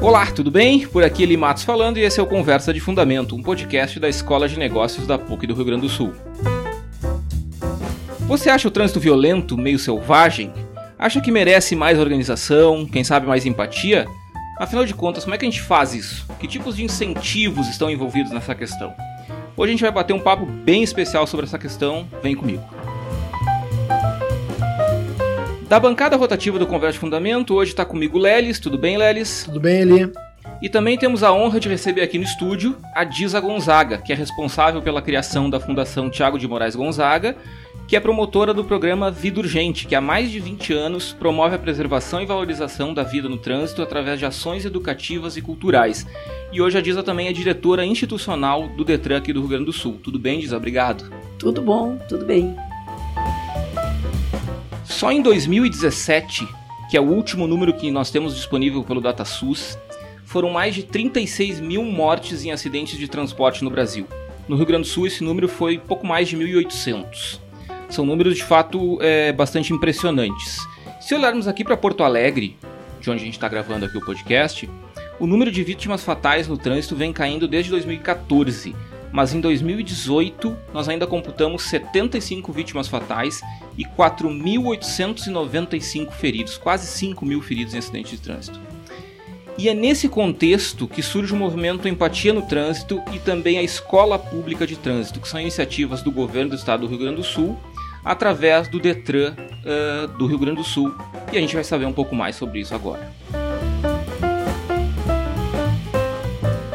Olá, 0.00 0.26
tudo 0.26 0.48
bem? 0.48 0.86
Por 0.86 1.02
aqui 1.02 1.24
Eli 1.24 1.36
Matos 1.36 1.64
falando 1.64 1.98
e 1.98 2.02
esse 2.02 2.20
é 2.20 2.22
o 2.22 2.26
Conversa 2.26 2.72
de 2.72 2.78
Fundamento, 2.78 3.34
um 3.34 3.42
podcast 3.42 3.98
da 3.98 4.08
Escola 4.08 4.48
de 4.48 4.56
Negócios 4.56 5.08
da 5.08 5.18
PUC 5.18 5.44
do 5.44 5.54
Rio 5.54 5.64
Grande 5.64 5.82
do 5.82 5.88
Sul. 5.88 6.12
Você 8.20 8.48
acha 8.48 8.68
o 8.68 8.70
trânsito 8.70 9.00
violento, 9.00 9.58
meio 9.58 9.76
selvagem? 9.76 10.52
Acha 10.96 11.20
que 11.20 11.32
merece 11.32 11.74
mais 11.74 11.98
organização, 11.98 12.86
quem 12.86 13.02
sabe 13.02 13.26
mais 13.26 13.44
empatia? 13.44 14.06
Afinal 14.56 14.84
de 14.84 14.94
contas, 14.94 15.24
como 15.24 15.34
é 15.34 15.38
que 15.38 15.44
a 15.44 15.50
gente 15.50 15.62
faz 15.62 15.92
isso? 15.92 16.28
Que 16.38 16.46
tipos 16.46 16.76
de 16.76 16.84
incentivos 16.84 17.68
estão 17.68 17.90
envolvidos 17.90 18.30
nessa 18.30 18.54
questão? 18.54 18.94
Hoje 19.56 19.70
a 19.70 19.72
gente 19.72 19.82
vai 19.82 19.90
bater 19.90 20.12
um 20.12 20.20
papo 20.20 20.46
bem 20.46 20.84
especial 20.84 21.26
sobre 21.26 21.44
essa 21.44 21.58
questão. 21.58 22.06
Vem 22.22 22.36
comigo. 22.36 22.62
Da 25.68 25.78
bancada 25.78 26.16
rotativa 26.16 26.58
do 26.58 26.66
Conversa 26.66 26.94
de 26.94 26.98
Fundamento, 27.00 27.54
hoje 27.54 27.72
está 27.72 27.84
comigo 27.84 28.16
Lelis. 28.16 28.58
Tudo 28.58 28.78
bem, 28.78 28.96
Lelis? 28.96 29.44
Tudo 29.44 29.60
bem, 29.60 29.82
Eli? 29.82 30.10
E 30.62 30.68
também 30.68 30.96
temos 30.96 31.22
a 31.22 31.30
honra 31.30 31.60
de 31.60 31.68
receber 31.68 32.00
aqui 32.00 32.16
no 32.16 32.24
estúdio 32.24 32.74
a 32.94 33.04
Disa 33.04 33.38
Gonzaga, 33.38 33.98
que 33.98 34.10
é 34.10 34.16
responsável 34.16 34.80
pela 34.80 35.02
criação 35.02 35.50
da 35.50 35.60
Fundação 35.60 36.08
Tiago 36.08 36.38
de 36.38 36.48
Moraes 36.48 36.74
Gonzaga, 36.74 37.36
que 37.86 37.94
é 37.94 38.00
promotora 38.00 38.54
do 38.54 38.64
programa 38.64 39.10
Vida 39.10 39.40
Urgente, 39.40 39.86
que 39.86 39.94
há 39.94 40.00
mais 40.00 40.30
de 40.30 40.40
20 40.40 40.72
anos 40.72 41.12
promove 41.12 41.56
a 41.56 41.58
preservação 41.58 42.22
e 42.22 42.26
valorização 42.26 42.94
da 42.94 43.02
vida 43.02 43.28
no 43.28 43.36
trânsito 43.36 43.82
através 43.82 44.18
de 44.18 44.24
ações 44.24 44.64
educativas 44.64 45.36
e 45.36 45.42
culturais. 45.42 46.06
E 46.50 46.62
hoje 46.62 46.78
a 46.78 46.80
Disa 46.80 47.02
também 47.02 47.28
é 47.28 47.32
diretora 47.32 47.84
institucional 47.84 48.68
do 48.70 48.86
Detran 48.86 49.18
aqui 49.18 49.34
do 49.34 49.40
Rio 49.40 49.50
Grande 49.50 49.66
do 49.66 49.72
Sul. 49.74 50.00
Tudo 50.02 50.18
bem, 50.18 50.40
Disa? 50.40 50.56
Obrigado. 50.56 51.12
Tudo 51.38 51.60
bom, 51.60 51.98
tudo 52.08 52.24
bem. 52.24 52.56
Só 54.88 55.12
em 55.12 55.20
2017, 55.22 56.48
que 56.90 56.96
é 56.96 57.00
o 57.00 57.04
último 57.04 57.46
número 57.46 57.74
que 57.74 57.90
nós 57.90 58.10
temos 58.10 58.34
disponível 58.34 58.82
pelo 58.82 59.02
DataSUS, 59.02 59.78
foram 60.24 60.50
mais 60.50 60.74
de 60.74 60.82
36 60.82 61.60
mil 61.60 61.84
mortes 61.84 62.44
em 62.44 62.50
acidentes 62.50 62.98
de 62.98 63.06
transporte 63.06 63.62
no 63.62 63.70
Brasil. 63.70 64.06
No 64.48 64.56
Rio 64.56 64.66
Grande 64.66 64.88
do 64.88 64.88
Sul, 64.88 65.06
esse 65.06 65.22
número 65.22 65.46
foi 65.46 65.78
pouco 65.78 66.06
mais 66.06 66.26
de 66.26 66.36
1.800. 66.36 67.38
São 67.88 68.04
números 68.04 68.34
de 68.34 68.42
fato 68.42 68.98
é, 69.02 69.30
bastante 69.30 69.72
impressionantes. 69.72 70.66
Se 71.00 71.14
olharmos 71.14 71.46
aqui 71.46 71.62
para 71.62 71.76
Porto 71.76 72.02
Alegre, 72.02 72.56
de 73.00 73.10
onde 73.10 73.22
a 73.22 73.24
gente 73.24 73.34
está 73.34 73.46
gravando 73.46 73.84
aqui 73.84 73.98
o 73.98 74.04
podcast, 74.04 74.68
o 75.20 75.26
número 75.26 75.52
de 75.52 75.62
vítimas 75.62 76.02
fatais 76.02 76.48
no 76.48 76.56
trânsito 76.56 76.96
vem 76.96 77.12
caindo 77.12 77.46
desde 77.46 77.70
2014 77.70 78.74
mas 79.12 79.34
em 79.34 79.40
2018 79.40 80.56
nós 80.72 80.88
ainda 80.88 81.06
computamos 81.06 81.64
75 81.64 82.50
vítimas 82.52 82.88
fatais 82.88 83.42
e 83.76 83.84
4.895 83.84 86.12
feridos, 86.12 86.56
quase 86.58 86.86
5 86.86 87.24
mil 87.24 87.40
feridos 87.40 87.74
em 87.74 87.78
acidentes 87.78 88.10
de 88.12 88.18
trânsito. 88.18 88.60
E 89.58 89.68
é 89.68 89.74
nesse 89.74 90.08
contexto 90.08 90.86
que 90.86 91.02
surge 91.02 91.32
o 91.32 91.36
movimento 91.36 91.88
Empatia 91.88 92.32
no 92.32 92.42
Trânsito 92.42 93.02
e 93.12 93.18
também 93.18 93.58
a 93.58 93.62
Escola 93.62 94.16
Pública 94.16 94.64
de 94.64 94.76
Trânsito, 94.76 95.18
que 95.18 95.26
são 95.26 95.40
iniciativas 95.40 96.00
do 96.00 96.12
governo 96.12 96.50
do 96.50 96.56
estado 96.56 96.82
do 96.82 96.86
Rio 96.86 96.98
Grande 96.98 97.16
do 97.16 97.24
Sul, 97.24 97.58
através 98.04 98.68
do 98.68 98.78
Detran 98.78 99.34
uh, 99.34 100.06
do 100.16 100.26
Rio 100.26 100.38
Grande 100.38 100.58
do 100.58 100.64
Sul. 100.64 100.94
E 101.32 101.36
a 101.36 101.40
gente 101.40 101.56
vai 101.56 101.64
saber 101.64 101.86
um 101.86 101.92
pouco 101.92 102.14
mais 102.14 102.36
sobre 102.36 102.60
isso 102.60 102.72
agora. 102.72 103.12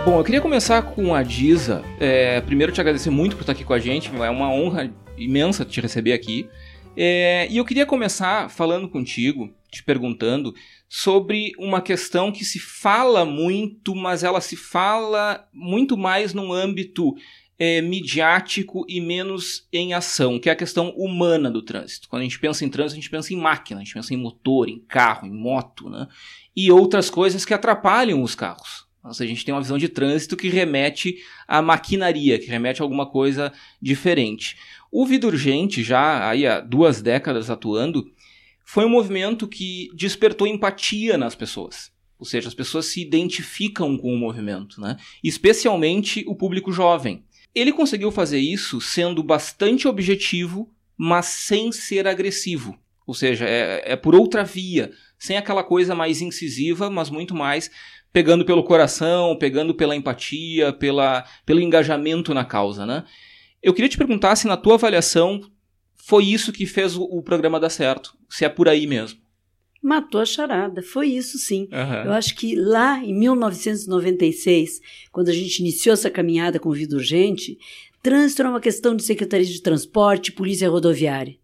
Bom, 0.06 0.20
eu 0.20 0.24
queria 0.26 0.42
começar 0.42 0.82
com 0.82 1.16
a 1.16 1.24
Diza. 1.24 1.82
É, 1.98 2.42
primeiro 2.42 2.74
te 2.74 2.82
agradecer 2.82 3.10
muito 3.10 3.38
por 3.38 3.44
estar 3.44 3.54
aqui 3.54 3.64
com 3.64 3.72
a 3.72 3.80
gente, 3.80 4.14
é 4.14 4.30
uma 4.30 4.52
honra 4.52 4.94
imensa 5.18 5.64
te 5.64 5.80
receber 5.80 6.12
aqui. 6.12 6.46
É, 6.98 7.48
e 7.50 7.56
eu 7.56 7.64
queria 7.64 7.86
começar 7.86 8.50
falando 8.50 8.90
contigo, 8.90 9.50
te 9.72 9.82
perguntando 9.82 10.54
sobre 10.90 11.54
uma 11.58 11.82
questão 11.82 12.34
que 12.34 12.44
se 12.44 12.60
fala 12.60 13.24
muito, 13.24 13.96
mas 13.96 14.26
ela 14.26 14.42
se 14.42 14.58
fala 14.58 15.48
muito 15.54 15.98
mais 15.98 16.34
num 16.34 16.52
âmbito 16.52 17.16
é, 17.58 17.82
midiático 17.82 18.86
e 18.90 19.00
menos 19.00 19.70
em 19.72 19.94
ação, 19.94 20.38
que 20.38 20.50
é 20.50 20.52
a 20.52 20.58
questão 20.58 20.90
humana 20.98 21.50
do 21.50 21.62
trânsito. 21.62 22.10
Quando 22.10 22.24
a 22.24 22.26
gente 22.26 22.40
pensa 22.40 22.66
em 22.66 22.70
trânsito, 22.70 22.96
a 22.96 23.02
gente 23.02 23.10
pensa 23.10 23.34
em 23.34 23.38
máquina, 23.38 23.80
a 23.80 23.84
gente 23.86 23.94
pensa 23.94 24.14
em 24.14 24.18
motor, 24.18 24.68
em 24.68 24.80
carro, 24.80 25.26
em 25.26 25.32
moto, 25.32 25.90
né? 25.90 26.10
E 26.54 26.70
outras 26.70 27.10
coisas 27.10 27.46
que 27.46 27.54
atrapalham 27.54 28.22
os 28.22 28.36
carros. 28.36 28.92
Seja, 29.12 29.26
a 29.26 29.28
gente 29.28 29.44
tem 29.44 29.54
uma 29.54 29.62
visão 29.62 29.78
de 29.78 29.90
trânsito 29.90 30.38
que 30.38 30.48
remete 30.48 31.18
à 31.48 31.62
maquinaria, 31.62 32.40
que 32.40 32.48
remete 32.48 32.82
a 32.82 32.86
alguma 32.86 33.06
coisa 33.06 33.52
diferente. 33.82 34.56
O 34.92 35.06
Vida 35.06 35.28
Urgente, 35.28 35.84
já 35.84 36.30
aí 36.30 36.48
há 36.48 36.62
duas 36.62 37.02
décadas 37.02 37.50
atuando, 37.50 38.10
foi 38.64 38.86
um 38.86 38.90
movimento 38.90 39.48
que 39.48 39.90
despertou 39.94 40.48
empatia 40.48 41.18
nas 41.18 41.36
pessoas. 41.36 41.92
Ou 42.18 42.26
seja, 42.26 42.48
as 42.48 42.54
pessoas 42.54 42.86
se 42.86 43.02
identificam 43.02 43.98
com 43.98 44.14
o 44.14 44.18
movimento, 44.18 44.80
né? 44.80 44.96
especialmente 45.22 46.24
o 46.26 46.36
público 46.36 46.72
jovem. 46.72 47.26
Ele 47.54 47.74
conseguiu 47.74 48.12
fazer 48.12 48.40
isso 48.40 48.80
sendo 48.80 49.22
bastante 49.22 49.88
objetivo, 49.88 50.74
mas 50.98 51.26
sem 51.26 51.72
ser 51.72 52.08
agressivo. 52.08 52.80
Ou 53.06 53.14
seja, 53.14 53.46
é, 53.46 53.94
é 53.94 53.96
por 53.96 54.16
outra 54.16 54.44
via, 54.44 54.92
sem 55.20 55.38
aquela 55.38 55.64
coisa 55.64 55.94
mais 55.94 56.22
incisiva, 56.22 56.90
mas 56.90 57.10
muito 57.10 57.36
mais 57.36 57.70
pegando 58.14 58.46
pelo 58.46 58.64
coração, 58.64 59.36
pegando 59.36 59.74
pela 59.74 59.96
empatia, 59.96 60.72
pela, 60.72 61.26
pelo 61.46 61.60
engajamento 61.60 62.34
na 62.34 62.46
causa, 62.46 62.86
né? 62.86 63.04
Eu 63.62 63.74
queria 63.74 63.90
te 63.90 63.98
perguntar 63.98 64.36
se 64.36 64.48
na 64.48 64.56
tua 64.56 64.76
avaliação 64.76 65.42
foi 65.96 66.26
isso 66.26 66.54
que 66.54 66.66
fez 66.66 66.96
o, 66.96 67.04
o 67.04 67.24
programa 67.24 67.60
dar 67.60 67.70
certo, 67.70 68.16
se 68.30 68.46
é 68.46 68.50
por 68.50 68.70
aí 68.70 68.86
mesmo. 68.86 69.20
Matou 69.82 70.22
a 70.22 70.26
charada, 70.26 70.82
foi 70.82 71.08
isso 71.08 71.38
sim. 71.38 71.68
Uhum. 71.72 72.06
Eu 72.06 72.12
acho 72.14 72.36
que 72.36 72.56
lá 72.56 73.04
em 73.04 73.14
1996, 73.14 74.80
quando 75.12 75.30
a 75.30 75.34
gente 75.34 75.60
iniciou 75.60 75.94
essa 75.94 76.10
caminhada 76.10 76.60
com 76.60 76.72
Vida 76.72 76.96
Urgente, 76.96 77.58
trânsito 78.02 78.42
era 78.42 78.50
uma 78.50 78.62
questão 78.62 78.96
de 78.96 79.04
Secretaria 79.04 79.46
de 79.46 79.62
Transporte 79.62 80.28
e 80.28 80.34
Polícia 80.34 80.70
Rodoviária. 80.70 81.36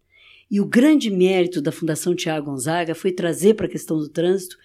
E 0.50 0.60
o 0.60 0.66
grande 0.66 1.10
mérito 1.10 1.60
da 1.60 1.72
Fundação 1.72 2.14
Tiago 2.14 2.50
Gonzaga 2.50 2.94
foi 2.94 3.12
trazer 3.12 3.54
para 3.54 3.66
a 3.66 3.70
questão 3.70 3.98
do 3.98 4.08
trânsito 4.08 4.56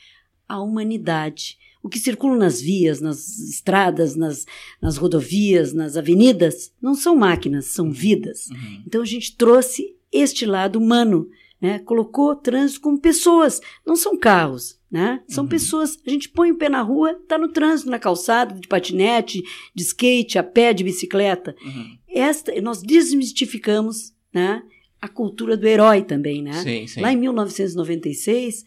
a 0.48 0.62
humanidade, 0.62 1.58
o 1.85 1.88
que 1.88 2.00
circula 2.00 2.35
nas 2.35 2.59
vias, 2.59 3.00
nas 3.00 3.38
estradas, 3.38 4.16
nas, 4.16 4.44
nas 4.81 4.97
rodovias, 4.97 5.72
nas 5.72 5.96
avenidas, 5.96 6.73
não 6.81 6.96
são 6.96 7.16
máquinas, 7.16 7.66
são 7.66 7.91
vidas. 7.91 8.50
Uhum. 8.50 8.84
Então 8.88 9.03
a 9.03 9.06
gente 9.06 9.38
trouxe 9.38 9.96
este 10.12 10.47
lado 10.47 10.79
humano, 10.79 11.29
né? 11.62 11.78
colocou 11.78 12.31
o 12.31 12.35
trânsito 12.35 12.81
como 12.81 13.00
pessoas, 13.00 13.62
não 13.85 13.96
são 13.96 14.18
carros. 14.18 14.79
Né? 14.90 15.22
São 15.28 15.44
uhum. 15.44 15.50
pessoas, 15.50 16.00
a 16.07 16.09
gente 16.09 16.28
põe 16.29 16.51
o 16.51 16.57
pé 16.57 16.69
na 16.69 16.81
rua, 16.81 17.12
está 17.12 17.38
no 17.38 17.50
trânsito, 17.50 17.91
na 17.91 18.00
calçada, 18.00 18.59
de 18.59 18.67
patinete, 18.67 19.44
de 19.75 19.84
skate, 19.84 20.40
a 20.40 20.44
pé, 20.44 20.73
de 20.73 20.84
bicicleta. 20.84 21.56
Uhum. 21.63 21.97
Esta, 22.09 22.59
nós 22.62 22.81
desmistificamos 22.81 24.12
né, 24.34 24.63
a 25.00 25.07
cultura 25.07 25.56
do 25.56 25.67
herói 25.67 26.02
também. 26.02 26.41
Né? 26.41 26.53
Sim, 26.63 26.88
sim. 26.88 27.00
Lá 27.00 27.13
em 27.13 27.17
1996, 27.17 28.63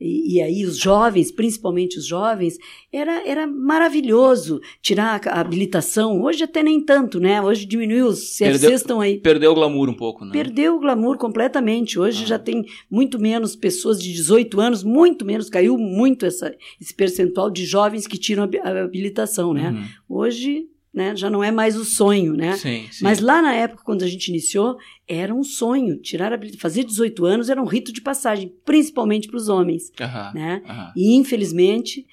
e, 0.00 0.34
e, 0.34 0.42
aí 0.42 0.64
os 0.64 0.76
jovens, 0.76 1.30
principalmente 1.30 1.98
os 1.98 2.06
jovens, 2.06 2.58
era, 2.92 3.26
era 3.26 3.46
maravilhoso 3.46 4.60
tirar 4.82 5.20
a 5.26 5.40
habilitação. 5.40 6.20
Hoje 6.20 6.42
até 6.42 6.62
nem 6.62 6.80
tanto, 6.80 7.20
né? 7.20 7.40
Hoje 7.40 7.64
diminuiu, 7.64 8.08
os 8.08 8.36
CFCs 8.36 8.80
estão 8.80 9.00
aí. 9.00 9.18
Perdeu 9.18 9.52
o 9.52 9.54
glamour 9.54 9.88
um 9.88 9.94
pouco, 9.94 10.24
né? 10.24 10.32
Perdeu 10.32 10.76
o 10.76 10.80
glamour 10.80 11.16
completamente. 11.16 11.98
Hoje 11.98 12.24
ah. 12.24 12.26
já 12.26 12.38
tem 12.38 12.64
muito 12.90 13.18
menos 13.18 13.54
pessoas 13.54 14.02
de 14.02 14.12
18 14.12 14.60
anos, 14.60 14.82
muito 14.82 15.24
menos, 15.24 15.48
caiu 15.48 15.78
muito 15.78 16.26
essa, 16.26 16.54
esse 16.80 16.92
percentual 16.92 17.48
de 17.48 17.64
jovens 17.64 18.06
que 18.06 18.18
tiram 18.18 18.48
a 18.62 18.80
habilitação, 18.82 19.54
né? 19.54 19.70
Uhum. 19.70 20.18
Hoje 20.18 20.68
né? 20.94 21.16
Já 21.16 21.28
não 21.28 21.42
é 21.42 21.50
mais 21.50 21.76
o 21.76 21.84
sonho, 21.84 22.34
né? 22.34 22.56
Sim, 22.56 22.86
sim. 22.90 23.02
Mas 23.02 23.18
lá 23.20 23.42
na 23.42 23.52
época, 23.52 23.82
quando 23.84 24.02
a 24.02 24.06
gente 24.06 24.28
iniciou, 24.28 24.76
era 25.08 25.34
um 25.34 25.42
sonho. 25.42 26.00
Tirar 26.00 26.32
a 26.32 26.38
fazer 26.58 26.84
18 26.84 27.24
anos 27.24 27.50
era 27.50 27.60
um 27.60 27.66
rito 27.66 27.92
de 27.92 28.00
passagem, 28.00 28.54
principalmente 28.64 29.26
para 29.26 29.36
os 29.36 29.48
homens, 29.48 29.90
né? 30.32 30.62
E 30.96 31.16
infelizmente 31.16 32.06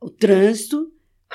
o 0.00 0.10
trânsito 0.10 0.92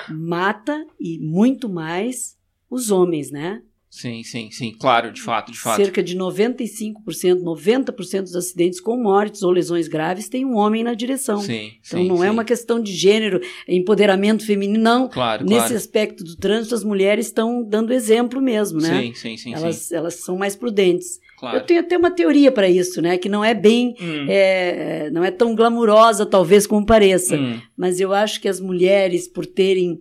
mata 0.10 0.86
e 1.00 1.20
muito 1.20 1.70
mais 1.70 2.38
os 2.70 2.92
homens, 2.92 3.32
né? 3.32 3.62
Sim, 3.96 4.24
sim, 4.24 4.50
sim, 4.50 4.72
claro, 4.72 5.12
de 5.12 5.22
fato, 5.22 5.52
de 5.52 5.60
fato. 5.60 5.76
Cerca 5.78 6.02
de 6.02 6.18
95%, 6.18 6.96
90% 7.44 8.22
dos 8.24 8.36
acidentes 8.36 8.80
com 8.80 8.98
mortes 8.98 9.44
ou 9.44 9.52
lesões 9.52 9.88
graves 9.88 10.28
tem 10.28 10.44
um 10.44 10.56
homem 10.56 10.84
na 10.84 10.96
direção. 10.96 11.40
Sim, 11.40 11.74
então 11.80 12.02
sim, 12.02 12.08
não 12.08 12.16
é 12.16 12.22
sim. 12.22 12.26
é 12.26 12.32
uma 12.32 12.44
questão 12.44 12.82
de 12.82 12.92
gênero, 12.92 13.40
empoderamento 13.68 14.48
feminino, 14.48 14.84
não. 14.84 15.08
Claro, 15.08 15.46
Nesse 15.46 15.60
claro. 15.60 15.76
aspecto 15.76 16.24
do 16.24 16.36
trânsito, 16.36 16.74
as 16.74 16.84
mulheres 16.84 17.28
estão 17.28 17.64
dando 17.64 17.94
exemplo 17.94 18.42
mesmo, 18.42 18.82
né? 18.82 19.00
Sim, 19.00 19.14
sim, 19.14 19.38
sim. 19.38 19.54
Elas, 19.54 19.76
sim. 19.76 19.96
elas 19.96 20.16
são 20.16 20.36
mais 20.36 20.56
prudentes. 20.56 21.20
Claro. 21.38 21.58
Eu 21.58 21.62
tenho 21.62 21.82
até 21.82 21.96
uma 21.96 22.10
teoria 22.10 22.52
para 22.52 22.68
isso, 22.68 23.00
né? 23.00 23.20
Que 23.20 23.30
não 23.30 23.46
é 23.46 23.54
bem, 23.54 23.94
hum. 24.02 24.26
é, 24.28 25.12
não 25.12 25.24
é 25.24 25.30
tão 25.30 25.54
glamurosa 25.54 26.26
talvez 26.26 26.66
como 26.66 26.84
pareça, 26.84 27.36
hum. 27.36 27.62
mas 27.78 28.00
eu 28.00 28.12
acho 28.12 28.42
que 28.42 28.50
as 28.50 28.60
mulheres, 28.60 29.28
por 29.28 29.46
terem 29.46 30.00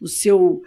o 0.00 0.06
seu 0.06 0.62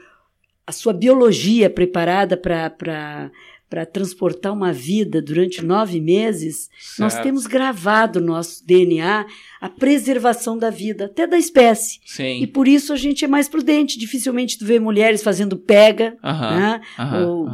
a 0.67 0.71
sua 0.73 0.93
biologia 0.93 1.69
preparada 1.69 2.35
para 2.37 3.31
para 3.69 3.85
transportar 3.85 4.53
uma 4.53 4.71
vida 4.71 5.21
durante 5.21 5.63
nove 5.63 5.99
meses, 5.99 6.69
certo. 6.79 6.99
nós 6.99 7.19
temos 7.21 7.45
gravado 7.45 8.21
no 8.21 8.27
nosso 8.27 8.65
DNA 8.65 9.25
a 9.59 9.69
preservação 9.69 10.57
da 10.57 10.69
vida, 10.69 11.05
até 11.05 11.27
da 11.27 11.37
espécie. 11.37 11.99
Sim. 12.05 12.41
E 12.41 12.47
por 12.47 12.65
isso 12.65 12.93
a 12.93 12.95
gente 12.95 13.25
é 13.25 13.27
mais 13.27 13.49
prudente. 13.49 13.99
Dificilmente 13.99 14.57
tu 14.57 14.65
vê 14.65 14.79
mulheres 14.79 15.21
fazendo 15.21 15.57
pega, 15.57 16.15
né? 16.23 16.81
ou, 17.21 17.49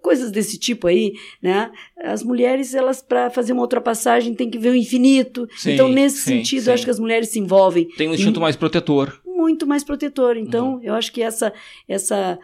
coisas 0.00 0.30
desse 0.30 0.58
tipo 0.58 0.86
aí, 0.86 1.14
né? 1.42 1.70
As 2.02 2.22
mulheres, 2.22 2.74
elas, 2.74 3.02
para 3.02 3.30
fazer 3.30 3.52
uma 3.52 3.62
ultrapassagem, 3.62 4.34
tem 4.34 4.50
que 4.50 4.58
ver 4.58 4.70
o 4.70 4.74
infinito. 4.74 5.46
Sim, 5.56 5.72
então, 5.72 5.88
nesse 5.88 6.18
sim, 6.18 6.38
sentido, 6.38 6.70
acho 6.70 6.84
que 6.84 6.90
as 6.90 6.98
mulheres 6.98 7.28
se 7.28 7.38
envolvem. 7.38 7.86
Tem 7.96 8.08
um 8.08 8.14
instinto 8.14 8.40
mais 8.40 8.56
protetor. 8.56 9.19
Muito 9.40 9.66
mais 9.66 9.82
protetor. 9.82 10.36
Então, 10.36 10.74
uhum. 10.74 10.82
eu 10.82 10.94
acho 10.94 11.10
que 11.12 11.22
essa, 11.22 11.52
essa 11.88 12.38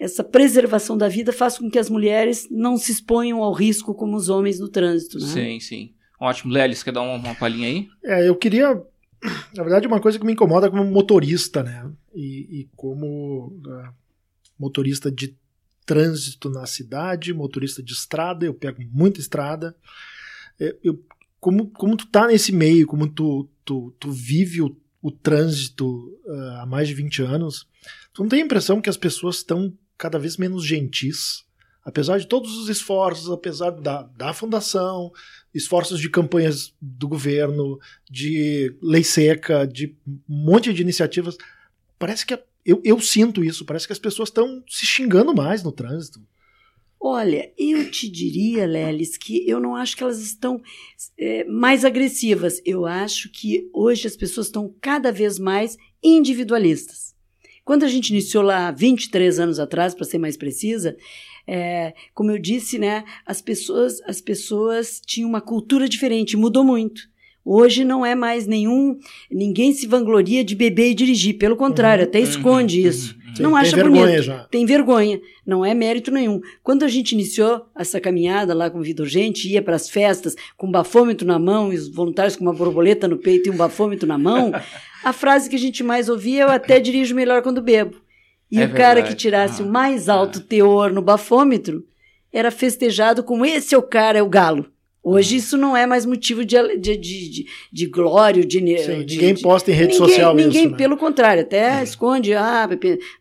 essa 0.00 0.24
preservação 0.24 0.96
da 0.96 1.08
vida 1.08 1.30
faz 1.30 1.58
com 1.58 1.70
que 1.70 1.78
as 1.78 1.90
mulheres 1.90 2.48
não 2.50 2.78
se 2.78 2.90
exponham 2.90 3.42
ao 3.42 3.52
risco 3.52 3.94
como 3.94 4.16
os 4.16 4.30
homens 4.30 4.58
no 4.58 4.68
trânsito. 4.68 5.18
Né? 5.18 5.26
Sim, 5.26 5.60
sim. 5.60 5.94
Ótimo. 6.18 6.52
Lelis, 6.52 6.82
quer 6.82 6.92
dar 6.92 7.02
uma, 7.02 7.16
uma 7.16 7.34
palhinha 7.34 7.68
aí? 7.68 7.88
É, 8.02 8.26
eu 8.26 8.34
queria. 8.34 8.82
Na 9.54 9.62
verdade, 9.62 9.86
uma 9.86 10.00
coisa 10.00 10.18
que 10.18 10.24
me 10.24 10.32
incomoda 10.32 10.70
como 10.70 10.82
motorista, 10.84 11.62
né? 11.62 11.90
E, 12.14 12.60
e 12.60 12.68
como 12.74 13.48
uh, 13.48 13.94
motorista 14.58 15.12
de 15.12 15.36
trânsito 15.84 16.48
na 16.48 16.64
cidade, 16.64 17.34
motorista 17.34 17.82
de 17.82 17.92
estrada, 17.92 18.46
eu 18.46 18.54
pego 18.54 18.82
muita 18.90 19.20
estrada. 19.20 19.76
É, 20.58 20.74
eu, 20.82 21.02
como, 21.38 21.68
como 21.70 21.96
tu 21.96 22.06
tá 22.06 22.26
nesse 22.26 22.52
meio, 22.52 22.86
como 22.86 23.06
tu, 23.06 23.48
tu, 23.64 23.94
tu 23.98 24.10
vive 24.10 24.62
o, 24.62 24.76
o 25.02 25.10
trânsito 25.10 25.86
uh, 26.24 26.60
há 26.60 26.66
mais 26.66 26.88
de 26.88 26.94
20 26.94 27.22
anos, 27.22 27.66
tu 28.12 28.22
não 28.22 28.28
tem 28.28 28.42
a 28.42 28.44
impressão 28.44 28.80
que 28.80 28.90
as 28.90 28.96
pessoas 28.96 29.36
estão 29.36 29.72
cada 29.96 30.18
vez 30.18 30.36
menos 30.36 30.64
gentis, 30.64 31.44
apesar 31.84 32.18
de 32.18 32.26
todos 32.26 32.56
os 32.56 32.68
esforços, 32.68 33.30
apesar 33.30 33.70
da, 33.70 34.02
da 34.02 34.32
fundação, 34.32 35.12
esforços 35.54 36.00
de 36.00 36.08
campanhas 36.08 36.74
do 36.80 37.08
governo, 37.08 37.78
de 38.10 38.74
lei 38.82 39.02
seca, 39.02 39.66
de 39.66 39.96
um 40.06 40.20
monte 40.28 40.72
de 40.72 40.82
iniciativas, 40.82 41.36
parece 41.98 42.24
que 42.24 42.38
eu, 42.64 42.80
eu 42.84 43.00
sinto 43.00 43.42
isso, 43.42 43.64
parece 43.64 43.86
que 43.86 43.92
as 43.92 43.98
pessoas 43.98 44.28
estão 44.28 44.62
se 44.68 44.86
xingando 44.86 45.34
mais 45.34 45.62
no 45.62 45.72
trânsito. 45.72 46.20
Olha, 47.02 47.50
eu 47.56 47.90
te 47.90 48.10
diria, 48.10 48.66
Lelis, 48.66 49.16
que 49.16 49.48
eu 49.48 49.58
não 49.58 49.74
acho 49.74 49.96
que 49.96 50.02
elas 50.02 50.20
estão 50.20 50.60
é, 51.18 51.44
mais 51.44 51.82
agressivas. 51.82 52.60
Eu 52.62 52.84
acho 52.84 53.30
que 53.30 53.70
hoje 53.72 54.06
as 54.06 54.16
pessoas 54.16 54.48
estão 54.48 54.74
cada 54.82 55.10
vez 55.10 55.38
mais 55.38 55.78
individualistas. 56.02 57.14
Quando 57.64 57.84
a 57.84 57.88
gente 57.88 58.10
iniciou 58.10 58.42
lá 58.42 58.70
23 58.70 59.40
anos 59.40 59.58
atrás, 59.58 59.94
para 59.94 60.04
ser 60.04 60.18
mais 60.18 60.36
precisa, 60.36 60.94
é, 61.46 61.94
como 62.12 62.30
eu 62.32 62.38
disse, 62.38 62.78
né, 62.78 63.04
as 63.24 63.40
pessoas, 63.40 64.00
as 64.02 64.20
pessoas 64.20 65.00
tinham 65.06 65.28
uma 65.28 65.40
cultura 65.40 65.88
diferente, 65.88 66.36
mudou 66.36 66.64
muito. 66.64 67.08
Hoje 67.44 67.82
não 67.82 68.04
é 68.04 68.14
mais 68.14 68.46
nenhum. 68.46 68.98
Ninguém 69.30 69.72
se 69.72 69.86
vangloria 69.86 70.44
de 70.44 70.54
beber 70.54 70.90
e 70.90 70.94
dirigir. 70.94 71.38
Pelo 71.38 71.56
contrário, 71.56 72.04
uhum, 72.04 72.08
até 72.08 72.20
esconde 72.20 72.80
uhum, 72.82 72.88
isso. 72.88 73.19
Uhum, 73.38 73.42
não 73.42 73.56
acha 73.56 73.74
tem 73.74 73.84
bonito. 73.84 74.02
Vergonha 74.02 74.22
já. 74.22 74.38
Tem 74.44 74.66
vergonha. 74.66 75.20
Não 75.46 75.64
é 75.64 75.74
mérito 75.74 76.10
nenhum. 76.10 76.40
Quando 76.62 76.84
a 76.84 76.88
gente 76.88 77.12
iniciou 77.12 77.66
essa 77.76 78.00
caminhada 78.00 78.54
lá 78.54 78.70
com 78.70 78.80
Vida 78.80 79.02
Urgente, 79.02 79.48
ia 79.48 79.62
para 79.62 79.76
as 79.76 79.88
festas 79.88 80.36
com 80.56 80.66
um 80.66 80.70
bafômetro 80.70 81.26
na 81.26 81.38
mão 81.38 81.72
e 81.72 81.76
os 81.76 81.88
voluntários 81.88 82.36
com 82.36 82.42
uma 82.42 82.52
borboleta 82.52 83.08
no 83.08 83.18
peito 83.18 83.48
e 83.48 83.50
um 83.52 83.56
bafômetro 83.56 84.06
na 84.06 84.18
mão, 84.18 84.52
a 85.04 85.12
frase 85.12 85.48
que 85.48 85.56
a 85.56 85.58
gente 85.58 85.82
mais 85.82 86.08
ouvia 86.08 86.42
é: 86.42 86.44
Eu 86.44 86.50
até 86.50 86.80
dirijo 86.80 87.14
melhor 87.14 87.42
quando 87.42 87.62
bebo. 87.62 87.96
E 88.50 88.56
é 88.56 88.64
o 88.64 88.68
verdade. 88.68 88.78
cara 88.78 89.02
que 89.02 89.14
tirasse 89.14 89.62
ah, 89.62 89.64
o 89.64 89.68
mais 89.68 90.08
alto 90.08 90.40
é. 90.40 90.42
teor 90.42 90.92
no 90.92 91.02
bafômetro 91.02 91.84
era 92.32 92.50
festejado 92.50 93.22
como 93.22 93.44
esse 93.46 93.74
é 93.74 93.78
o 93.78 93.82
cara, 93.82 94.18
é 94.18 94.22
o 94.22 94.28
galo. 94.28 94.66
Hoje 95.02 95.36
isso 95.36 95.56
não 95.56 95.74
é 95.74 95.86
mais 95.86 96.04
motivo 96.04 96.44
de, 96.44 96.76
de, 96.76 96.96
de, 96.96 97.46
de, 97.72 97.86
glória, 97.86 98.44
de, 98.44 98.58
Sim, 98.58 99.04
de 99.04 99.16
Ninguém 99.16 99.34
posta 99.34 99.70
em 99.70 99.74
rede 99.74 99.94
ninguém, 99.94 100.08
social 100.08 100.34
mesmo. 100.34 100.52
Ninguém, 100.52 100.70
né? 100.70 100.76
pelo 100.76 100.96
contrário, 100.96 101.42
até 101.42 101.80
é. 101.80 101.82
esconde, 101.82 102.34
ah, 102.34 102.68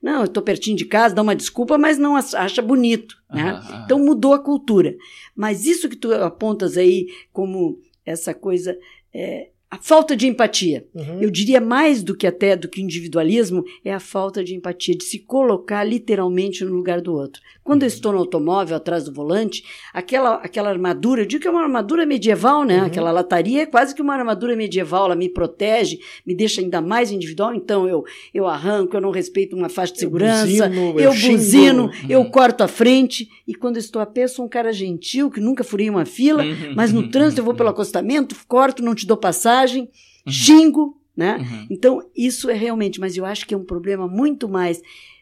não, 0.02 0.20
eu 0.20 0.26
estou 0.26 0.44
pertinho 0.44 0.76
de 0.76 0.86
casa, 0.86 1.16
dá 1.16 1.22
uma 1.22 1.36
desculpa, 1.36 1.78
mas 1.78 1.98
não 1.98 2.18
acha 2.18 2.62
bonito. 2.62 3.16
Né? 3.32 3.62
Ah, 3.64 3.84
então 3.86 3.98
mudou 3.98 4.34
a 4.34 4.40
cultura. 4.40 4.94
Mas 5.34 5.66
isso 5.66 5.88
que 5.88 5.96
tu 5.96 6.14
apontas 6.14 6.76
aí 6.76 7.08
como 7.32 7.80
essa 8.06 8.34
coisa 8.34 8.78
é, 9.14 9.50
a 9.72 9.78
falta 9.78 10.16
de 10.16 10.26
empatia. 10.26 10.88
Uhum. 10.96 11.22
Eu 11.22 11.30
diria 11.30 11.62
mais 11.62 12.02
do 12.02 12.16
que 12.16 12.26
até 12.26 12.56
do 12.56 12.68
que 12.68 12.82
individualismo 12.82 13.64
é 13.86 13.94
a 13.94 14.00
falta 14.00 14.44
de 14.44 14.56
empatia, 14.56 14.96
de 14.96 15.04
se 15.04 15.20
colocar 15.20 15.84
literalmente 15.84 16.66
no 16.66 16.74
lugar 16.74 17.00
do 17.02 17.14
outro. 17.14 17.40
Quando 17.64 17.84
eu 17.84 17.88
uhum. 17.88 17.94
estou 17.94 18.12
no 18.12 18.18
automóvel 18.18 18.76
atrás 18.76 19.04
do 19.04 19.14
volante, 19.14 19.64
aquela 19.94 20.36
aquela 20.38 20.70
armadura, 20.70 21.22
eu 21.22 21.26
digo 21.26 21.44
que 21.44 21.48
é 21.48 21.52
uma 21.52 21.62
armadura 21.62 22.04
medieval, 22.04 22.64
né? 22.64 22.80
Uhum. 22.80 22.86
Aquela 22.86 23.12
lataria 23.12 23.62
é 23.62 23.66
quase 23.68 23.94
que 23.94 24.02
uma 24.02 24.16
armadura 24.16 24.56
medieval, 24.56 25.06
ela 25.06 25.16
me 25.16 25.30
protege, 25.30 26.00
me 26.26 26.34
deixa 26.34 26.62
ainda 26.62 26.82
mais 26.82 27.12
individual, 27.12 27.54
então 27.54 27.88
eu 27.88 28.04
eu 28.34 28.48
arranco, 28.48 28.98
eu 28.98 29.02
não 29.02 29.12
respeito 29.12 29.56
uma 29.56 29.70
faixa 29.70 29.94
de 29.94 30.00
segurança, 30.00 30.50
eu 30.50 30.70
buzino, 30.70 31.00
eu, 31.00 31.12
buzino, 31.12 31.84
uhum. 31.84 32.10
eu 32.10 32.26
corto 32.26 32.64
a 32.64 32.68
frente 32.68 33.30
e 33.48 33.54
quando 33.54 33.76
eu 33.76 33.82
estou 33.82 34.02
a 34.02 34.06
pé 34.06 34.28
sou 34.28 34.46
um 34.46 34.50
cara 34.50 34.74
gentil 34.74 35.30
que 35.30 35.40
nunca 35.40 35.64
furei 35.64 35.92
uma 35.92 36.06
fila, 36.06 36.44
uhum. 36.44 36.74
mas 36.76 36.92
no 36.92 37.08
trânsito 37.12 37.42
eu 37.42 37.46
vou 37.46 37.54
pelo 37.54 37.70
acostamento, 37.70 38.36
corto, 38.48 38.82
não 38.82 38.96
te 38.96 39.06
dou 39.06 39.16
passagem 39.16 39.59
uhum. 39.66 39.88
xingo, 40.32 41.02
né? 41.16 41.38
Uhum. 41.38 41.68
Então, 41.70 42.10
isso 42.16 42.50
é 42.50 42.54
realmente, 42.54 43.00
mas 43.00 43.18
eu 43.18 43.26
acho 43.26 43.46
que 43.46 43.54
é 43.54 43.58
um 43.58 43.66
problema 43.66 44.08
muito 44.08 44.48
mais 44.48 44.82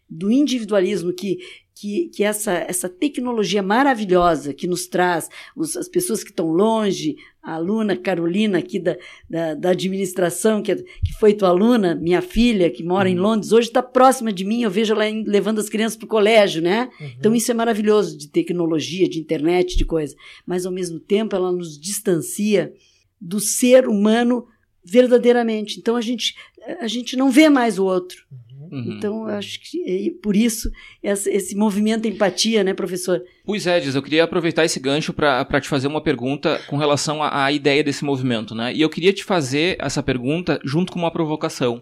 do 0.09 0.31
individualismo 0.31 1.11
que 1.11 1.39
que, 1.79 2.09
que 2.09 2.23
essa, 2.23 2.53
essa 2.53 2.89
tecnologia 2.89 3.61
maravilhosa 3.61 4.53
que 4.53 4.67
nos 4.67 4.87
traz 4.87 5.29
os, 5.55 5.77
as 5.77 5.87
pessoas 5.87 6.23
que 6.23 6.31
estão 6.31 6.47
longe, 6.47 7.15
a 7.41 7.53
aluna 7.53 7.95
Carolina 7.95 8.57
aqui 8.57 8.79
da, 8.79 8.97
da, 9.29 9.53
da 9.53 9.69
administração, 9.69 10.61
que, 10.61 10.75
que 10.75 11.13
foi 11.19 11.33
tua 11.33 11.49
aluna, 11.49 11.93
minha 11.93 12.21
filha, 12.21 12.69
que 12.69 12.83
mora 12.83 13.07
uhum. 13.07 13.15
em 13.15 13.19
Londres, 13.19 13.51
hoje 13.51 13.67
está 13.67 13.83
próxima 13.83 14.33
de 14.33 14.43
mim, 14.43 14.63
eu 14.63 14.71
vejo 14.71 14.93
ela 14.93 15.05
levando 15.25 15.59
as 15.59 15.69
crianças 15.69 15.97
para 15.97 16.05
o 16.05 16.09
colégio, 16.09 16.63
né? 16.63 16.89
Uhum. 16.99 17.11
Então 17.19 17.35
isso 17.35 17.51
é 17.51 17.53
maravilhoso 17.53 18.17
de 18.17 18.27
tecnologia, 18.27 19.07
de 19.07 19.19
internet, 19.19 19.77
de 19.77 19.85
coisa. 19.85 20.15
Mas 20.45 20.65
ao 20.65 20.71
mesmo 20.71 20.99
tempo 20.99 21.35
ela 21.35 21.51
nos 21.51 21.79
distancia 21.79 22.73
do 23.19 23.39
ser 23.39 23.87
humano 23.87 24.47
verdadeiramente. 24.83 25.79
Então 25.79 25.95
a 25.95 26.01
gente, 26.01 26.35
a 26.79 26.87
gente 26.87 27.15
não 27.15 27.29
vê 27.29 27.49
mais 27.49 27.77
o 27.77 27.85
outro. 27.85 28.25
Uhum. 28.71 28.95
Então, 28.97 29.29
eu 29.29 29.35
acho 29.35 29.59
que 29.61 29.83
é 29.83 30.21
por 30.21 30.35
isso 30.35 30.69
esse, 31.01 31.29
esse 31.29 31.55
movimento 31.55 32.07
empatia, 32.07 32.63
né, 32.63 32.73
professor? 32.73 33.23
Pois 33.45 33.65
é, 33.65 33.79
Diz, 33.79 33.95
eu 33.95 34.03
queria 34.03 34.23
aproveitar 34.23 34.65
esse 34.65 34.79
gancho 34.79 35.13
para 35.13 35.61
te 35.61 35.69
fazer 35.69 35.87
uma 35.87 36.01
pergunta 36.01 36.59
com 36.67 36.77
relação 36.77 37.23
à, 37.23 37.45
à 37.45 37.51
ideia 37.51 37.83
desse 37.83 38.03
movimento, 38.03 38.53
né? 38.53 38.73
E 38.73 38.81
eu 38.81 38.89
queria 38.89 39.13
te 39.13 39.23
fazer 39.23 39.77
essa 39.79 40.03
pergunta 40.03 40.59
junto 40.63 40.91
com 40.91 40.99
uma 40.99 41.11
provocação. 41.11 41.81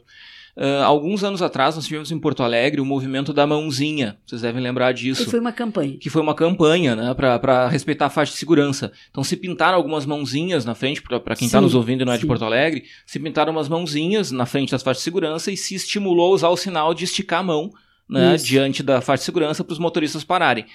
Uh, 0.58 0.84
alguns 0.86 1.22
anos 1.22 1.42
atrás, 1.42 1.76
nós 1.76 1.86
tivemos 1.86 2.12
em 2.12 2.18
Porto 2.18 2.42
Alegre 2.42 2.80
o 2.80 2.86
movimento 2.86 3.34
da 3.34 3.46
mãozinha. 3.46 4.18
Vocês 4.26 4.42
devem 4.42 4.64
lembrar 4.64 4.94
disso. 4.94 5.26
Que 5.26 5.30
foi 5.30 5.40
uma 5.42 5.52
campanha. 5.52 5.98
Que 5.98 6.10
foi 6.10 6.22
uma 6.22 6.34
campanha, 6.34 6.96
né, 6.96 7.14
para 7.14 7.68
respeitar 7.68 8.06
a 8.06 8.10
faixa 8.10 8.32
de 8.32 8.38
segurança. 8.38 8.90
Então, 9.12 9.22
se 9.22 9.36
pintaram 9.36 9.76
algumas 9.76 10.06
mãozinhas 10.06 10.64
na 10.64 10.74
frente, 10.74 11.02
para 11.02 11.36
quem 11.36 11.48
está 11.48 11.60
nos 11.60 11.76
ouvindo 11.76 12.04
e 12.04 12.06
não 12.06 12.14
é 12.14 12.16
sim. 12.16 12.22
de 12.22 12.28
Porto 12.28 12.46
Alegre, 12.46 12.86
se 13.06 13.20
pintaram 13.20 13.52
umas 13.52 13.68
mãozinhas 13.68 14.32
na 14.32 14.46
frente 14.46 14.72
das 14.72 14.82
faixas 14.82 15.02
de 15.02 15.04
segurança 15.04 15.52
e 15.52 15.58
se 15.58 15.76
estimulou 15.76 16.32
a 16.32 16.36
usar 16.36 16.50
o 16.50 16.56
sinal 16.56 16.94
de 16.94 17.04
esticar 17.04 17.42
a 17.42 17.44
mão 17.44 17.70
né, 18.08 18.38
diante 18.38 18.82
da 18.82 19.02
faixa 19.02 19.22
de 19.22 19.26
segurança 19.26 19.62
para 19.62 19.74
os 19.74 19.80
motoristas 19.80 20.24
pararem. 20.24 20.66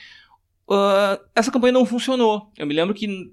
Uh, 0.69 1.19
essa 1.35 1.51
campanha 1.51 1.73
não 1.73 1.87
funcionou. 1.87 2.51
Eu 2.59 2.67
me 2.67 2.75
lembro 2.75 2.95
que 2.95 3.33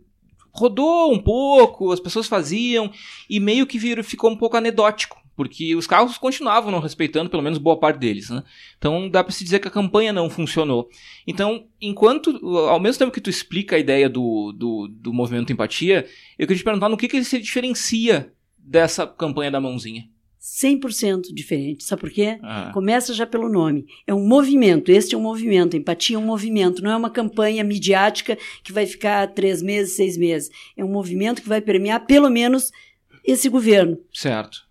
rodou 0.54 1.14
um 1.14 1.20
pouco, 1.20 1.92
as 1.92 2.00
pessoas 2.00 2.26
faziam 2.26 2.90
e 3.30 3.38
meio 3.38 3.68
que 3.68 3.78
virou, 3.78 4.02
ficou 4.02 4.32
um 4.32 4.36
pouco 4.36 4.56
anedótico 4.56 5.27
porque 5.38 5.76
os 5.76 5.86
carros 5.86 6.18
continuavam 6.18 6.72
não 6.72 6.80
respeitando, 6.80 7.30
pelo 7.30 7.44
menos 7.44 7.60
boa 7.60 7.80
parte 7.80 8.00
deles, 8.00 8.32
né? 8.32 8.44
Então 8.80 9.08
dá 9.08 9.24
para 9.24 9.32
se 9.32 9.44
dizer 9.44 9.60
que 9.60 9.68
a 9.68 9.72
campanha 9.72 10.12
não 10.12 10.32
funcionou. 10.32 10.90
Então, 11.28 11.68
enquanto, 11.80 12.36
ao 12.68 12.80
mesmo 12.80 12.98
tempo 12.98 13.12
que 13.12 13.22
tu 13.22 13.30
explica 13.30 13.76
a 13.76 13.80
ideia 13.80 14.10
do, 14.10 14.52
do, 14.52 14.88
do 14.90 15.14
movimento 15.14 15.54
empatia, 15.54 16.08
eu 16.40 16.48
queria 16.48 16.60
te 16.60 16.64
perguntar 16.64 16.90
no 16.90 16.98
que, 16.98 17.08
que 17.08 17.18
ele 17.18 17.24
se 17.24 17.40
diferencia 17.40 18.34
dessa 18.58 19.06
campanha 19.06 19.52
da 19.52 19.62
mãozinha. 19.62 20.10
100% 20.42 21.32
diferente. 21.32 21.84
Sabe 21.84 22.02
por 22.02 22.10
quê? 22.10 22.40
Ah. 22.42 22.72
Começa 22.74 23.14
já 23.14 23.28
pelo 23.28 23.48
nome. 23.48 23.86
É 24.08 24.14
um 24.14 24.28
movimento. 24.28 24.90
Este 24.90 25.14
é 25.14 25.18
um 25.18 25.22
movimento. 25.22 25.78
Empatia 25.78 26.16
é 26.16 26.20
um 26.20 26.26
movimento. 26.26 26.82
Não 26.82 26.92
é 26.92 26.96
uma 26.96 27.12
campanha 27.12 27.64
midiática 27.64 28.38
que 28.64 28.74
vai 28.74 28.88
ficar 28.88 29.28
três 29.34 29.62
meses, 29.62 29.96
seis 29.96 30.18
meses. 30.18 30.50
É 30.76 30.84
um 30.84 30.92
movimento 30.92 31.44
que 31.44 31.50
vai 31.50 31.62
permear 31.62 32.06
pelo 32.08 32.30
menos 32.30 32.72
esse 33.24 33.50
governo. 33.50 34.00
Certo 34.12 34.67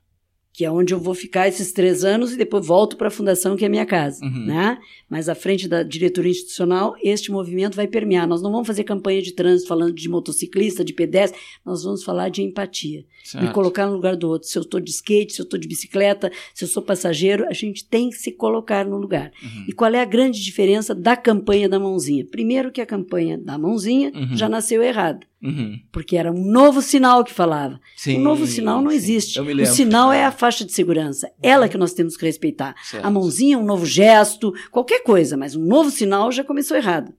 que 0.57 0.65
é 0.65 0.71
onde 0.71 0.95
eu 0.95 0.99
vou 0.99 1.13
ficar 1.13 1.47
esses 1.47 1.71
três 1.71 2.03
anos 2.03 2.33
e 2.33 2.37
depois 2.39 2.67
volto 2.67 2.97
para 2.97 3.09
a 3.09 3.11
fundação, 3.11 3.59
que 3.59 3.65
é 3.65 3.67
a 3.67 3.71
minha 3.71 3.85
casa, 3.85 4.25
uhum. 4.25 4.47
né? 4.47 4.79
Mas 5.07 5.29
à 5.29 5.35
frente 5.35 5.69
da 5.69 5.83
diretoria 5.83 6.31
institucional, 6.31 6.95
este 7.03 7.31
movimento 7.31 7.77
vai 7.77 7.87
permear. 7.87 8.27
Nós 8.27 8.41
não 8.41 8.51
vamos 8.51 8.67
fazer 8.67 8.83
campanha 8.83 9.21
de 9.21 9.33
trânsito 9.33 9.69
falando 9.69 9.93
de 9.93 10.09
motociclista, 10.09 10.83
de 10.83 10.95
pedestre, 10.95 11.39
nós 11.63 11.85
vamos 11.85 12.03
falar 12.03 12.31
de 12.31 12.41
empatia. 12.41 13.05
Certo. 13.23 13.45
Me 13.45 13.53
colocar 13.53 13.87
no 13.87 13.93
lugar 13.93 14.17
do 14.17 14.31
outro. 14.31 14.49
Se 14.49 14.57
eu 14.57 14.63
estou 14.63 14.81
de 14.81 14.91
skate, 14.91 15.35
se 15.35 15.43
eu 15.43 15.45
estou 15.45 15.61
de 15.61 15.69
bicicleta, 15.69 16.33
se 16.55 16.65
eu 16.65 16.69
sou 16.69 16.83
passageiro, 16.83 17.47
a 17.47 17.53
gente 17.53 17.85
tem 17.85 18.09
que 18.09 18.17
se 18.17 18.33
colocar 18.33 18.87
no 18.87 18.97
lugar. 18.97 19.33
Uhum. 19.43 19.67
E 19.69 19.75
qual 19.75 19.93
é 19.93 20.01
a 20.01 20.07
grande 20.07 20.43
diferença 20.43 20.95
da 20.95 21.15
campanha 21.19 21.69
da 21.69 21.79
mãozinha? 21.79 22.25
Primeiro 22.25 22.73
que 22.73 22.81
a 22.81 22.87
campanha 22.87 23.37
da 23.37 23.59
mãozinha 23.59 24.11
uhum. 24.15 24.35
já 24.35 24.49
nasceu 24.49 24.83
errada. 24.83 25.21
Uhum. 25.43 25.79
Porque 25.93 26.17
era 26.17 26.33
um 26.33 26.45
novo 26.45 26.81
sinal 26.81 27.23
que 27.23 27.33
falava. 27.33 27.79
Sim, 27.97 28.19
o 28.19 28.21
novo 28.21 28.47
sinal 28.47 28.81
não 28.81 28.91
sim. 28.91 28.97
existe. 28.97 29.41
O 29.41 29.67
sinal 29.67 30.13
é 30.13 30.25
a 30.25 30.33
faixa 30.33 30.65
de 30.65 30.73
segurança. 30.73 31.31
Ela 31.43 31.69
que 31.69 31.77
nós 31.77 31.93
temos 31.93 32.17
que 32.17 32.25
respeitar. 32.25 32.75
Certo. 32.83 33.05
A 33.05 33.11
mãozinha, 33.11 33.59
um 33.59 33.65
novo 33.65 33.85
gesto, 33.85 34.53
qualquer 34.71 35.03
coisa, 35.03 35.37
mas 35.37 35.55
um 35.55 35.65
novo 35.65 35.91
sinal 35.91 36.33
já 36.33 36.43
começou 36.43 36.77
errado. 36.77 37.13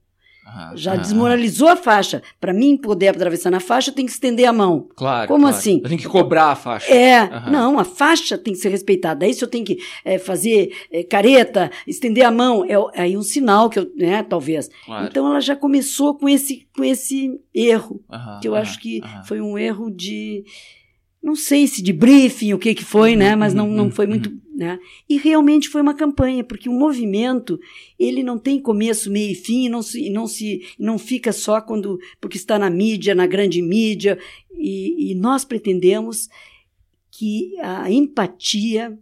Já 0.76 0.96
desmoralizou 0.96 1.68
a 1.68 1.76
faixa. 1.76 2.22
Para 2.40 2.54
mim 2.54 2.78
poder 2.78 3.10
atravessar 3.10 3.52
na 3.52 3.60
faixa, 3.60 3.92
tem 3.92 4.06
que 4.06 4.12
estender 4.12 4.48
a 4.48 4.54
mão. 4.54 4.88
Claro. 4.96 5.28
Como 5.28 5.42
claro. 5.42 5.56
assim? 5.56 5.80
Tem 5.82 5.98
que 5.98 6.08
cobrar 6.08 6.52
a 6.52 6.56
faixa. 6.56 6.94
É. 6.94 7.50
Não, 7.50 7.80
a 7.80 7.84
faixa 7.84 8.38
tem 8.38 8.54
que 8.54 8.60
ser 8.60 8.70
respeitada. 8.70 9.26
Aí 9.26 9.34
se 9.34 9.44
eu 9.44 9.48
tenho 9.48 9.66
que 9.66 9.78
é, 10.04 10.18
fazer 10.18 10.72
é, 10.92 11.04
careta, 11.04 11.72
estender 11.86 12.26
a 12.26 12.32
mão, 12.32 12.66
é 12.66 13.02
aí 13.02 13.18
um 13.18 13.24
sinal 13.24 13.70
que 13.70 13.80
eu, 13.80 13.92
né, 13.96 14.24
talvez. 14.24 14.70
Claro. 14.86 15.08
Então 15.08 15.28
ela 15.28 15.42
já 15.42 15.56
começou 15.56 16.16
com 16.16 16.28
esse, 16.30 16.68
com 16.76 16.84
esse 16.84 17.40
erro, 17.54 18.02
que 18.42 18.48
eu 18.48 18.56
acho 18.56 18.80
que 18.80 19.02
foi 19.26 19.42
um 19.42 19.58
erro 19.58 19.90
de 19.90 20.44
não 21.28 21.36
sei 21.36 21.68
se 21.68 21.82
de 21.82 21.92
briefing, 21.92 22.54
o 22.54 22.58
que 22.58 22.74
que 22.74 22.86
foi, 22.86 23.18
né? 23.18 23.36
Mas 23.36 23.54
não, 23.54 23.68
não 23.68 23.92
foi 23.92 24.08
muito, 24.08 24.32
né? 24.56 24.80
E 25.10 25.18
realmente 25.18 25.68
foi 25.68 25.82
uma 25.82 25.94
campanha, 25.94 26.42
porque 26.42 26.70
o 26.70 26.74
movimento, 26.74 27.60
ele 28.00 28.24
não 28.24 28.40
tem 28.40 28.62
começo, 28.62 29.12
meio 29.12 29.34
e 29.34 29.36
fim, 29.36 29.66
e 29.66 29.70
não 29.70 29.82
se, 29.82 30.10
não 30.10 30.26
se, 30.26 30.66
não 30.80 30.98
fica 30.98 31.34
só 31.34 31.60
quando, 31.60 32.00
porque 32.22 32.38
está 32.38 32.58
na 32.58 32.70
mídia, 32.70 33.14
na 33.14 33.28
grande 33.28 33.62
mídia, 33.62 34.18
e, 34.58 35.12
e 35.12 35.16
nós 35.16 35.44
pretendemos 35.44 36.30
que 37.12 37.52
a 37.60 37.92
empatia 37.92 38.98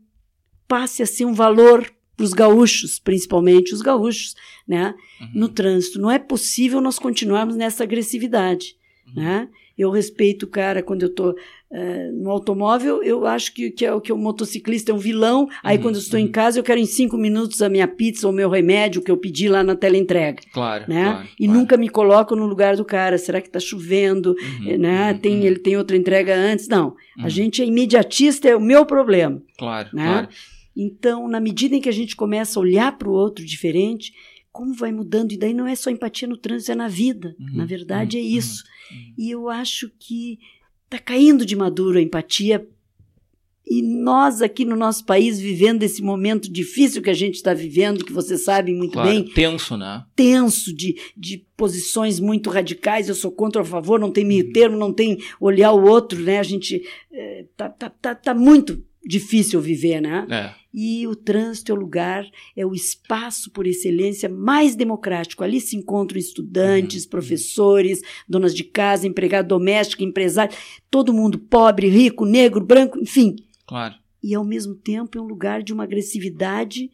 passe 0.67 1.03
a 1.03 1.05
ser 1.05 1.25
um 1.25 1.33
valor 1.33 1.93
para 2.17 2.23
os 2.23 2.33
gaúchos, 2.33 2.97
principalmente 2.97 3.71
os 3.71 3.83
gaúchos, 3.83 4.33
né? 4.67 4.95
Uhum. 5.21 5.29
No 5.35 5.49
trânsito. 5.49 6.01
Não 6.01 6.09
é 6.09 6.17
possível 6.17 6.81
nós 6.81 6.97
continuarmos 6.97 7.55
nessa 7.55 7.83
agressividade, 7.83 8.75
uhum. 9.05 9.21
né? 9.21 9.49
Eu 9.77 9.91
respeito 9.91 10.43
o 10.43 10.47
cara 10.47 10.81
quando 10.81 11.03
eu 11.03 11.09
estou 11.09 11.35
é, 11.71 12.09
no 12.11 12.29
automóvel, 12.31 13.03
eu 13.03 13.25
acho 13.25 13.53
que, 13.53 13.69
que, 13.69 13.85
é, 13.85 13.99
que 13.99 14.13
o 14.13 14.17
motociclista 14.17 14.91
é 14.91 14.95
um 14.95 14.97
vilão. 14.97 15.47
Aí, 15.61 15.75
uhum, 15.75 15.83
quando 15.83 15.95
eu 15.95 16.01
estou 16.01 16.17
uhum. 16.19 16.25
em 16.25 16.31
casa, 16.31 16.57
eu 16.57 16.63
quero 16.63 16.79
em 16.79 16.85
cinco 16.85 17.17
minutos 17.17 17.61
a 17.61 17.67
minha 17.67 17.87
pizza 17.87 18.25
ou 18.25 18.31
meu 18.31 18.49
remédio 18.49 19.01
que 19.01 19.11
eu 19.11 19.17
pedi 19.17 19.49
lá 19.49 19.63
na 19.63 19.75
tela 19.75 19.97
entrega. 19.97 20.41
Claro. 20.53 20.85
Né? 20.87 21.03
Claro, 21.03 21.27
e 21.37 21.45
claro. 21.45 21.59
nunca 21.59 21.75
me 21.75 21.89
coloco 21.89 22.35
no 22.35 22.45
lugar 22.45 22.77
do 22.77 22.85
cara. 22.85 23.17
Será 23.17 23.41
que 23.41 23.47
está 23.47 23.59
chovendo? 23.59 24.33
Uhum, 24.61 24.77
né? 24.77 25.11
Uhum, 25.11 25.17
tem, 25.17 25.39
uhum. 25.39 25.45
Ele 25.45 25.59
tem 25.59 25.75
outra 25.75 25.97
entrega 25.97 26.33
antes? 26.33 26.69
Não. 26.69 26.95
A 27.19 27.23
uhum. 27.23 27.29
gente 27.29 27.61
é 27.61 27.65
imediatista, 27.65 28.47
é 28.47 28.55
o 28.55 28.61
meu 28.61 28.85
problema. 28.85 29.41
Claro, 29.57 29.89
né? 29.91 30.05
claro. 30.05 30.29
Então, 30.77 31.27
na 31.27 31.39
medida 31.39 31.75
em 31.75 31.81
que 31.81 31.87
a 31.89 31.93
gente 31.93 32.15
começa 32.15 32.59
a 32.59 32.61
olhar 32.61 32.97
para 32.97 33.09
o 33.09 33.13
outro 33.13 33.45
diferente, 33.45 34.13
como 34.55 34.73
vai 34.73 34.91
mudando? 34.91 35.33
E 35.33 35.37
daí 35.37 35.53
não 35.53 35.67
é 35.67 35.75
só 35.75 35.89
empatia 35.89 36.27
no 36.27 36.37
trânsito, 36.37 36.71
é 36.71 36.75
na 36.75 36.87
vida. 36.87 37.35
na 37.37 37.65
verdade, 37.65 38.17
é 38.17 38.21
isso. 38.21 38.63
E 39.17 39.29
eu 39.29 39.49
acho 39.49 39.91
que 39.99 40.39
Está 40.85 40.99
caindo 40.99 41.45
de 41.45 41.55
maduro 41.55 41.97
a 41.97 42.01
empatia. 42.01 42.65
E 43.67 43.81
nós 43.81 44.43
aqui 44.43 44.63
no 44.63 44.75
nosso 44.75 45.03
país, 45.05 45.39
vivendo 45.39 45.81
esse 45.81 45.99
momento 45.99 46.51
difícil 46.51 47.01
que 47.01 47.09
a 47.09 47.15
gente 47.15 47.35
está 47.35 47.51
vivendo, 47.51 48.05
que 48.05 48.13
você 48.13 48.37
sabe 48.37 48.71
muito 48.71 48.93
claro, 48.93 49.09
bem. 49.09 49.25
Tenso, 49.25 49.75
né? 49.75 50.05
Tenso, 50.15 50.71
de, 50.71 50.95
de 51.17 51.43
posições 51.57 52.19
muito 52.19 52.51
radicais, 52.51 53.09
eu 53.09 53.15
sou 53.15 53.31
contra 53.31 53.63
ou 53.63 53.67
a 53.67 53.69
favor, 53.69 53.99
não 53.99 54.11
tem 54.11 54.23
meio 54.23 54.45
uhum. 54.45 54.53
termo, 54.53 54.77
não 54.77 54.93
tem 54.93 55.17
olhar 55.41 55.71
o 55.71 55.83
outro, 55.83 56.21
né? 56.21 56.37
A 56.37 56.43
gente 56.43 56.83
é, 57.11 57.45
tá, 57.57 57.67
tá, 57.67 57.89
tá, 57.89 58.13
tá 58.13 58.33
muito 58.35 58.83
difícil 59.05 59.61
viver, 59.61 60.01
né? 60.01 60.25
É. 60.29 60.65
E 60.73 61.07
o 61.07 61.15
trânsito 61.15 61.71
é 61.71 61.75
o 61.75 61.77
lugar, 61.77 62.25
é 62.55 62.65
o 62.65 62.73
espaço 62.73 63.49
por 63.51 63.65
excelência 63.65 64.27
mais 64.27 64.75
democrático. 64.75 65.43
Ali 65.43 65.61
se 65.61 65.77
encontram 65.77 66.19
estudantes, 66.19 67.03
uhum. 67.03 67.09
professores, 67.09 68.01
donas 68.27 68.53
de 68.53 68.63
casa, 68.63 69.07
empregado 69.07 69.47
doméstico, 69.47 70.03
empresário, 70.03 70.55
todo 70.89 71.13
mundo 71.13 71.39
pobre, 71.39 71.87
rico, 71.87 72.25
negro, 72.25 72.59
branco, 72.59 72.99
enfim. 72.99 73.35
Claro. 73.65 73.95
E 74.21 74.33
ao 74.33 74.43
mesmo 74.43 74.75
tempo 74.75 75.17
é 75.17 75.21
um 75.21 75.27
lugar 75.27 75.63
de 75.63 75.71
uma 75.71 75.83
agressividade 75.83 76.89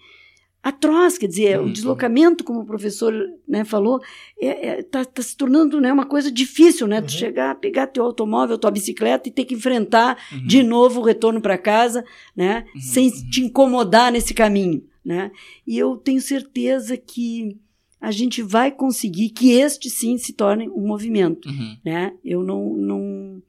atroz, 0.64 1.18
quer 1.18 1.28
dizer, 1.28 1.60
uhum. 1.60 1.68
o 1.68 1.72
deslocamento, 1.72 2.44
como 2.44 2.62
o 2.62 2.66
professor 2.66 3.14
né, 3.48 3.66
falou, 3.66 4.00
está 4.40 4.60
é, 4.60 4.68
é, 4.68 4.84
tá, 4.84 5.04
tá 5.04 5.22
se 5.22 5.36
tornando 5.36 5.82
né, 5.82 5.92
uma 5.92 6.06
coisa 6.06 6.32
difícil, 6.32 6.88
né? 6.88 7.00
Uhum. 7.00 7.06
Tu 7.06 7.12
chegar, 7.14 7.56
pegar 7.56 7.88
teu 7.88 8.04
automóvel, 8.04 8.58
tua 8.58 8.70
bicicleta 8.70 9.28
e 9.28 9.32
ter 9.32 9.46
que 9.46 9.56
enfrentar 9.56 10.18
uhum. 10.32 10.46
de 10.46 10.62
novo 10.62 11.00
o 11.00 11.04
retorno 11.04 11.42
para 11.42 11.58
casa, 11.58 12.06
né? 12.36 12.66
Uhum. 12.76 12.82
Sem 12.82 13.10
uhum. 13.10 13.30
te 13.32 13.42
incomodar 13.42 14.12
nesse 14.12 14.34
caminho, 14.34 14.84
né? 15.04 15.32
E 15.66 15.78
eu 15.78 15.98
tenho 15.98 16.22
certeza 16.22 16.96
que 16.96 17.58
a 18.00 18.12
gente 18.12 18.42
vai 18.42 18.72
conseguir 18.72 19.30
que 19.30 19.52
este 19.52 19.90
sim 19.90 20.18
se 20.18 20.34
torne 20.34 20.70
um 20.70 20.88
movimento, 20.88 21.50
uhum. 21.50 21.78
né? 21.84 22.14
Eu 22.24 22.44
não, 22.44 22.76
não 22.76 23.42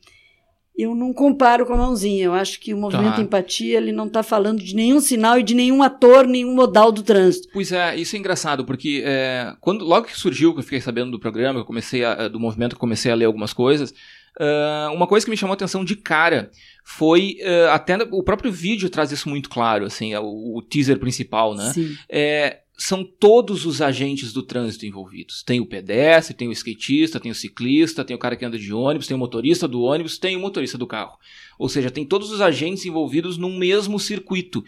eu 0.77 0.95
não 0.95 1.13
comparo 1.13 1.67
com 1.67 1.75
a 1.75 1.77
mãozinha. 1.77 2.25
Eu 2.25 2.33
acho 2.33 2.59
que 2.59 2.73
o 2.73 2.77
movimento 2.77 3.17
tá. 3.17 3.23
empatia 3.23 3.77
ele 3.77 3.93
não 3.93 4.07
está 4.07 4.23
falando 4.23 4.63
de 4.63 4.75
nenhum 4.75 5.01
sinal 5.01 5.39
e 5.39 5.43
de 5.43 5.55
nenhum 5.55 5.83
ator, 5.83 6.27
nenhum 6.27 6.55
modal 6.55 6.91
do 6.91 7.03
trânsito. 7.03 7.49
Pois 7.53 7.73
é, 7.73 7.97
isso 7.97 8.17
é 8.17 8.19
engraçado 8.19 8.65
porque 8.65 9.03
é, 9.05 9.55
quando 9.61 9.85
logo 9.85 10.07
que 10.07 10.19
surgiu, 10.19 10.53
que 10.53 10.61
eu 10.61 10.65
fiquei 10.65 10.81
sabendo 10.81 11.11
do 11.11 11.21
programa, 11.21 11.61
eu 11.61 11.65
comecei 11.65 12.05
a, 12.05 12.29
do 12.29 12.41
movimento, 12.41 12.75
eu 12.75 12.81
comecei 12.81 13.13
a 13.13 13.15
ler 13.15 13.27
algumas 13.27 13.53
coisas. 13.53 13.93
Uh, 14.41 14.95
uma 14.95 15.07
coisa 15.07 15.27
que 15.27 15.31
me 15.31 15.37
chamou 15.37 15.53
a 15.53 15.55
atenção 15.55 15.85
de 15.85 15.95
cara 15.95 16.51
foi 16.85 17.37
uh, 17.43 17.71
até 17.71 17.99
o 18.11 18.23
próprio 18.23 18.51
vídeo 18.51 18.89
traz 18.89 19.13
isso 19.13 19.29
muito 19.29 19.51
claro, 19.51 19.85
assim, 19.85 20.15
é 20.15 20.21
o, 20.21 20.57
o 20.57 20.63
teaser 20.63 20.99
principal, 20.99 21.55
né? 21.55 21.71
Sim. 21.75 21.95
É, 22.09 22.61
são 22.85 23.05
todos 23.05 23.65
os 23.65 23.81
agentes 23.81 24.33
do 24.33 24.43
trânsito 24.43 24.85
envolvidos. 24.85 25.45
Tem 25.45 25.61
o 25.61 25.67
pedestre, 25.67 26.35
tem 26.35 26.49
o 26.49 26.53
skatista, 26.53 27.21
tem 27.21 27.31
o 27.31 27.35
ciclista, 27.35 28.05
tem 28.05 28.17
o 28.17 28.19
cara 28.19 28.35
que 28.35 28.45
anda 28.45 28.59
de 28.59 28.73
ônibus, 28.73 29.07
tem 29.07 29.15
o 29.15 29.19
motorista 29.19 29.69
do 29.69 29.83
ônibus, 29.83 30.19
tem 30.19 30.37
o 30.37 30.41
motorista 30.41 30.77
do 30.77 30.87
carro. 30.87 31.17
Ou 31.61 31.69
seja, 31.69 31.93
tem 31.93 32.05
todos 32.05 32.33
os 32.33 32.41
agentes 32.41 32.85
envolvidos 32.85 33.39
num 33.39 33.57
mesmo 33.57 34.01
circuito. 34.01 34.65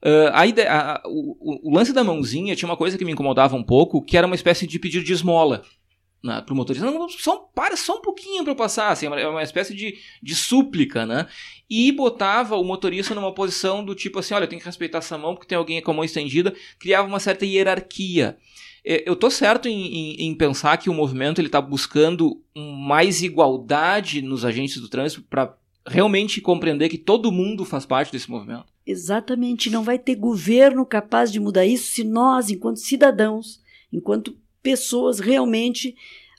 Uh, 0.00 0.30
a 0.32 0.46
ideia, 0.46 0.72
a, 0.72 1.02
o, 1.06 1.68
o, 1.68 1.74
lance 1.74 1.92
da 1.92 2.04
mãozinha 2.04 2.54
tinha 2.54 2.68
uma 2.68 2.76
coisa 2.76 2.96
que 2.96 3.04
me 3.04 3.10
incomodava 3.10 3.56
um 3.56 3.64
pouco, 3.64 4.00
que 4.00 4.16
era 4.16 4.28
uma 4.28 4.36
espécie 4.36 4.64
de 4.64 4.78
pedido 4.78 5.04
de 5.04 5.12
esmola 5.12 5.64
né, 6.22 6.42
pro 6.44 6.54
motorista. 6.54 6.90
Não, 6.90 7.08
só, 7.08 7.36
para 7.54 7.76
só 7.76 7.98
um 7.98 8.02
pouquinho 8.02 8.42
para 8.42 8.52
eu 8.52 8.56
passar, 8.56 8.90
assim, 8.90 9.06
é 9.06 9.08
uma, 9.08 9.20
é 9.20 9.28
uma 9.28 9.42
espécie 9.42 9.74
de, 9.74 9.98
de 10.22 10.34
súplica, 10.34 11.06
né? 11.06 11.26
E 11.70 11.92
botava 11.92 12.56
o 12.56 12.64
motorista 12.64 13.14
numa 13.14 13.32
posição 13.32 13.84
do 13.84 13.94
tipo 13.94 14.18
assim, 14.18 14.34
olha, 14.34 14.44
eu 14.44 14.48
tenho 14.48 14.60
que 14.60 14.66
respeitar 14.66 14.98
essa 14.98 15.18
mão 15.18 15.34
porque 15.34 15.46
tem 15.46 15.58
alguém 15.58 15.80
com 15.80 15.90
a 15.90 15.94
mão 15.94 16.04
estendida, 16.04 16.54
criava 16.78 17.06
uma 17.06 17.20
certa 17.20 17.44
hierarquia. 17.44 18.36
É, 18.84 19.08
eu 19.08 19.14
tô 19.14 19.30
certo 19.30 19.68
em, 19.68 19.86
em, 19.86 20.28
em 20.28 20.34
pensar 20.34 20.76
que 20.78 20.88
o 20.88 20.94
movimento 20.94 21.40
ele 21.40 21.48
está 21.48 21.60
buscando 21.60 22.42
mais 22.56 23.22
igualdade 23.22 24.22
nos 24.22 24.44
agentes 24.44 24.80
do 24.80 24.88
trânsito 24.88 25.22
para 25.28 25.54
realmente 25.86 26.40
compreender 26.40 26.88
que 26.88 26.98
todo 26.98 27.32
mundo 27.32 27.64
faz 27.64 27.84
parte 27.86 28.12
desse 28.12 28.30
movimento. 28.30 28.66
Exatamente, 28.86 29.70
não 29.70 29.82
vai 29.82 29.98
ter 29.98 30.14
governo 30.14 30.86
capaz 30.86 31.30
de 31.30 31.38
mudar 31.38 31.66
isso 31.66 31.92
se 31.92 32.04
nós, 32.04 32.48
enquanto 32.48 32.78
cidadãos, 32.78 33.60
enquanto 33.92 34.34
pessoas 34.68 35.18
realmente 35.18 35.94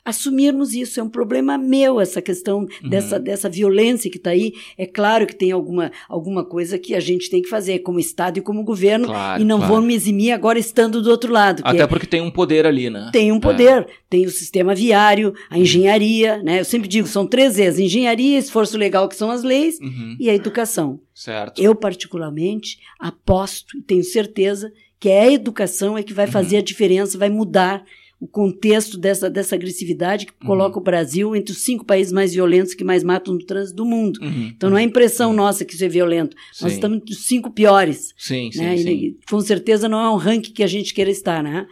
assumirmos 0.05 0.75
isso. 0.75 0.99
É 0.99 1.03
um 1.03 1.09
problema 1.09 1.57
meu 1.57 1.99
essa 1.99 2.21
questão 2.21 2.59
uhum. 2.59 2.89
dessa, 2.89 3.19
dessa 3.19 3.49
violência 3.49 4.09
que 4.09 4.17
está 4.17 4.29
aí. 4.29 4.53
É 4.77 4.85
claro 4.85 5.25
que 5.25 5.35
tem 5.35 5.51
alguma, 5.51 5.91
alguma 6.07 6.45
coisa 6.45 6.77
que 6.77 6.93
a 6.93 6.99
gente 6.99 7.27
tem 7.27 7.41
que 7.41 7.49
fazer 7.49 7.79
como 7.79 7.99
Estado 7.99 8.37
e 8.37 8.41
como 8.41 8.63
governo 8.63 9.07
claro, 9.07 9.41
e 9.41 9.45
não 9.45 9.57
claro. 9.57 9.73
vou 9.73 9.81
me 9.81 9.95
eximir 9.95 10.31
agora 10.31 10.59
estando 10.59 11.01
do 11.01 11.09
outro 11.09 11.33
lado. 11.33 11.63
Até 11.65 11.81
é, 11.81 11.87
porque 11.87 12.05
tem 12.05 12.21
um 12.21 12.29
poder 12.29 12.67
ali, 12.67 12.87
né? 12.87 13.09
Tem 13.11 13.31
um 13.31 13.39
poder. 13.39 13.81
É. 13.81 13.85
Tem 14.07 14.27
o 14.27 14.29
sistema 14.29 14.75
viário, 14.75 15.33
a 15.49 15.57
engenharia, 15.57 16.41
né? 16.43 16.59
Eu 16.59 16.65
sempre 16.65 16.87
digo, 16.87 17.07
são 17.07 17.25
três 17.25 17.55
vezes. 17.55 17.79
Engenharia, 17.79 18.37
esforço 18.37 18.77
legal, 18.77 19.09
que 19.09 19.15
são 19.15 19.31
as 19.31 19.41
leis, 19.41 19.79
uhum. 19.79 20.15
e 20.19 20.29
a 20.29 20.35
educação. 20.35 20.99
Certo. 21.15 21.59
Eu, 21.59 21.73
particularmente, 21.73 22.77
aposto 22.99 23.75
e 23.77 23.81
tenho 23.81 24.03
certeza 24.03 24.71
que 24.99 25.07
é 25.07 25.21
a 25.21 25.31
educação 25.31 25.97
é 25.97 26.03
que 26.03 26.13
vai 26.13 26.27
fazer 26.27 26.57
uhum. 26.57 26.61
a 26.61 26.65
diferença, 26.65 27.17
vai 27.17 27.29
mudar 27.29 27.85
o 28.19 28.27
contexto 28.27 28.97
dessa, 28.97 29.29
dessa 29.29 29.55
agressividade 29.55 30.25
que 30.25 30.33
uhum. 30.41 30.47
coloca 30.47 30.77
o 30.77 30.81
Brasil 30.81 31.33
entre 31.35 31.53
os 31.53 31.59
cinco 31.59 31.85
países 31.85 32.11
mais 32.11 32.33
violentos 32.33 32.73
que 32.73 32.83
mais 32.83 33.01
matam 33.01 33.33
no 33.33 33.45
trânsito 33.45 33.77
do 33.77 33.85
mundo. 33.85 34.19
Uhum. 34.21 34.51
Então 34.55 34.69
não 34.69 34.77
é 34.77 34.83
impressão 34.83 35.29
uhum. 35.29 35.37
nossa 35.37 35.63
que 35.63 35.73
isso 35.73 35.85
é 35.85 35.87
violento. 35.87 36.35
Sim. 36.51 36.65
Nós 36.65 36.73
estamos 36.73 36.97
entre 36.97 37.13
os 37.13 37.25
cinco 37.25 37.49
piores. 37.49 38.13
Sim, 38.17 38.49
né? 38.55 38.75
sim, 38.75 38.83
sim. 38.83 39.17
com 39.29 39.39
certeza 39.39 39.87
não 39.87 40.01
é 40.01 40.09
um 40.09 40.17
ranking 40.17 40.51
que 40.51 40.63
a 40.63 40.67
gente 40.67 40.93
queira 40.93 41.09
estar, 41.09 41.41
né? 41.41 41.65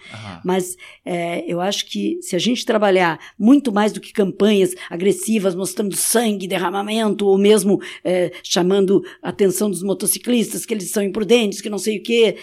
Mas 0.43 0.77
é, 1.03 1.43
eu 1.51 1.59
acho 1.59 1.85
que 1.85 2.17
se 2.21 2.35
a 2.35 2.39
gente 2.39 2.65
trabalhar 2.65 3.19
muito 3.37 3.71
mais 3.71 3.91
do 3.91 3.99
que 3.99 4.13
campanhas 4.13 4.73
agressivas, 4.89 5.53
mostrando 5.53 5.95
sangue, 5.95 6.47
derramamento, 6.47 7.25
ou 7.25 7.37
mesmo 7.37 7.81
é, 8.03 8.31
chamando 8.41 9.03
a 9.21 9.29
atenção 9.29 9.69
dos 9.69 9.83
motociclistas, 9.83 10.65
que 10.65 10.73
eles 10.73 10.91
são 10.91 11.03
imprudentes, 11.03 11.59
que 11.59 11.69
não 11.69 11.77
sei 11.77 11.97
o 11.97 12.03
quê, 12.03 12.37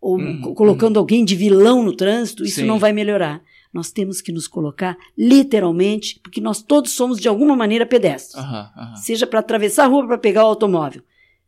ou 0.00 0.18
uhum, 0.18 0.54
colocando 0.54 0.96
uhum. 0.96 1.00
alguém 1.00 1.24
de 1.24 1.34
vilão 1.34 1.82
no 1.82 1.94
trânsito, 1.94 2.44
isso 2.44 2.60
Sim. 2.60 2.66
não 2.66 2.78
vai 2.78 2.92
melhorar. 2.92 3.42
Nós 3.72 3.90
temos 3.90 4.20
que 4.20 4.32
nos 4.32 4.48
colocar 4.48 4.96
literalmente, 5.16 6.18
porque 6.22 6.40
nós 6.40 6.62
todos 6.62 6.92
somos 6.92 7.20
de 7.20 7.28
alguma 7.28 7.54
maneira 7.54 7.84
pedestres. 7.84 8.42
Uhum, 8.42 8.96
Seja 8.96 9.26
para 9.26 9.40
atravessar 9.40 9.84
a 9.84 9.88
rua 9.88 10.06
para 10.06 10.18
pegar 10.18 10.44
o 10.44 10.48
automóvel. 10.48 11.02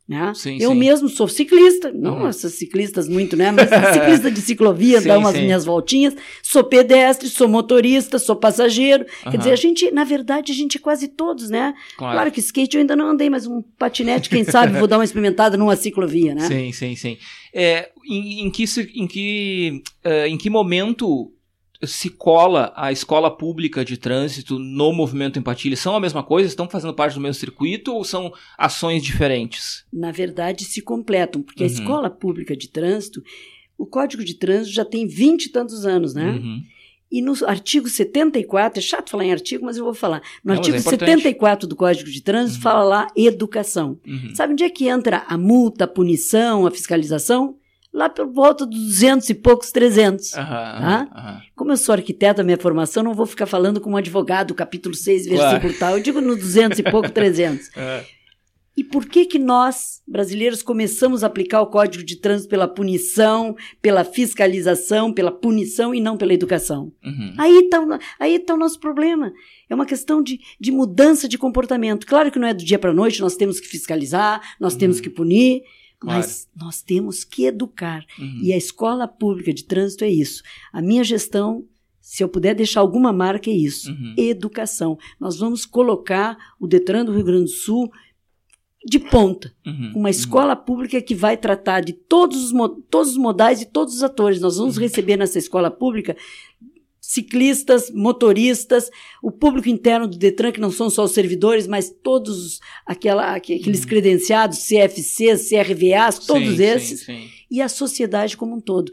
Né? 0.09 0.33
Sim, 0.35 0.57
eu 0.59 0.71
sim. 0.71 0.79
mesmo 0.79 1.07
sou 1.07 1.29
ciclista, 1.29 1.93
não 1.93 2.21
uhum. 2.21 2.29
essas 2.29 2.55
ciclistas 2.55 3.07
muito, 3.07 3.37
né? 3.37 3.51
Mas 3.51 3.69
ciclista 3.93 4.31
de 4.31 4.41
ciclovia, 4.41 5.03
sim, 5.03 5.09
dá 5.09 5.19
umas 5.19 5.35
minhas 5.35 5.67
voltinhas. 5.67 6.17
Sou 6.43 6.65
pedestre, 6.65 7.29
sou 7.29 7.47
motorista, 7.47 8.19
sou 8.19 8.35
passageiro. 8.35 9.05
Uhum. 9.27 9.31
Quer 9.31 9.37
dizer, 9.37 9.53
a 9.53 9.57
gente, 9.57 9.91
na 9.91 10.05
verdade, 10.05 10.51
a 10.51 10.55
gente 10.55 10.79
é 10.79 10.81
quase 10.81 11.09
todos, 11.09 11.51
né? 11.51 11.75
Claro. 11.99 12.15
claro. 12.15 12.33
que 12.33 12.41
skate 12.41 12.77
eu 12.77 12.81
ainda 12.81 12.97
não 12.97 13.11
andei, 13.11 13.29
mas 13.29 13.47
um 13.47 13.61
patinete, 13.79 14.31
quem 14.31 14.45
sabe, 14.45 14.79
vou 14.79 14.89
dar 14.89 14.97
uma 14.97 15.05
experimentada 15.09 15.59
numa 15.59 15.77
ciclovia, 15.77 16.35
né? 16.35 16.47
Sim, 16.47 16.73
sim, 16.73 16.97
sim. 16.97 17.19
É, 17.53 17.91
em, 18.09 18.47
em, 18.47 18.51
que, 18.51 18.65
em, 18.95 19.07
que, 19.07 19.83
uh, 20.07 20.27
em 20.27 20.39
que 20.39 20.49
momento 20.49 21.31
se 21.85 22.11
cola 22.11 22.73
a 22.75 22.91
escola 22.91 23.31
pública 23.31 23.85
de 23.85 23.97
trânsito 23.97 24.59
no 24.59 24.93
movimento 24.93 25.39
Empatia? 25.39 25.69
Eles 25.69 25.79
são 25.79 25.95
a 25.95 26.01
mesma 26.01 26.23
coisa? 26.23 26.49
Estão 26.49 26.69
fazendo 26.69 26.95
parte 26.95 27.15
do 27.15 27.21
mesmo 27.21 27.35
circuito 27.35 27.95
ou 27.95 28.05
são 28.05 28.33
ações 28.57 29.03
diferentes? 29.03 29.85
Na 29.93 30.11
verdade, 30.11 30.65
se 30.65 30.83
completam, 30.83 31.43
porque 31.43 31.63
uhum. 31.63 31.69
a 31.69 31.73
escola 31.73 32.11
pública 32.11 32.57
de 32.57 32.69
trânsito, 32.69 33.23
o 33.77 33.87
Código 33.87 34.25
de 34.25 34.35
Trânsito 34.35 34.75
já 34.75 34.85
tem 34.85 35.07
vinte 35.07 35.47
e 35.47 35.51
tantos 35.51 35.87
anos, 35.87 36.15
né? 36.15 36.31
Uhum. 36.31 36.63
E 37.11 37.23
no 37.23 37.33
artigo 37.47 37.89
74, 37.89 38.81
é 38.81 38.83
chato 38.83 39.11
falar 39.11 39.25
em 39.25 39.33
artigo, 39.33 39.65
mas 39.65 39.79
eu 39.79 39.85
vou 39.85 39.95
falar. 39.95 40.21
No 40.45 40.53
Não, 40.53 40.59
artigo 40.59 40.77
é 40.77 40.81
74 40.81 41.67
do 41.67 41.75
Código 41.75 42.11
de 42.11 42.21
Trânsito 42.21 42.59
uhum. 42.59 42.63
fala 42.63 42.83
lá 42.83 43.07
educação. 43.17 43.99
Uhum. 44.07 44.35
Sabe 44.35 44.53
onde 44.53 44.65
é 44.65 44.69
que 44.69 44.89
entra 44.89 45.25
a 45.27 45.39
multa, 45.39 45.85
a 45.85 45.89
punição, 45.89 46.67
a 46.67 46.71
fiscalização? 46.71 47.57
Lá 47.93 48.09
por 48.09 48.27
volta 48.27 48.67
dos 48.67 48.79
200 48.79 49.29
e 49.31 49.35
poucos, 49.35 49.71
300. 49.73 50.33
Uhum, 50.33 50.45
tá? 50.45 51.09
uhum. 51.15 51.49
Como 51.57 51.73
eu 51.73 51.77
sou 51.77 51.95
arquiteta, 51.95 52.43
minha 52.43 52.59
formação, 52.59 53.03
não 53.03 53.15
vou 53.15 53.27
ficar 53.27 53.47
falando 53.47 53.81
como 53.81 53.97
advogado, 53.97 54.55
capítulo 54.55 54.95
6, 54.95 55.27
versículo 55.27 55.61
claro. 55.61 55.79
tal. 55.79 55.97
Eu 55.97 56.03
digo 56.03 56.21
no 56.21 56.37
200 56.37 56.79
e 56.79 56.83
pouco, 56.83 57.11
300. 57.13 57.69
Uhum. 57.69 58.19
E 58.79 58.85
por 58.85 59.07
que 59.07 59.25
que 59.25 59.41
nós, 59.41 60.01
brasileiros, 60.07 60.63
começamos 60.63 61.25
a 61.25 61.27
aplicar 61.27 61.61
o 61.61 61.67
Código 61.67 62.05
de 62.05 62.15
Trânsito 62.15 62.49
pela 62.49 62.69
punição, 62.69 63.57
pela 63.83 64.05
fiscalização, 64.05 65.13
pela 65.13 65.33
punição 65.33 65.93
e 65.93 66.01
não 66.01 66.17
pela 66.17 66.33
educação? 66.33 66.93
Uhum. 67.05 67.35
Aí 67.37 67.59
está 67.59 67.99
aí 68.21 68.39
tá 68.39 68.55
o 68.55 68.57
nosso 68.57 68.79
problema. 68.79 69.33
É 69.69 69.75
uma 69.75 69.85
questão 69.85 70.23
de, 70.23 70.39
de 70.61 70.71
mudança 70.71 71.27
de 71.27 71.37
comportamento. 71.37 72.07
Claro 72.07 72.31
que 72.31 72.39
não 72.39 72.47
é 72.47 72.55
do 72.55 72.65
dia 72.65 72.79
para 72.79 72.93
a 72.93 72.95
noite, 72.95 73.21
nós 73.21 73.35
temos 73.35 73.59
que 73.59 73.67
fiscalizar, 73.67 74.41
nós 74.61 74.75
uhum. 74.75 74.79
temos 74.79 75.01
que 75.01 75.11
punir, 75.11 75.63
Claro. 76.01 76.19
Mas 76.19 76.49
nós 76.55 76.81
temos 76.81 77.25
que 77.25 77.47
educar. 77.47 78.05
Uhum. 78.19 78.41
E 78.43 78.53
a 78.53 78.57
escola 78.57 79.09
pública 79.09 79.53
de 79.53 79.65
trânsito 79.65 80.05
é 80.05 80.09
isso. 80.09 80.43
A 80.73 80.81
minha 80.81 81.03
gestão, 81.03 81.65
se 82.01 82.23
eu 82.23 82.29
puder 82.29 82.55
deixar 82.55 82.81
alguma 82.81 83.13
marca, 83.13 83.51
é 83.51 83.55
isso: 83.55 83.91
uhum. 83.91 84.15
educação. 84.17 84.97
Nós 85.19 85.39
vamos 85.39 85.67
colocar 85.67 86.37
o 86.61 86.67
Detran 86.67 87.05
do 87.05 87.13
Rio 87.13 87.25
Grande 87.25 87.45
do 87.45 87.51
Sul 87.51 87.91
de 88.85 88.99
ponta. 88.99 89.53
Uhum. 89.67 89.93
Uma 89.95 90.03
uhum. 90.05 90.09
escola 90.09 90.55
pública 90.55 91.03
que 91.03 91.15
vai 91.15 91.37
tratar 91.37 91.81
de 91.81 91.93
todos 91.93 92.53
os, 92.53 92.53
todos 92.89 93.11
os 93.11 93.17
modais 93.17 93.61
e 93.61 93.67
todos 93.67 93.95
os 93.95 94.03
atores. 94.03 94.41
Nós 94.41 94.57
vamos 94.57 94.77
uhum. 94.77 94.83
receber 94.83 95.17
nessa 95.17 95.39
escola 95.39 95.71
pública 95.71 96.17
ciclistas, 97.09 97.91
motoristas, 97.91 98.91
o 99.23 99.33
público 99.33 99.67
interno 99.67 100.07
do 100.07 100.19
Detran, 100.19 100.53
que 100.53 100.61
não 100.61 100.71
são 100.71 100.91
só 100.91 101.05
os 101.05 101.13
servidores, 101.13 101.67
mas 101.67 101.89
todos 101.89 102.61
aquela, 102.85 103.35
aqueles 103.35 103.81
uhum. 103.81 103.89
credenciados, 103.89 104.59
CFCs, 104.59 105.49
CRVAs, 105.49 106.19
todos 106.19 106.57
sim, 106.59 106.63
esses, 106.63 107.01
sim, 107.01 107.07
sim. 107.07 107.29
e 107.51 107.63
a 107.63 107.69
sociedade 107.71 108.37
como 108.37 108.57
um 108.57 108.61
todo. 108.61 108.93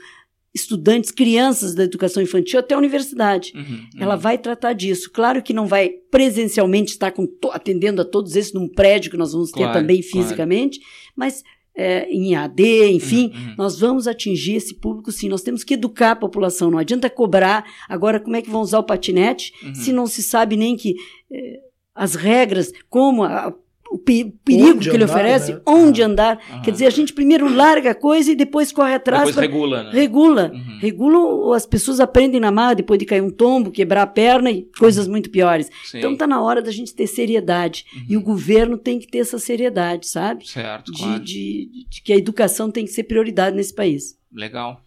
Estudantes, 0.54 1.12
crianças 1.12 1.76
da 1.76 1.84
educação 1.84 2.24
infantil 2.24 2.58
até 2.58 2.74
a 2.74 2.78
universidade. 2.78 3.52
Uhum, 3.54 3.62
uhum. 3.64 3.90
Ela 4.00 4.16
vai 4.16 4.38
tratar 4.38 4.72
disso. 4.72 5.12
Claro 5.12 5.44
que 5.44 5.52
não 5.52 5.68
vai 5.68 5.90
presencialmente 6.10 6.94
estar 6.94 7.12
com, 7.12 7.28
atendendo 7.52 8.02
a 8.02 8.06
todos 8.06 8.38
esses 8.38 8.54
num 8.54 8.70
prédio 8.70 9.12
que 9.12 9.18
nós 9.18 9.34
vamos 9.34 9.52
ter 9.52 9.64
claro, 9.64 9.78
também 9.78 10.02
fisicamente, 10.02 10.80
claro. 10.80 10.94
mas 11.18 11.44
é, 11.76 12.10
em 12.10 12.36
AD, 12.36 12.92
enfim, 12.92 13.32
uhum, 13.34 13.48
uhum. 13.50 13.56
nós 13.58 13.80
vamos 13.80 14.08
atingir 14.08 14.56
esse 14.56 14.74
público 14.76 15.12
sim. 15.12 15.28
Nós 15.28 15.42
temos 15.42 15.64
que 15.64 15.74
educar 15.74 16.12
a 16.12 16.16
população. 16.16 16.72
Não 16.72 16.80
adianta 16.80 17.10
cobrar 17.10 17.66
agora 17.90 18.20
como 18.20 18.36
é 18.36 18.42
que 18.42 18.50
vão 18.50 18.62
usar 18.62 18.80
o 18.80 18.84
patinete 18.84 19.54
uhum. 19.62 19.76
se 19.76 19.92
não 19.92 20.08
se 20.08 20.24
sabe 20.24 20.56
nem 20.56 20.76
que 20.78 20.96
é, 21.32 21.60
as 21.94 22.16
regras, 22.16 22.72
como 22.90 23.24
a, 23.24 23.54
o 23.90 23.98
perigo 23.98 24.38
onde 24.50 24.90
que 24.90 24.96
ele 24.96 25.04
andar, 25.04 25.14
oferece, 25.14 25.54
né? 25.54 25.62
onde 25.66 26.02
ah, 26.02 26.06
andar. 26.06 26.40
Ah, 26.50 26.60
Quer 26.62 26.72
dizer, 26.72 26.86
a 26.88 26.90
gente 26.90 27.14
primeiro 27.14 27.54
larga 27.54 27.92
a 27.92 27.96
coisa 27.96 28.32
e 28.32 28.36
depois 28.36 28.72
corre 28.72 28.94
atrás. 28.94 29.28
Depois 29.28 29.36
pra... 29.36 29.46
regula, 29.46 29.84
né? 29.84 29.92
Regula. 29.92 30.52
Uhum. 30.54 30.80
Regula, 30.80 31.56
as 31.56 31.66
pessoas 31.66 32.00
aprendem 32.00 32.40
na 32.40 32.52
marra 32.52 32.76
depois 32.76 33.00
de 33.00 33.06
cair 33.06 33.22
um 33.22 33.30
tombo, 33.30 33.72
quebrar 33.72 34.02
a 34.02 34.08
perna 34.08 34.52
e 34.52 34.64
coisas 34.78 35.08
muito 35.08 35.30
piores. 35.30 35.70
Sim. 35.86 36.00
Então 36.00 36.16
tá 36.16 36.26
na 36.26 36.42
hora 36.42 36.62
da 36.62 36.72
gente 36.72 36.94
ter 36.94 37.08
seriedade. 37.08 37.86
Uhum. 37.94 38.06
E 38.10 38.18
o 38.18 38.22
governo 38.22 38.78
tem 38.78 39.00
que 39.00 39.08
ter 39.08 39.20
essa 39.20 39.38
seriedade, 39.38 40.08
sabe? 40.08 40.48
Certo, 40.48 40.92
de, 40.92 40.98
claro. 40.98 41.24
de, 41.24 41.86
de 41.90 42.02
que 42.02 42.12
a 42.12 42.18
educação 42.18 42.72
tem 42.72 42.86
que 42.86 42.92
ser 42.92 43.04
prioridade 43.04 43.56
nesse 43.56 43.74
país. 43.74 44.18
Legal. 44.34 44.82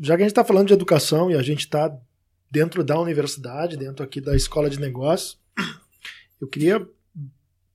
Já 0.00 0.16
que 0.16 0.22
a 0.22 0.24
gente 0.24 0.32
está 0.32 0.44
falando 0.44 0.68
de 0.68 0.74
educação 0.74 1.30
e 1.30 1.34
a 1.34 1.42
gente 1.42 1.60
está 1.60 1.92
dentro 2.50 2.84
da 2.84 2.98
universidade, 3.00 3.76
dentro 3.76 4.04
aqui 4.04 4.20
da 4.20 4.36
escola 4.36 4.68
de 4.68 4.80
negócios, 4.80 5.38
eu 6.40 6.46
queria 6.46 6.86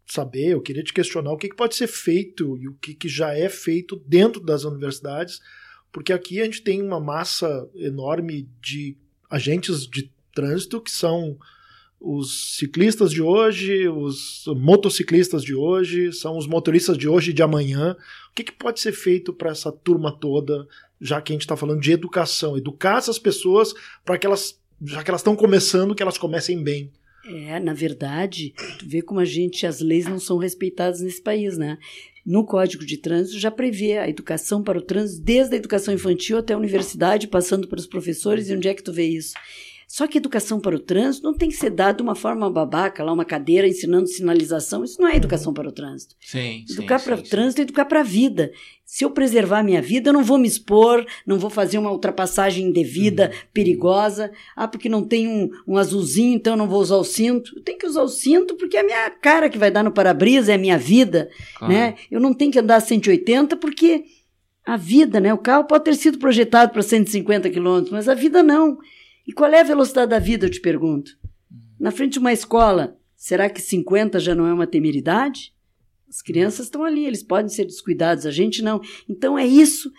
saber, 0.05 0.49
eu 0.49 0.61
queria 0.61 0.83
te 0.83 0.93
questionar 0.93 1.31
o 1.31 1.37
que, 1.37 1.49
que 1.49 1.55
pode 1.55 1.75
ser 1.75 1.87
feito 1.87 2.57
e 2.57 2.67
o 2.67 2.73
que, 2.75 2.93
que 2.93 3.07
já 3.07 3.35
é 3.35 3.49
feito 3.49 3.95
dentro 4.05 4.41
das 4.41 4.63
universidades, 4.63 5.39
porque 5.91 6.11
aqui 6.11 6.41
a 6.41 6.45
gente 6.45 6.61
tem 6.61 6.81
uma 6.81 6.99
massa 6.99 7.69
enorme 7.75 8.49
de 8.61 8.97
agentes 9.29 9.87
de 9.87 10.11
trânsito 10.33 10.81
que 10.81 10.91
são 10.91 11.37
os 12.03 12.57
ciclistas 12.57 13.11
de 13.11 13.21
hoje, 13.21 13.87
os 13.87 14.43
motociclistas 14.57 15.41
de 15.41 15.55
hoje, 15.55 16.11
são 16.11 16.37
os 16.37 16.45
motoristas 16.45 16.97
de 16.97 17.07
hoje 17.07 17.31
e 17.31 17.33
de 17.33 17.41
amanhã. 17.41 17.95
O 18.29 18.33
que, 18.35 18.43
que 18.43 18.51
pode 18.51 18.81
ser 18.81 18.91
feito 18.91 19.31
para 19.31 19.51
essa 19.51 19.71
turma 19.71 20.11
toda, 20.11 20.67
já 20.99 21.21
que 21.21 21.31
a 21.31 21.35
gente 21.35 21.43
está 21.43 21.55
falando 21.55 21.79
de 21.79 21.93
educação? 21.93 22.57
Educar 22.57 22.97
essas 22.97 23.17
pessoas 23.17 23.73
para 24.03 24.17
que 24.17 24.27
elas, 24.27 24.59
já 24.83 25.01
que 25.01 25.09
elas 25.09 25.21
estão 25.21 25.33
começando, 25.33 25.95
que 25.95 26.03
elas 26.03 26.17
comecem 26.17 26.61
bem. 26.61 26.91
É, 27.25 27.59
na 27.59 27.73
verdade, 27.73 28.53
tu 28.77 28.87
vê 28.87 29.01
como 29.01 29.19
a 29.19 29.25
gente, 29.25 29.65
as 29.65 29.79
leis 29.79 30.05
não 30.05 30.19
são 30.19 30.37
respeitadas 30.37 30.99
nesse 30.99 31.21
país, 31.21 31.57
né? 31.57 31.77
No 32.25 32.45
Código 32.45 32.85
de 32.85 32.97
Trânsito 32.97 33.39
já 33.39 33.49
prevê 33.49 33.97
a 33.97 34.09
educação 34.09 34.61
para 34.61 34.77
o 34.77 34.81
trânsito, 34.81 35.23
desde 35.23 35.55
a 35.55 35.57
educação 35.57 35.93
infantil 35.93 36.37
até 36.37 36.53
a 36.53 36.57
universidade, 36.57 37.27
passando 37.27 37.67
pelos 37.67 37.87
professores, 37.87 38.49
e 38.49 38.55
onde 38.55 38.67
é 38.67 38.73
que 38.73 38.83
tu 38.83 38.93
vê 38.93 39.05
isso? 39.05 39.33
Só 39.93 40.07
que 40.07 40.17
educação 40.17 40.59
para 40.59 40.75
o 40.75 40.79
trânsito 40.79 41.23
não 41.23 41.35
tem 41.37 41.49
que 41.49 41.55
ser 41.55 41.69
dada 41.69 41.97
de 41.97 42.01
uma 42.01 42.15
forma 42.15 42.49
babaca, 42.49 43.03
lá 43.03 43.13
uma 43.13 43.23
cadeira 43.23 43.67
ensinando 43.67 44.07
sinalização. 44.07 44.83
Isso 44.83 44.99
não 44.99 45.07
é 45.07 45.15
educação 45.15 45.53
para 45.53 45.69
o 45.69 45.71
trânsito. 45.71 46.15
Sim, 46.19 46.65
educar 46.67 46.97
sim, 46.97 47.05
para 47.05 47.17
sim, 47.17 47.21
o 47.21 47.29
trânsito 47.29 47.61
é 47.61 47.63
educar 47.63 47.85
para 47.85 47.99
a 47.99 48.03
vida. 48.03 48.51
Se 48.83 49.05
eu 49.05 49.11
preservar 49.11 49.59
a 49.59 49.63
minha 49.63 49.83
vida, 49.83 50.09
eu 50.09 50.13
não 50.13 50.23
vou 50.23 50.39
me 50.39 50.47
expor, 50.47 51.05
não 51.27 51.37
vou 51.37 51.51
fazer 51.51 51.77
uma 51.77 51.91
ultrapassagem 51.91 52.65
indevida, 52.65 53.25
uhum. 53.25 53.39
perigosa. 53.53 54.31
Ah, 54.55 54.67
porque 54.67 54.89
não 54.89 55.03
tem 55.03 55.27
um, 55.27 55.51
um 55.67 55.77
azulzinho, 55.77 56.37
então 56.37 56.53
eu 56.53 56.57
não 56.57 56.67
vou 56.67 56.81
usar 56.81 56.97
o 56.97 57.03
cinto. 57.03 57.55
Eu 57.55 57.61
tenho 57.61 57.77
que 57.77 57.85
usar 57.85 58.01
o 58.01 58.09
cinto 58.09 58.55
porque 58.55 58.77
é 58.77 58.79
a 58.79 58.83
minha 58.83 59.11
cara 59.11 59.47
que 59.47 59.59
vai 59.59 59.69
dar 59.69 59.83
no 59.83 59.91
para-brisa, 59.91 60.53
é 60.53 60.55
a 60.55 60.57
minha 60.57 60.77
vida. 60.79 61.29
Claro. 61.55 61.71
Né? 61.71 61.93
Eu 62.09 62.19
não 62.19 62.33
tenho 62.33 62.51
que 62.51 62.57
andar 62.57 62.77
a 62.77 62.81
180 62.81 63.57
porque 63.57 64.05
a 64.65 64.75
vida, 64.75 65.19
né? 65.19 65.31
O 65.31 65.37
carro 65.37 65.65
pode 65.65 65.83
ter 65.83 65.93
sido 65.93 66.17
projetado 66.17 66.71
para 66.71 66.81
150 66.81 67.47
km, 67.51 67.89
mas 67.91 68.09
a 68.09 68.15
vida 68.15 68.41
não. 68.41 68.79
E 69.25 69.31
qual 69.31 69.51
é 69.51 69.61
a 69.61 69.63
velocidade 69.63 70.09
da 70.11 70.19
vida, 70.19 70.45
eu 70.45 70.49
te 70.49 70.59
pergunto? 70.59 71.17
Na 71.79 71.91
frente 71.91 72.13
de 72.13 72.19
uma 72.19 72.33
escola, 72.33 72.97
será 73.15 73.49
que 73.49 73.61
50 73.61 74.19
já 74.19 74.35
não 74.35 74.45
é 74.45 74.53
uma 74.53 74.67
temeridade? 74.67 75.53
As 76.09 76.21
crianças 76.21 76.67
estão 76.67 76.83
ali, 76.83 77.05
eles 77.05 77.23
podem 77.23 77.49
ser 77.49 77.65
descuidados, 77.65 78.25
a 78.25 78.31
gente 78.31 78.61
não. 78.61 78.79
Então 79.09 79.37
é 79.37 79.45
isso. 79.45 79.91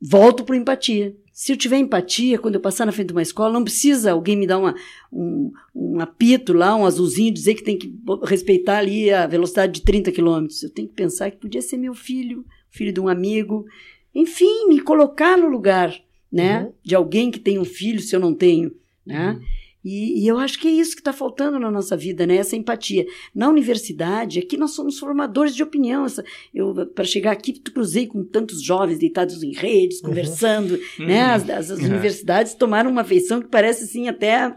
Volto 0.00 0.44
para 0.44 0.56
empatia. 0.56 1.14
Se 1.32 1.52
eu 1.52 1.56
tiver 1.56 1.76
empatia, 1.76 2.38
quando 2.38 2.54
eu 2.54 2.60
passar 2.60 2.86
na 2.86 2.92
frente 2.92 3.08
de 3.08 3.12
uma 3.12 3.20
escola, 3.20 3.52
não 3.52 3.62
precisa 3.62 4.12
alguém 4.12 4.36
me 4.36 4.46
dar 4.46 4.58
uma, 4.58 4.74
um, 5.12 5.52
um 5.74 6.00
apito 6.00 6.54
lá, 6.54 6.74
um 6.74 6.86
azulzinho, 6.86 7.34
dizer 7.34 7.54
que 7.54 7.62
tem 7.62 7.76
que 7.76 7.94
respeitar 8.24 8.78
ali 8.78 9.10
a 9.10 9.26
velocidade 9.26 9.74
de 9.74 9.82
30 9.82 10.12
quilômetros. 10.12 10.62
Eu 10.62 10.70
tenho 10.70 10.88
que 10.88 10.94
pensar 10.94 11.30
que 11.30 11.36
podia 11.36 11.60
ser 11.60 11.76
meu 11.76 11.94
filho, 11.94 12.44
filho 12.70 12.92
de 12.92 13.00
um 13.00 13.08
amigo. 13.08 13.66
Enfim, 14.14 14.68
me 14.68 14.80
colocar 14.80 15.36
no 15.36 15.48
lugar 15.48 15.94
né? 16.30 16.64
Uhum. 16.64 16.72
De 16.82 16.94
alguém 16.94 17.30
que 17.30 17.38
tem 17.38 17.58
um 17.58 17.64
filho, 17.64 18.00
se 18.00 18.14
eu 18.14 18.20
não 18.20 18.34
tenho, 18.34 18.72
né? 19.04 19.32
Uhum. 19.32 19.46
E, 19.88 20.24
e, 20.24 20.26
eu 20.26 20.36
acho 20.36 20.58
que 20.58 20.66
é 20.66 20.70
isso 20.72 20.96
que 20.96 21.00
está 21.00 21.12
faltando 21.12 21.60
na 21.60 21.70
nossa 21.70 21.96
vida, 21.96 22.26
né? 22.26 22.38
Essa 22.38 22.56
empatia. 22.56 23.06
Na 23.32 23.48
universidade, 23.48 24.40
aqui 24.40 24.56
nós 24.56 24.72
somos 24.72 24.98
formadores 24.98 25.54
de 25.54 25.62
opinião. 25.62 26.04
Essa, 26.04 26.24
eu 26.52 26.74
para 26.92 27.04
chegar 27.04 27.30
aqui, 27.30 27.52
cruzei 27.52 28.04
com 28.04 28.24
tantos 28.24 28.60
jovens 28.60 28.98
deitados 28.98 29.44
em 29.44 29.52
redes, 29.52 30.00
uhum. 30.00 30.08
conversando, 30.08 30.76
né? 30.98 31.24
Uhum. 31.24 31.34
As, 31.34 31.50
as, 31.50 31.70
as 31.70 31.78
uhum. 31.78 31.86
universidades 31.86 32.54
tomaram 32.54 32.90
uma 32.90 33.04
feição 33.04 33.40
que 33.40 33.46
parece 33.46 33.84
assim 33.84 34.08
até 34.08 34.52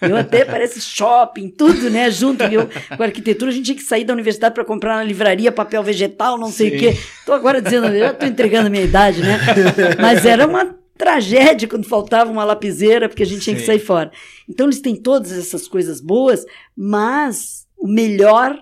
eu 0.00 0.16
até 0.16 0.44
parece 0.44 0.80
shopping, 0.80 1.48
tudo, 1.48 1.90
né? 1.90 2.08
Junto. 2.10 2.44
Eu, 2.44 2.68
com 2.96 3.02
a 3.02 3.06
arquitetura, 3.06 3.50
a 3.50 3.54
gente 3.54 3.64
tinha 3.64 3.76
que 3.76 3.82
sair 3.82 4.04
da 4.04 4.12
universidade 4.12 4.54
para 4.54 4.64
comprar 4.64 4.96
na 4.96 5.02
livraria 5.02 5.50
papel 5.50 5.82
vegetal, 5.82 6.38
não 6.38 6.52
sei 6.52 6.70
Sim. 6.70 6.76
o 6.76 6.78
quê. 6.78 6.86
Estou 7.18 7.34
agora 7.34 7.60
dizendo, 7.60 7.86
já 7.98 8.12
estou 8.12 8.28
entregando 8.28 8.68
a 8.68 8.70
minha 8.70 8.84
idade, 8.84 9.20
né? 9.20 9.40
Mas 10.00 10.24
era 10.24 10.46
uma 10.46 10.78
tragédia 10.98 11.68
quando 11.68 11.86
faltava 11.86 12.30
uma 12.30 12.44
lapiseira, 12.44 13.08
porque 13.08 13.22
a 13.22 13.26
gente 13.26 13.42
tinha 13.42 13.54
Sim. 13.56 13.60
que 13.60 13.66
sair 13.66 13.78
fora. 13.78 14.10
Então, 14.48 14.66
eles 14.66 14.80
têm 14.80 14.96
todas 14.96 15.32
essas 15.32 15.68
coisas 15.68 16.00
boas, 16.00 16.44
mas 16.76 17.66
o 17.78 17.86
melhor 17.86 18.60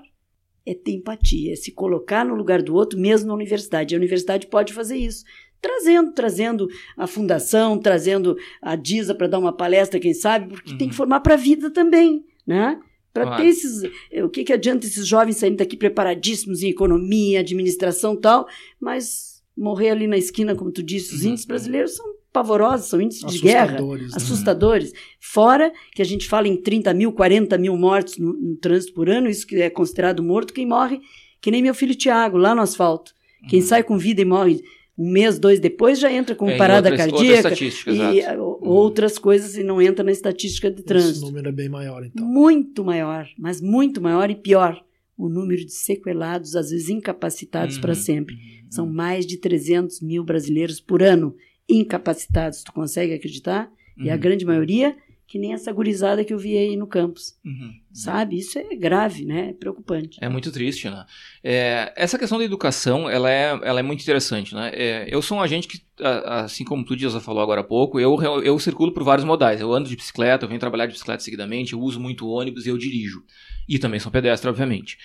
é 0.66 0.74
ter 0.74 0.92
empatia, 0.92 1.52
é 1.52 1.56
se 1.56 1.72
colocar 1.72 2.24
no 2.24 2.34
lugar 2.34 2.60
do 2.60 2.74
outro, 2.74 2.98
mesmo 2.98 3.28
na 3.28 3.34
universidade. 3.34 3.94
A 3.94 3.98
universidade 3.98 4.46
pode 4.48 4.72
fazer 4.72 4.96
isso. 4.96 5.24
Trazendo, 5.60 6.12
trazendo 6.12 6.68
a 6.96 7.06
fundação, 7.06 7.78
trazendo 7.78 8.36
a 8.60 8.76
DISA 8.76 9.14
para 9.14 9.26
dar 9.26 9.38
uma 9.38 9.56
palestra, 9.56 9.98
quem 9.98 10.12
sabe, 10.12 10.48
porque 10.48 10.72
uhum. 10.72 10.78
tem 10.78 10.88
que 10.88 10.92
uhum. 10.92 10.98
formar 10.98 11.20
para 11.20 11.34
a 11.34 11.38
vida 11.38 11.70
também, 11.70 12.24
né? 12.46 12.78
Para 13.12 13.24
claro. 13.24 13.42
ter 13.42 13.48
esses. 13.48 13.90
Eh, 14.12 14.22
o 14.22 14.28
que, 14.28 14.44
que 14.44 14.52
adianta 14.52 14.86
esses 14.86 15.06
jovens 15.06 15.38
saindo 15.38 15.56
daqui 15.56 15.76
preparadíssimos 15.76 16.62
em 16.62 16.68
economia, 16.68 17.40
administração 17.40 18.14
e 18.14 18.20
tal, 18.20 18.46
mas 18.78 19.42
morrer 19.56 19.90
ali 19.90 20.06
na 20.06 20.18
esquina, 20.18 20.54
como 20.54 20.70
tu 20.70 20.82
disse, 20.82 21.14
os 21.14 21.22
uhum. 21.22 21.30
índices 21.30 21.46
brasileiros 21.46 21.96
são 21.96 22.15
pavorosos, 22.36 22.88
são 22.88 23.00
índices 23.00 23.24
de 23.32 23.38
guerra, 23.38 23.80
né? 23.80 24.08
assustadores. 24.14 24.92
Fora 25.18 25.72
que 25.94 26.02
a 26.02 26.04
gente 26.04 26.28
fala 26.28 26.46
em 26.46 26.60
30 26.60 26.92
mil, 26.92 27.10
40 27.10 27.56
mil 27.56 27.74
mortos 27.78 28.18
no, 28.18 28.34
no, 28.34 28.56
trânsito 28.56 28.92
por 28.92 29.08
ano, 29.08 29.26
isso 29.26 29.46
que 29.46 29.56
é 29.56 29.70
considerado 29.70 30.22
morto, 30.22 30.52
quem 30.52 30.66
morre, 30.66 31.00
que 31.40 31.50
nem 31.50 31.62
meu 31.62 31.74
filho 31.74 31.94
Tiago, 31.94 32.36
lá 32.36 32.54
no 32.54 32.60
asfalto. 32.60 33.14
Quem 33.48 33.60
uhum. 33.60 33.66
sai 33.66 33.82
com 33.82 33.96
vida 33.96 34.20
e 34.20 34.24
morre 34.26 34.60
um 34.98 35.10
mês, 35.10 35.38
dois 35.38 35.58
depois, 35.58 35.98
já 35.98 36.12
entra 36.12 36.34
com 36.34 36.48
é, 36.48 36.58
parada 36.58 36.90
outras, 36.90 37.10
cardíaca 37.10 37.48
outras 37.48 37.84
e 37.86 38.36
uhum. 38.38 38.58
outras 38.62 39.18
coisas 39.18 39.56
e 39.56 39.62
não 39.62 39.80
entra 39.80 40.04
na 40.04 40.12
estatística 40.12 40.70
de 40.70 40.82
trânsito. 40.82 41.18
Esse 41.18 41.24
número 41.24 41.48
é 41.48 41.52
bem 41.52 41.70
maior, 41.70 42.04
então. 42.04 42.26
Muito 42.26 42.84
maior, 42.84 43.26
mas 43.38 43.62
muito 43.62 44.00
maior 44.00 44.30
e 44.30 44.34
pior. 44.34 44.82
O 45.16 45.30
número 45.30 45.64
de 45.64 45.72
sequelados, 45.72 46.54
às 46.54 46.70
vezes 46.70 46.90
incapacitados 46.90 47.76
uhum. 47.76 47.80
para 47.80 47.94
sempre. 47.94 48.34
Uhum. 48.34 48.70
São 48.70 48.86
mais 48.86 49.24
de 49.24 49.38
300 49.38 50.02
mil 50.02 50.22
brasileiros 50.22 50.80
por 50.80 51.02
ano 51.02 51.34
incapacitados, 51.68 52.62
tu 52.62 52.72
consegue 52.72 53.12
acreditar? 53.14 53.70
Uhum. 53.96 54.04
E 54.04 54.10
a 54.10 54.14
uhum. 54.14 54.20
grande 54.20 54.44
maioria, 54.44 54.96
que 55.26 55.38
nem 55.38 55.52
essa 55.52 55.72
gurizada 55.72 56.24
que 56.24 56.32
eu 56.32 56.38
vi 56.38 56.56
aí 56.56 56.76
no 56.76 56.86
campus. 56.86 57.36
Uhum. 57.44 57.72
Sabe? 57.92 58.38
Isso 58.38 58.58
é 58.58 58.76
grave, 58.76 59.24
né? 59.24 59.50
É 59.50 59.52
preocupante. 59.52 60.18
É 60.20 60.28
muito 60.28 60.52
triste, 60.52 60.88
né? 60.88 61.04
É, 61.42 61.92
essa 61.96 62.18
questão 62.18 62.38
da 62.38 62.44
educação, 62.44 63.10
ela 63.10 63.28
é, 63.28 63.58
ela 63.62 63.80
é 63.80 63.82
muito 63.82 64.02
interessante, 64.02 64.54
né? 64.54 64.70
É, 64.72 65.08
eu 65.10 65.20
sou 65.20 65.38
um 65.38 65.42
agente 65.42 65.66
que, 65.66 65.80
assim 66.24 66.64
como 66.64 66.84
tu, 66.84 66.94
Diosa, 66.94 67.20
falou 67.20 67.42
agora 67.42 67.62
há 67.62 67.64
pouco, 67.64 67.98
eu, 67.98 68.22
eu 68.42 68.58
circulo 68.60 68.92
por 68.92 69.02
vários 69.02 69.24
modais. 69.24 69.60
Eu 69.60 69.72
ando 69.72 69.88
de 69.88 69.96
bicicleta, 69.96 70.44
eu 70.44 70.48
venho 70.48 70.60
trabalhar 70.60 70.86
de 70.86 70.92
bicicleta 70.92 71.22
seguidamente, 71.22 71.72
eu 71.72 71.80
uso 71.80 71.98
muito 71.98 72.28
ônibus 72.28 72.64
e 72.66 72.68
eu 72.68 72.78
dirijo. 72.78 73.24
E 73.68 73.80
também 73.80 73.98
sou 73.98 74.12
pedestre, 74.12 74.48
obviamente. 74.48 74.96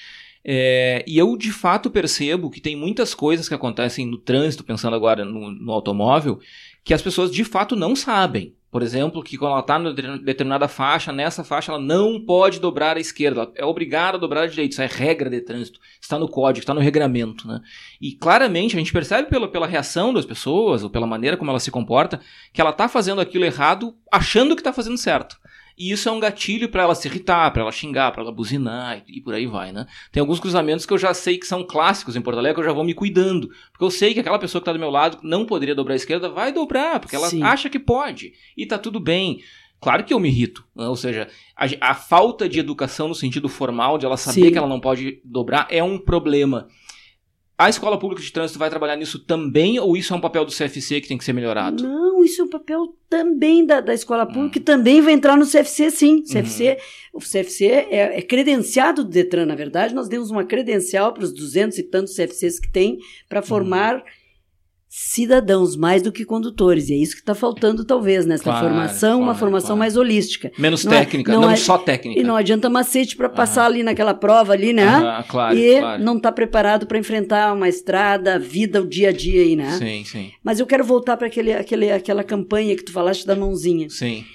É, 0.43 1.03
e 1.07 1.17
eu 1.17 1.37
de 1.37 1.51
fato 1.51 1.89
percebo 1.89 2.49
que 2.49 2.59
tem 2.59 2.75
muitas 2.75 3.13
coisas 3.13 3.47
que 3.47 3.53
acontecem 3.53 4.05
no 4.05 4.17
trânsito, 4.17 4.63
pensando 4.63 4.95
agora 4.95 5.23
no, 5.23 5.51
no 5.51 5.71
automóvel, 5.71 6.39
que 6.83 6.93
as 6.93 7.01
pessoas 7.01 7.31
de 7.31 7.43
fato 7.43 7.75
não 7.75 7.95
sabem. 7.95 8.55
Por 8.71 8.81
exemplo, 8.81 9.21
que 9.21 9.37
quando 9.37 9.51
ela 9.51 9.59
está 9.59 9.77
em 9.77 10.23
determinada 10.23 10.65
faixa, 10.65 11.11
nessa 11.11 11.43
faixa 11.43 11.73
ela 11.73 11.81
não 11.81 12.23
pode 12.25 12.57
dobrar 12.57 12.95
à 12.95 13.01
esquerda, 13.01 13.41
ela 13.41 13.51
é 13.53 13.65
obrigada 13.65 14.15
a 14.15 14.19
dobrar 14.19 14.43
à 14.43 14.47
direita. 14.47 14.71
Isso 14.71 14.81
é 14.81 14.85
regra 14.85 15.29
de 15.29 15.41
trânsito, 15.41 15.77
está 15.99 16.17
no 16.17 16.29
código, 16.29 16.63
está 16.63 16.73
no 16.73 16.79
regramento. 16.79 17.45
Né? 17.45 17.59
E 17.99 18.13
claramente 18.13 18.77
a 18.77 18.79
gente 18.79 18.93
percebe 18.93 19.27
pela, 19.29 19.49
pela 19.49 19.67
reação 19.67 20.13
das 20.13 20.25
pessoas, 20.25 20.83
ou 20.83 20.89
pela 20.89 21.05
maneira 21.05 21.35
como 21.35 21.51
ela 21.51 21.59
se 21.59 21.69
comporta, 21.69 22.21
que 22.53 22.61
ela 22.61 22.69
está 22.69 22.87
fazendo 22.87 23.19
aquilo 23.19 23.43
errado 23.43 23.93
achando 24.09 24.55
que 24.55 24.61
está 24.61 24.71
fazendo 24.71 24.97
certo. 24.97 25.37
E 25.77 25.91
isso 25.91 26.07
é 26.07 26.11
um 26.11 26.19
gatilho 26.19 26.69
para 26.69 26.83
ela 26.83 26.95
se 26.95 27.07
irritar, 27.07 27.51
para 27.51 27.61
ela 27.61 27.71
xingar, 27.71 28.11
para 28.11 28.21
ela 28.21 28.31
buzinar 28.31 29.03
e, 29.07 29.21
por 29.21 29.33
aí 29.33 29.45
vai, 29.45 29.71
né? 29.71 29.85
Tem 30.11 30.21
alguns 30.21 30.39
cruzamentos 30.39 30.85
que 30.85 30.93
eu 30.93 30.97
já 30.97 31.13
sei 31.13 31.37
que 31.37 31.47
são 31.47 31.63
clássicos 31.63 32.15
em 32.15 32.21
Porto 32.21 32.37
Alegre, 32.37 32.55
que 32.55 32.61
eu 32.61 32.69
já 32.69 32.73
vou 32.73 32.83
me 32.83 32.93
cuidando. 32.93 33.49
Porque 33.71 33.83
eu 33.83 33.91
sei 33.91 34.13
que 34.13 34.19
aquela 34.19 34.39
pessoa 34.39 34.59
que 34.59 34.63
está 34.63 34.73
do 34.73 34.79
meu 34.79 34.89
lado 34.89 35.19
não 35.23 35.45
poderia 35.45 35.75
dobrar 35.75 35.93
à 35.93 35.95
esquerda, 35.95 36.29
vai 36.29 36.51
dobrar, 36.51 36.99
porque 36.99 37.15
ela 37.15 37.29
Sim. 37.29 37.43
acha 37.43 37.69
que 37.69 37.79
pode. 37.79 38.33
E 38.55 38.65
tá 38.65 38.77
tudo 38.77 38.99
bem. 38.99 39.41
Claro 39.81 40.03
que 40.03 40.13
eu 40.13 40.19
me 40.19 40.29
irrito, 40.29 40.63
né? 40.75 40.87
ou 40.87 40.95
seja, 40.95 41.27
a, 41.57 41.65
a, 41.89 41.95
falta 41.95 42.47
de 42.47 42.59
educação 42.59 43.07
no 43.07 43.15
sentido 43.15 43.49
formal, 43.49 43.97
de 43.97 44.05
ela 44.05 44.15
saber 44.15 44.41
Sim. 44.41 44.51
que 44.51 44.57
ela 44.57 44.67
não 44.67 44.79
pode 44.79 45.19
dobrar, 45.25 45.65
é 45.71 45.83
um 45.83 45.97
problema. 45.97 46.67
A 47.61 47.69
escola 47.69 47.95
pública 47.95 48.23
de 48.23 48.31
trânsito 48.31 48.57
vai 48.57 48.71
trabalhar 48.71 48.95
nisso 48.95 49.19
também 49.19 49.79
ou 49.79 49.95
isso 49.95 50.11
é 50.11 50.17
um 50.17 50.19
papel 50.19 50.43
do 50.43 50.51
CFC 50.51 50.99
que 50.99 51.07
tem 51.07 51.15
que 51.15 51.23
ser 51.23 51.31
melhorado? 51.31 51.83
Não, 51.83 52.23
isso 52.23 52.41
é 52.41 52.43
um 52.43 52.49
papel 52.49 52.95
também 53.07 53.63
da, 53.63 53.79
da 53.79 53.93
escola 53.93 54.25
pública 54.25 54.59
hum. 54.59 54.63
também 54.63 54.99
vai 54.99 55.13
entrar 55.13 55.37
no 55.37 55.45
CFC, 55.45 55.91
sim. 55.91 56.23
CFC, 56.23 56.69
uhum. 56.69 56.75
O 57.13 57.19
CFC 57.19 57.67
é, 57.67 58.17
é, 58.17 58.21
credenciado 58.23 59.03
do 59.03 59.11
Detran, 59.11 59.45
na 59.45 59.53
verdade. 59.53 59.93
Nós 59.93 60.09
demos 60.09 60.31
uma 60.31 60.43
credencial 60.43 61.13
para 61.13 61.23
os 61.23 61.31
duzentos 61.31 61.77
e 61.77 61.83
tantos 61.83 62.15
CFCs 62.15 62.59
que 62.59 62.71
tem 62.71 62.97
para 63.29 63.43
formar. 63.43 63.97
Uhum 63.97 64.20
cidadãos 64.93 65.77
mais 65.77 66.01
do 66.01 66.11
que 66.11 66.25
condutores. 66.25 66.89
E 66.89 66.93
é 66.93 66.97
isso 66.97 67.13
que 67.13 67.21
está 67.21 67.33
faltando, 67.33 67.85
talvez, 67.85 68.25
nessa 68.25 68.43
claro, 68.43 68.67
formação, 68.67 69.11
claro, 69.11 69.23
uma 69.23 69.35
formação 69.35 69.67
claro. 69.69 69.79
mais 69.79 69.95
holística. 69.95 70.51
Menos 70.57 70.83
não 70.83 70.91
é- 70.91 70.99
técnica, 70.99 71.31
é, 71.31 71.35
não, 71.35 71.41
não 71.43 71.51
é, 71.51 71.55
só 71.55 71.77
técnica. 71.77 72.19
E 72.19 72.23
não 72.23 72.35
adianta 72.35 72.69
macete 72.69 73.15
para 73.15 73.29
passar 73.29 73.67
ali 73.67 73.83
naquela 73.83 74.13
prova 74.13 74.51
ali, 74.51 74.73
né? 74.73 75.23
claro, 75.29 75.57
e 75.57 75.79
não 75.99 76.17
está 76.17 76.29
preparado 76.29 76.85
para 76.85 76.97
enfrentar 76.97 77.53
uma 77.53 77.69
estrada, 77.69 78.35
a 78.35 78.37
vida, 78.37 78.81
o 78.81 78.87
dia 78.87 79.09
a 79.09 79.11
dia 79.13 79.41
aí, 79.41 79.55
né? 79.55 79.71
Sim, 79.77 80.03
sim. 80.03 80.31
Mas 80.43 80.59
eu 80.59 80.67
quero 80.67 80.83
voltar 80.83 81.15
para 81.15 81.27
aquele, 81.27 81.53
aquele, 81.53 81.89
aquela 81.89 82.23
campanha 82.23 82.75
que 82.75 82.83
tu 82.83 82.91
falaste 82.91 83.25
da 83.25 83.33
mãozinha. 83.33 83.89
Sim. 83.89 84.25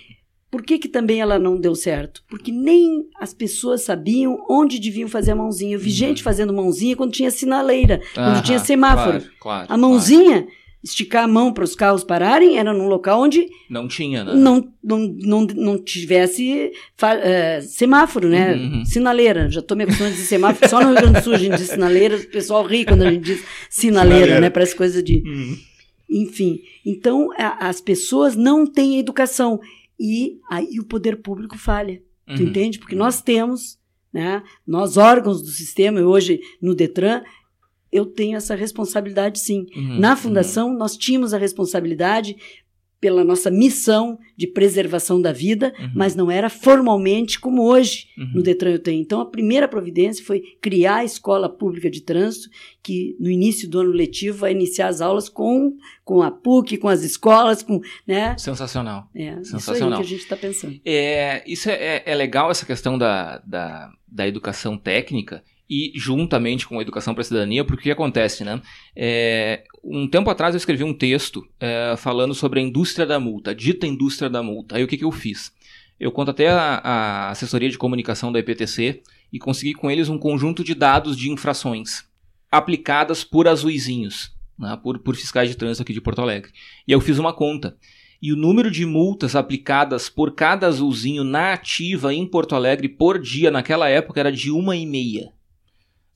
Por 0.57 0.62
que, 0.62 0.79
que 0.79 0.88
também 0.88 1.21
ela 1.21 1.38
não 1.38 1.61
deu 1.61 1.75
certo? 1.75 2.23
Porque 2.27 2.51
nem 2.51 3.07
as 3.21 3.35
pessoas 3.35 3.83
sabiam 3.83 4.42
onde 4.49 4.79
deviam 4.79 5.07
fazer 5.07 5.33
a 5.33 5.37
mãozinha. 5.37 5.77
Eu 5.77 5.79
vi 5.79 5.90
uhum. 5.90 5.97
gente 5.97 6.23
fazendo 6.23 6.51
mãozinha 6.51 6.97
quando 6.97 7.12
tinha 7.12 7.31
sinaleira, 7.31 8.01
quando 8.14 8.42
tinha 8.42 8.59
semáforo. 8.59 9.21
Claro, 9.21 9.35
claro, 9.38 9.66
a 9.69 9.77
mãozinha, 9.77 10.45
claro. 10.45 10.57
esticar 10.83 11.25
a 11.25 11.29
mão 11.29 11.53
para 11.53 11.62
os 11.62 11.75
carros 11.75 12.03
pararem, 12.03 12.57
era 12.59 12.73
num 12.73 12.88
local 12.88 13.21
onde. 13.21 13.47
Não 13.69 13.87
tinha, 13.87 14.25
né? 14.25 14.33
Não, 14.33 14.66
não, 14.83 14.99
não, 14.99 15.42
não 15.42 15.79
tivesse 15.79 16.73
uh, 17.03 17.62
semáforo, 17.62 18.31
né? 18.31 18.55
Uhum. 18.55 18.85
Sinaleira. 18.87 19.51
Já 19.51 19.61
estou 19.61 19.77
me 19.77 19.85
acostumando 19.85 20.14
a 20.14 20.16
dizer 20.16 20.29
semáforo. 20.29 20.71
Só 20.71 20.81
no 20.81 20.87
Rio 20.87 20.97
Grande 21.03 21.21
do 21.21 21.23
Sul 21.23 21.35
a 21.35 21.38
gente 21.38 21.59
diz 21.59 21.69
sinaleira, 21.69 22.16
o 22.16 22.27
pessoal 22.29 22.64
ri 22.64 22.87
quando 22.87 23.03
a 23.03 23.11
gente 23.11 23.25
diz 23.25 23.45
sinaleira, 23.69 24.21
sinaleira. 24.21 24.40
né? 24.40 24.49
Parece 24.49 24.75
coisa 24.75 25.03
de. 25.03 25.16
Uhum. 25.16 25.59
Enfim. 26.09 26.61
Então, 26.83 27.29
a, 27.37 27.69
as 27.69 27.79
pessoas 27.79 28.35
não 28.35 28.66
têm 28.66 28.99
educação 28.99 29.61
e 29.98 30.38
aí 30.50 30.78
o 30.78 30.85
poder 30.85 31.22
público 31.22 31.56
falha. 31.59 32.02
Uhum. 32.28 32.37
Tu 32.37 32.42
entende? 32.42 32.78
Porque 32.78 32.96
nós 32.96 33.22
temos, 33.22 33.78
né, 34.12 34.42
nós 34.66 34.96
órgãos 34.96 35.42
do 35.42 35.48
sistema, 35.48 36.00
e 36.00 36.04
hoje 36.04 36.40
no 36.61 36.74
Detran, 36.74 37.22
eu 37.90 38.04
tenho 38.04 38.37
essa 38.37 38.54
responsabilidade 38.54 39.38
sim. 39.38 39.66
Uhum. 39.74 39.98
Na 40.00 40.16
fundação, 40.16 40.76
nós 40.76 40.96
tínhamos 40.96 41.32
a 41.32 41.38
responsabilidade 41.38 42.37
pela 43.07 43.23
nossa 43.23 43.53
missão 43.53 44.19
de 44.37 44.49
preservação 44.49 45.23
da 45.23 45.31
vida, 45.31 45.73
uhum. 45.79 45.92
mas 45.95 46.16
não 46.16 46.29
era 46.29 46.51
formalmente 46.51 47.38
como 47.38 47.62
hoje 47.62 48.09
uhum. 48.19 48.33
no 48.35 48.42
Detran 48.42 48.73
eu 48.73 48.81
tenho. 48.81 49.01
Então, 49.01 49.21
a 49.21 49.27
primeira 49.27 49.69
providência 49.69 50.25
foi 50.25 50.42
criar 50.61 50.97
a 50.97 51.05
Escola 51.05 51.49
Pública 51.49 51.88
de 51.88 52.01
Trânsito, 52.01 52.51
que 52.83 53.16
no 53.21 53.31
início 53.31 53.71
do 53.71 53.79
ano 53.79 53.92
letivo 53.92 54.38
vai 54.38 54.51
iniciar 54.51 54.88
as 54.88 55.01
aulas 55.01 55.29
com, 55.29 55.77
com 56.05 56.21
a 56.21 56.33
PUC, 56.33 56.79
com 56.79 56.88
as 56.88 57.05
escolas, 57.05 57.62
com, 57.62 57.81
né? 58.05 58.37
Sensacional. 58.38 59.09
É, 59.14 59.37
Sensacional. 59.37 59.61
isso 59.61 59.85
aí 59.85 59.92
que 59.92 60.01
a 60.01 60.03
gente 60.03 60.23
está 60.23 60.37
pensando. 60.37 60.81
É, 60.85 61.45
isso 61.47 61.71
é, 61.71 62.03
é 62.05 62.14
legal, 62.16 62.51
essa 62.51 62.66
questão 62.66 62.99
da, 62.99 63.38
da, 63.47 63.88
da 64.09 64.27
educação 64.27 64.77
técnica, 64.77 65.45
e 65.68 65.92
juntamente 65.96 66.66
com 66.66 66.79
a 66.79 66.83
educação 66.83 67.12
para 67.12 67.22
a 67.22 67.24
cidadania, 67.24 67.64
porque 67.64 67.81
o 67.81 67.83
que 67.85 67.90
acontece, 67.90 68.44
né? 68.44 68.61
É, 68.94 69.64
um 69.83 70.07
tempo 70.07 70.31
atrás 70.31 70.55
eu 70.55 70.59
escrevi 70.59 70.85
um 70.85 70.94
texto 70.94 71.46
é, 71.59 71.94
falando 71.96 72.35
sobre 72.35 72.61
a 72.61 72.62
indústria 72.62 73.07
da 73.07 73.18
multa, 73.18 73.50
a 73.50 73.55
dita 73.55 73.87
indústria 73.87 74.31
da 74.31 74.42
multa. 74.42 74.76
Aí 74.76 74.85
o 74.85 74.88
que, 74.88 74.96
que 74.96 75.05
eu 75.05 75.11
fiz? 75.11 75.52
Eu 75.98 76.12
contatei 76.12 76.46
a, 76.46 76.81
a 76.83 77.31
assessoria 77.31 77.70
de 77.70 77.79
comunicação 77.79 78.31
da 78.31 78.38
IPTC 78.38 79.02
e 79.33 79.38
consegui 79.38 79.74
com 79.74 79.90
eles 79.90 80.09
um 80.09 80.18
conjunto 80.18 80.62
de 80.62 80.74
dados 80.74 81.16
de 81.16 81.31
infrações 81.31 82.05
aplicadas 82.50 83.24
por 83.24 83.48
azuizinhos, 83.48 84.33
né, 84.59 84.79
por, 84.83 84.98
por 85.00 85.16
fiscais 85.16 85.48
de 85.48 85.57
trânsito 85.57 85.83
aqui 85.83 85.92
de 85.92 86.00
Porto 86.00 86.22
Alegre. 86.22 86.52
E 86.87 86.92
eu 86.92 87.00
fiz 87.00 87.18
uma 87.18 87.33
conta. 87.33 87.76
E 88.22 88.33
o 88.33 88.37
número 88.37 88.70
de 88.70 88.87
multas 88.87 89.37
aplicadas 89.37 90.09
por 90.09 90.35
cada 90.35 90.66
azulzinho 90.66 91.22
na 91.22 91.52
ativa 91.52 92.14
em 92.14 92.26
Porto 92.26 92.55
Alegre 92.55 92.88
por 92.88 93.20
dia 93.20 93.50
naquela 93.50 93.88
época 93.88 94.20
era 94.20 94.33
de 94.33 94.50
uma 94.50 94.76
e 94.76 94.87
meia. 94.87 95.36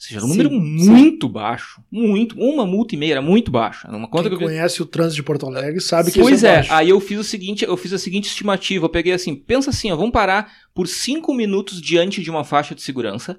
Seja, 0.02 0.24
um 0.24 0.28
número 0.28 0.50
muito 0.50 1.26
sim. 1.26 1.32
baixo. 1.32 1.82
Muito. 1.90 2.38
Uma 2.38 2.64
multa 2.64 2.94
e 2.94 2.98
meia 2.98 3.12
era 3.12 3.22
muito 3.22 3.50
baixa. 3.50 3.88
Uma 3.88 4.08
conta 4.08 4.28
Quem 4.28 4.38
que 4.38 4.44
eu... 4.44 4.48
conhece 4.48 4.82
o 4.82 4.86
trânsito 4.86 5.16
de 5.16 5.22
Porto 5.22 5.46
Alegre 5.46 5.80
sabe 5.80 6.10
que 6.10 6.20
Pois 6.20 6.42
é, 6.42 6.60
é, 6.60 6.66
aí 6.70 6.88
eu 6.88 6.98
fiz 7.00 7.18
o 7.20 7.24
seguinte, 7.24 7.64
eu 7.64 7.76
fiz 7.76 7.92
a 7.92 7.98
seguinte 7.98 8.28
estimativa. 8.28 8.86
Eu 8.86 8.90
peguei 8.90 9.12
assim, 9.12 9.34
pensa 9.34 9.70
assim, 9.70 9.90
ó, 9.92 9.96
vamos 9.96 10.12
parar 10.12 10.50
por 10.74 10.88
cinco 10.88 11.34
minutos 11.34 11.80
diante 11.80 12.22
de 12.22 12.30
uma 12.30 12.44
faixa 12.44 12.74
de 12.74 12.82
segurança 12.82 13.38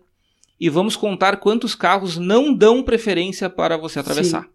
e 0.59 0.69
vamos 0.69 0.95
contar 0.95 1.37
quantos 1.37 1.73
carros 1.73 2.17
não 2.17 2.53
dão 2.53 2.83
preferência 2.83 3.49
para 3.49 3.75
você 3.75 3.97
atravessar. 3.99 4.43
Sim. 4.43 4.49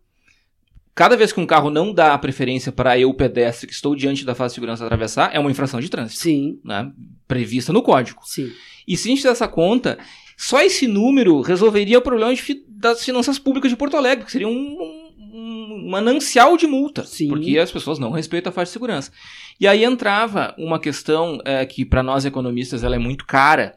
Cada 0.94 1.16
vez 1.16 1.32
que 1.32 1.40
um 1.40 1.46
carro 1.46 1.68
não 1.68 1.92
dá 1.92 2.16
preferência 2.16 2.72
para 2.72 2.98
eu, 2.98 3.12
pedestre, 3.12 3.66
que 3.66 3.74
estou 3.74 3.94
diante 3.94 4.24
da 4.24 4.34
fase 4.34 4.52
de 4.52 4.54
segurança 4.54 4.84
atravessar, 4.84 5.34
é 5.34 5.38
uma 5.38 5.50
infração 5.50 5.80
de 5.80 5.90
trânsito. 5.90 6.22
Sim. 6.22 6.58
Né? 6.64 6.90
Prevista 7.28 7.72
no 7.72 7.82
código. 7.82 8.20
Sim. 8.24 8.50
E 8.88 8.96
se 8.96 9.08
a 9.08 9.10
gente 9.10 9.22
der 9.22 9.32
essa 9.32 9.48
conta, 9.48 9.98
só 10.36 10.60
esse 10.60 10.86
número 10.86 11.40
resolveria 11.40 11.98
o 11.98 12.02
problema 12.02 12.34
de, 12.34 12.64
das 12.68 13.02
finanças 13.02 13.38
públicas 13.38 13.70
de 13.70 13.76
Porto 13.76 13.96
Alegre, 13.96 14.26
que 14.26 14.32
seria 14.32 14.46
um, 14.46 14.52
um, 14.52 15.10
um 15.32 15.88
manancial 15.88 16.56
de 16.56 16.66
multa. 16.66 17.04
Sim. 17.04 17.28
Porque 17.28 17.58
as 17.58 17.72
pessoas 17.72 17.98
não 17.98 18.10
respeitam 18.10 18.50
a 18.50 18.52
faixa 18.52 18.68
de 18.68 18.72
segurança. 18.74 19.10
E 19.58 19.66
aí 19.66 19.82
entrava 19.82 20.54
uma 20.58 20.78
questão 20.78 21.40
é, 21.44 21.64
que 21.64 21.84
para 21.86 22.02
nós 22.02 22.26
economistas 22.26 22.84
ela 22.84 22.96
é 22.96 22.98
muito 22.98 23.24
cara, 23.24 23.76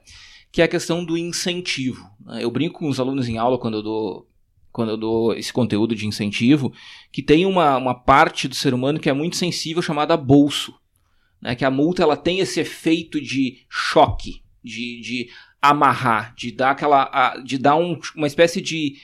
que 0.51 0.61
é 0.61 0.65
a 0.65 0.69
questão 0.69 1.05
do 1.05 1.17
incentivo. 1.17 2.09
Né? 2.25 2.43
Eu 2.43 2.51
brinco 2.51 2.79
com 2.79 2.89
os 2.89 2.99
alunos 2.99 3.29
em 3.29 3.37
aula 3.37 3.57
quando 3.57 3.77
eu 3.77 3.83
dou 3.83 4.25
quando 4.71 4.89
eu 4.89 4.97
dou 4.97 5.33
esse 5.33 5.51
conteúdo 5.51 5.95
de 5.95 6.05
incentivo, 6.05 6.71
que 7.11 7.23
tem 7.23 7.43
uma, 7.43 7.75
uma 7.75 7.95
parte 7.95 8.47
do 8.47 8.53
ser 8.53 8.71
humano 8.71 8.99
que 8.99 9.09
é 9.09 9.13
muito 9.13 9.35
sensível 9.35 9.81
chamada 9.81 10.15
bolso. 10.15 10.75
Né? 11.41 11.55
Que 11.55 11.65
a 11.65 11.71
multa 11.71 12.03
ela 12.03 12.15
tem 12.15 12.39
esse 12.39 12.59
efeito 12.59 13.19
de 13.19 13.65
choque, 13.67 14.43
de, 14.63 15.01
de 15.01 15.29
amarrar, 15.61 16.33
de 16.35 16.51
dar 16.51 16.71
aquela. 16.71 17.35
de 17.43 17.57
dar 17.57 17.75
um, 17.75 17.99
uma 18.15 18.27
espécie 18.27 18.61
de 18.61 18.95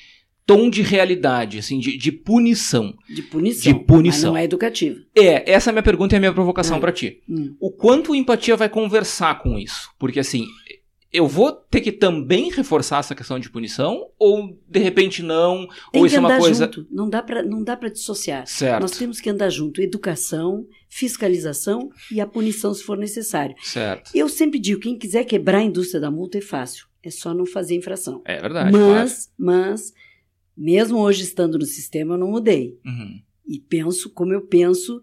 tom 0.46 0.70
de 0.70 0.82
realidade, 0.82 1.58
assim, 1.58 1.80
de, 1.80 1.98
de 1.98 2.12
punição. 2.12 2.96
De 3.10 3.24
punição. 3.24 3.74
De 3.74 3.80
punição. 3.80 4.32
Mas 4.32 4.34
não 4.34 4.38
é 4.38 4.44
educativo. 4.44 5.02
É, 5.16 5.52
essa 5.52 5.70
é 5.70 5.72
a 5.72 5.74
minha 5.74 5.84
pergunta 5.84 6.16
e 6.16 6.18
a 6.18 6.20
minha 6.20 6.34
provocação 6.34 6.78
é. 6.78 6.80
para 6.80 6.92
ti. 6.92 7.22
Hum. 7.28 7.56
O 7.60 7.72
quanto 7.72 8.14
empatia 8.14 8.56
vai 8.56 8.70
conversar 8.70 9.40
com 9.42 9.58
isso? 9.58 9.90
Porque 9.98 10.20
assim, 10.20 10.46
eu 11.16 11.28
vou 11.28 11.52
ter 11.52 11.82
que 11.82 11.92
também 11.92 12.52
reforçar 12.52 13.00
essa 13.00 13.16
questão 13.16 13.40
de 13.40 13.50
punição 13.50 14.10
ou 14.20 14.58
de 14.68 14.80
repente 14.80 15.24
não? 15.24 15.68
Tem 15.92 16.02
ou 16.02 16.06
isso 16.06 16.18
é 16.18 16.20
uma 16.20 16.38
coisa 16.38 16.66
junto. 16.66 16.88
não 16.92 17.10
dá 17.10 17.24
para 17.24 17.42
não 17.42 17.64
dá 17.64 17.78
para 17.78 17.90
dissociar. 17.90 18.46
Certo. 18.46 18.82
Nós 18.82 18.92
temos 18.92 19.22
que 19.22 19.30
andar 19.30 19.50
junto, 19.50 19.82
educação, 19.82 20.68
fiscalização 20.90 21.90
e 22.12 22.20
a 22.20 22.28
punição 22.28 22.74
se 22.74 22.84
for 22.84 22.98
necessário. 22.98 23.56
Certo. 23.62 24.12
Eu 24.14 24.28
sempre 24.28 24.60
digo, 24.60 24.82
quem 24.82 24.98
quiser 24.98 25.24
quebrar 25.24 25.60
a 25.60 25.64
indústria 25.64 26.02
da 26.02 26.12
multa 26.12 26.38
é 26.38 26.42
fácil, 26.42 26.88
é 27.02 27.10
só 27.10 27.34
não 27.34 27.46
fazer 27.46 27.76
infração. 27.76 28.22
É 28.26 28.40
verdade. 28.40 28.72
Mas, 28.72 29.32
claro. 29.38 29.38
mas 29.38 29.94
mesmo 30.56 31.00
hoje 31.00 31.24
estando 31.24 31.58
no 31.58 31.66
sistema, 31.66 32.16
eu 32.16 32.18
não 32.18 32.32
mudei. 32.32 32.78
Uhum. 32.86 33.22
E 33.48 33.60
penso 33.60 34.10
como 34.10 34.34
eu 34.34 34.42
penso 34.42 35.02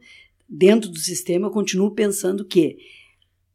dentro 0.49 0.91
do 0.91 0.99
sistema, 0.99 1.47
eu 1.47 1.51
continuo 1.51 1.91
pensando 1.93 2.45
que 2.45 2.77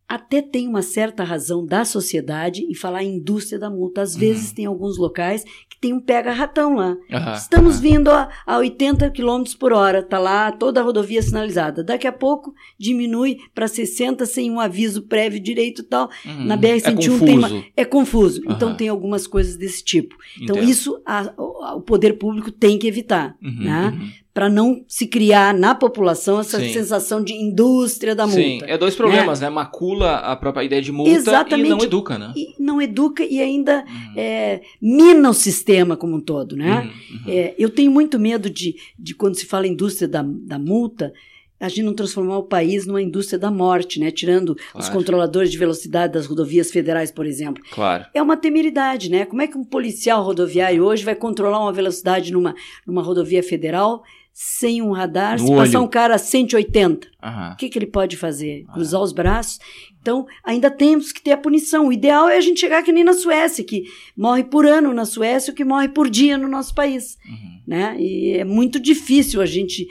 até 0.08 0.42
tem 0.42 0.68
uma 0.68 0.82
certa 0.82 1.24
razão 1.24 1.66
da 1.66 1.84
sociedade 1.84 2.64
em 2.64 2.74
falar 2.74 3.04
em 3.04 3.18
indústria 3.18 3.60
da 3.60 3.70
multa. 3.70 4.02
Às 4.02 4.16
vezes 4.16 4.50
uhum. 4.50 4.56
tem 4.56 4.66
alguns 4.66 4.98
locais 4.98 5.44
que 5.70 5.78
tem 5.82 5.94
um 5.94 6.00
pega-ratão 6.00 6.76
lá. 6.76 6.92
Uhum. 7.12 7.34
Estamos 7.34 7.76
uhum. 7.76 7.82
vindo 7.82 8.10
a, 8.10 8.30
a 8.46 8.58
80 8.58 9.12
km 9.12 9.44
por 9.60 9.74
hora, 9.74 10.02
tá 10.02 10.18
lá 10.18 10.50
toda 10.52 10.80
a 10.80 10.84
rodovia 10.84 11.22
sinalizada. 11.22 11.84
Daqui 11.84 12.08
a 12.08 12.14
pouco 12.14 12.54
diminui 12.80 13.38
para 13.54 13.68
60 13.68 14.26
sem 14.26 14.50
um 14.50 14.62
aviso 14.62 15.02
prévio 15.02 15.42
direito 15.42 15.82
e 15.82 15.86
tal. 15.86 16.10
Na 16.26 16.56
uhum. 16.56 16.62
BR-101 16.62 17.22
é 17.22 17.26
tem 17.26 17.38
uma, 17.38 17.66
É 17.76 17.84
confuso. 17.84 18.42
Então 18.48 18.76
tem 18.76 18.88
algumas 18.88 19.28
coisas 19.28 19.58
desse 19.58 19.84
tipo. 19.84 20.16
Então 20.42 20.56
Entendo. 20.56 20.70
isso 20.70 21.02
a, 21.06 21.34
a, 21.38 21.76
o 21.76 21.82
poder 21.82 22.14
público 22.14 22.50
tem 22.50 22.80
que 22.80 22.88
evitar. 22.88 23.36
Uhum, 23.44 23.64
né? 23.64 24.00
Uhum 24.38 24.48
para 24.48 24.50
não 24.50 24.84
se 24.88 25.08
criar 25.08 25.52
na 25.52 25.74
população 25.74 26.40
essa 26.40 26.60
Sim. 26.60 26.72
sensação 26.72 27.24
de 27.24 27.34
indústria 27.34 28.14
da 28.14 28.28
multa. 28.28 28.40
Sim, 28.40 28.60
é 28.68 28.78
dois 28.78 28.94
problemas, 28.94 29.40
né? 29.40 29.48
né? 29.48 29.56
Macula 29.56 30.18
a 30.18 30.36
própria 30.36 30.64
ideia 30.64 30.80
de 30.80 30.92
multa 30.92 31.10
Exatamente. 31.10 31.66
e 31.66 31.70
não 31.70 31.80
educa, 31.84 32.20
né? 32.20 32.34
E 32.36 32.54
não 32.60 32.80
educa 32.80 33.24
e 33.26 33.42
ainda 33.42 33.84
Uhum. 33.88 34.14
é, 34.16 34.62
mina 34.80 35.32
o 35.32 35.34
sistema 35.34 35.98
como 35.98 36.16
um 36.18 36.20
todo, 36.22 36.56
né? 36.56 36.82
Uhum, 36.82 37.18
uhum. 37.18 37.24
É, 37.28 37.56
eu 37.58 37.68
tenho 37.70 37.90
muito 37.92 38.20
medo 38.20 38.48
de, 38.48 38.76
de 38.98 39.16
quando 39.16 39.36
se 39.36 39.46
fala 39.48 39.66
indústria 39.66 40.08
da, 40.08 40.24
da 40.24 40.60
multa, 40.60 41.12
a 41.60 41.68
gente 41.70 41.84
não 41.84 41.94
transformar 41.94 42.38
o 42.38 42.44
país 42.44 42.86
numa 42.86 43.02
indústria 43.02 43.40
da 43.40 43.50
morte, 43.50 44.00
né? 44.00 44.12
Tirando 44.12 44.52
os 44.52 44.86
Claro. 44.86 44.94
controladores 44.94 45.52
de 45.52 45.58
velocidade 45.58 46.14
das 46.14 46.28
rodovias 46.28 46.70
federais, 46.70 47.12
por 47.12 47.26
exemplo. 47.26 47.64
Claro. 47.72 48.06
É 48.14 48.22
uma 48.22 48.38
temeridade, 48.38 49.10
né? 49.10 49.26
Como 49.26 49.42
é 49.42 49.48
que 49.48 49.58
um 49.58 49.64
policial 49.64 50.24
rodoviário 50.24 50.84
hoje 50.84 51.04
vai 51.04 51.16
controlar 51.16 51.60
uma 51.60 51.74
velocidade 51.74 52.32
numa, 52.32 52.54
numa 52.86 53.02
rodovia 53.02 53.42
federal 53.42 54.04
sem 54.40 54.84
um 54.84 54.92
radar, 54.92 55.40
No 55.40 55.48
se 55.48 55.56
passar 55.56 55.80
olho. 55.80 55.88
um 55.88 55.90
cara 55.90 56.14
a 56.14 56.18
180? 56.20 57.08
Aham. 57.24 57.54
O 57.54 57.56
que, 57.58 57.70
que 57.70 57.80
ele 57.80 57.88
pode 57.88 58.16
fazer? 58.16 58.66
Ah. 58.68 58.74
Cruzar 58.74 59.02
os 59.02 59.12
braços? 59.12 59.58
Então, 60.00 60.28
ainda 60.44 60.70
temos 60.70 61.12
que 61.12 61.24
ter 61.24 61.32
a 61.32 61.38
punição. 61.38 61.88
O 61.88 61.92
ideal 61.92 62.30
é 62.30 62.38
a 62.38 62.42
gente 62.42 62.60
chegar 62.60 62.84
que 62.84 62.92
nem 62.92 63.04
na 63.04 63.14
Suécia, 63.14 63.64
que 63.64 63.86
morre 64.16 64.44
por 64.44 64.64
ano 64.64 64.94
na 64.94 65.06
Suécia, 65.06 65.52
o 65.52 65.56
que 65.56 65.66
morre 65.66 65.90
por 65.90 66.08
dia 66.08 66.38
no 66.38 66.48
nosso 66.48 66.76
país. 66.76 67.18
Uhum. 67.28 67.62
Né? 67.66 67.96
E 68.00 68.34
é 68.38 68.46
muito 68.46 68.80
difícil 68.80 69.42
a 69.42 69.46
gente 69.48 69.88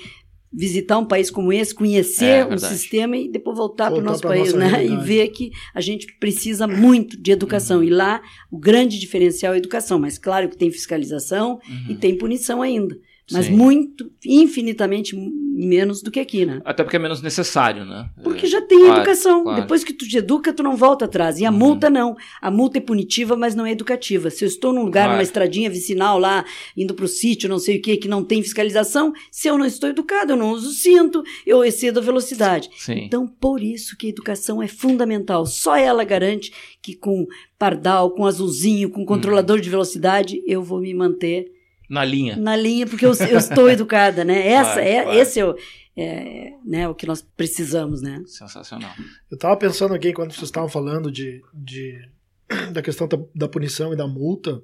visitar 0.53 0.97
um 0.99 1.05
país 1.05 1.29
como 1.29 1.53
esse, 1.53 1.73
É, 1.73 1.77
conhecer 1.77 2.45
o 2.47 2.51
verdade. 2.51 2.73
sistema 2.73 3.17
e 3.17 3.29
depois 3.29 3.59
voltar 3.59 3.91
para 3.91 3.99
o 3.99 4.03
nosso 4.03 4.23
país, 4.23 4.55
né? 4.55 4.87
E 4.87 4.97
ver 4.99 5.27
que 5.29 5.51
a 5.75 5.81
gente 5.81 6.07
precisa 6.21 6.69
muito 6.69 7.21
de 7.21 7.33
educação. 7.33 7.79
Uhum. 7.79 7.85
E 7.85 7.91
lá, 7.91 8.23
o 8.49 8.57
grande 8.59 8.97
diferencial 8.99 9.53
é 9.55 9.57
a 9.57 9.59
educação. 9.59 9.99
Mas 9.99 10.19
claro 10.19 10.49
que 10.49 10.57
tem 10.57 10.71
fiscalização 10.71 11.59
Uhum. 11.69 11.87
e 11.91 11.95
tem 11.97 12.17
punição 12.17 12.63
ainda. 12.63 12.97
Mas 13.33 13.47
Sim. 13.47 13.57
muito, 13.57 14.09
infinitamente 14.25 15.17
menos 15.17 16.01
do 16.01 16.11
que 16.13 16.21
aqui, 16.21 16.47
né? 16.47 16.61
Até 16.65 16.85
porque 16.85 16.95
é 16.97 16.99
menos 16.99 17.21
necessário, 17.21 17.85
né? 17.85 18.09
Porque 18.23 18.47
É. 18.47 18.49
já 18.49 18.61
tem 18.63 18.79
Claro, 18.79 18.97
educação. 19.01 19.43
claro. 19.43 19.61
Depois 19.63 19.83
que 19.83 19.93
tu 19.93 20.07
te 20.07 20.19
educa, 20.19 20.53
tu 20.53 20.63
não 20.63 20.77
volta 20.77 21.07
atrás. 21.07 21.41
E 21.41 21.45
a 21.45 21.51
Uhum. 21.51 21.57
multa 21.59 21.91
não. 21.91 22.17
A 22.41 22.51
multa 22.53 22.79
é 22.79 22.81
punitiva, 22.81 23.37
mas 23.37 23.55
não 23.57 23.67
é 23.67 23.73
educativa. 23.73 24.31
Se 24.31 24.45
eu 24.45 24.49
estou 24.49 24.73
num 24.73 24.85
lugar, 24.85 25.03
Claro. 25.07 25.13
numa 25.15 25.23
estradinha 25.25 25.69
vicinal 25.69 26.19
lá, 26.21 26.45
indo 26.77 26.95
para 26.95 27.05
o 27.05 27.09
sítio, 27.09 27.49
não 27.49 27.59
sei 27.59 27.79
o 27.79 27.83
que, 27.83 27.97
que 27.97 28.07
não 28.07 28.23
tem 28.23 28.43
fiscalização, 28.43 29.13
se 29.31 29.49
eu 29.49 29.59
não 29.59 29.65
estou 29.67 29.89
educado, 29.91 30.33
eu 30.33 30.37
não 30.37 30.53
uso 30.53 30.71
cinto, 30.71 31.25
eu 31.45 31.65
excedo 31.65 31.99
a 31.99 32.03
velocidade. 32.03 32.71
Sim. 32.77 33.01
Então, 33.07 33.27
por 33.27 33.61
isso 33.63 33.97
que 33.97 34.07
a 34.07 34.11
educação 34.11 34.63
é 34.63 34.69
fundamental. 34.69 35.47
Só 35.47 35.75
ela 35.77 36.05
garante 36.05 36.53
que 36.81 36.95
com 36.95 37.27
pardal, 37.59 38.11
com 38.13 38.25
azulzinho, 38.25 38.89
com 38.91 39.05
controlador 39.05 39.61
de 39.61 39.69
velocidade, 39.69 40.41
eu 40.47 40.63
vou 40.63 40.81
me 40.81 40.95
manter 40.95 41.56
Na 41.89 42.05
linha. 42.05 42.37
na 42.37 42.57
linha, 42.57 42.87
porque 42.87 43.07
eu, 43.07 43.13
eu 43.15 43.39
estou 43.39 43.71
educada, 43.71 44.25
né? 44.25 44.47
Essa, 44.49 44.73
Claro, 44.75 44.89
é, 44.89 45.03
claro. 45.03 45.19
Esse 45.19 45.41
é 45.41 45.47
o, 45.47 45.57
é, 45.97 46.53
né, 46.65 46.89
o 46.89 46.95
que 46.95 47.07
nós 47.07 47.23
precisamos, 47.37 48.03
né? 48.03 48.23
Sensacional. 48.27 48.93
Eu 49.31 49.39
tava 49.39 49.57
pensando 49.57 49.95
aqui, 49.95 50.13
quando 50.13 50.33
vocês 50.33 50.45
estavam 50.45 50.69
falando 50.69 51.11
de, 51.11 51.43
de- 51.55 52.09
da 52.73 52.83
questão 52.83 53.07
da, 53.09 53.19
da 53.35 53.49
punição 53.49 53.93
e 53.93 53.97
da 53.97 54.07
multa, 54.07 54.63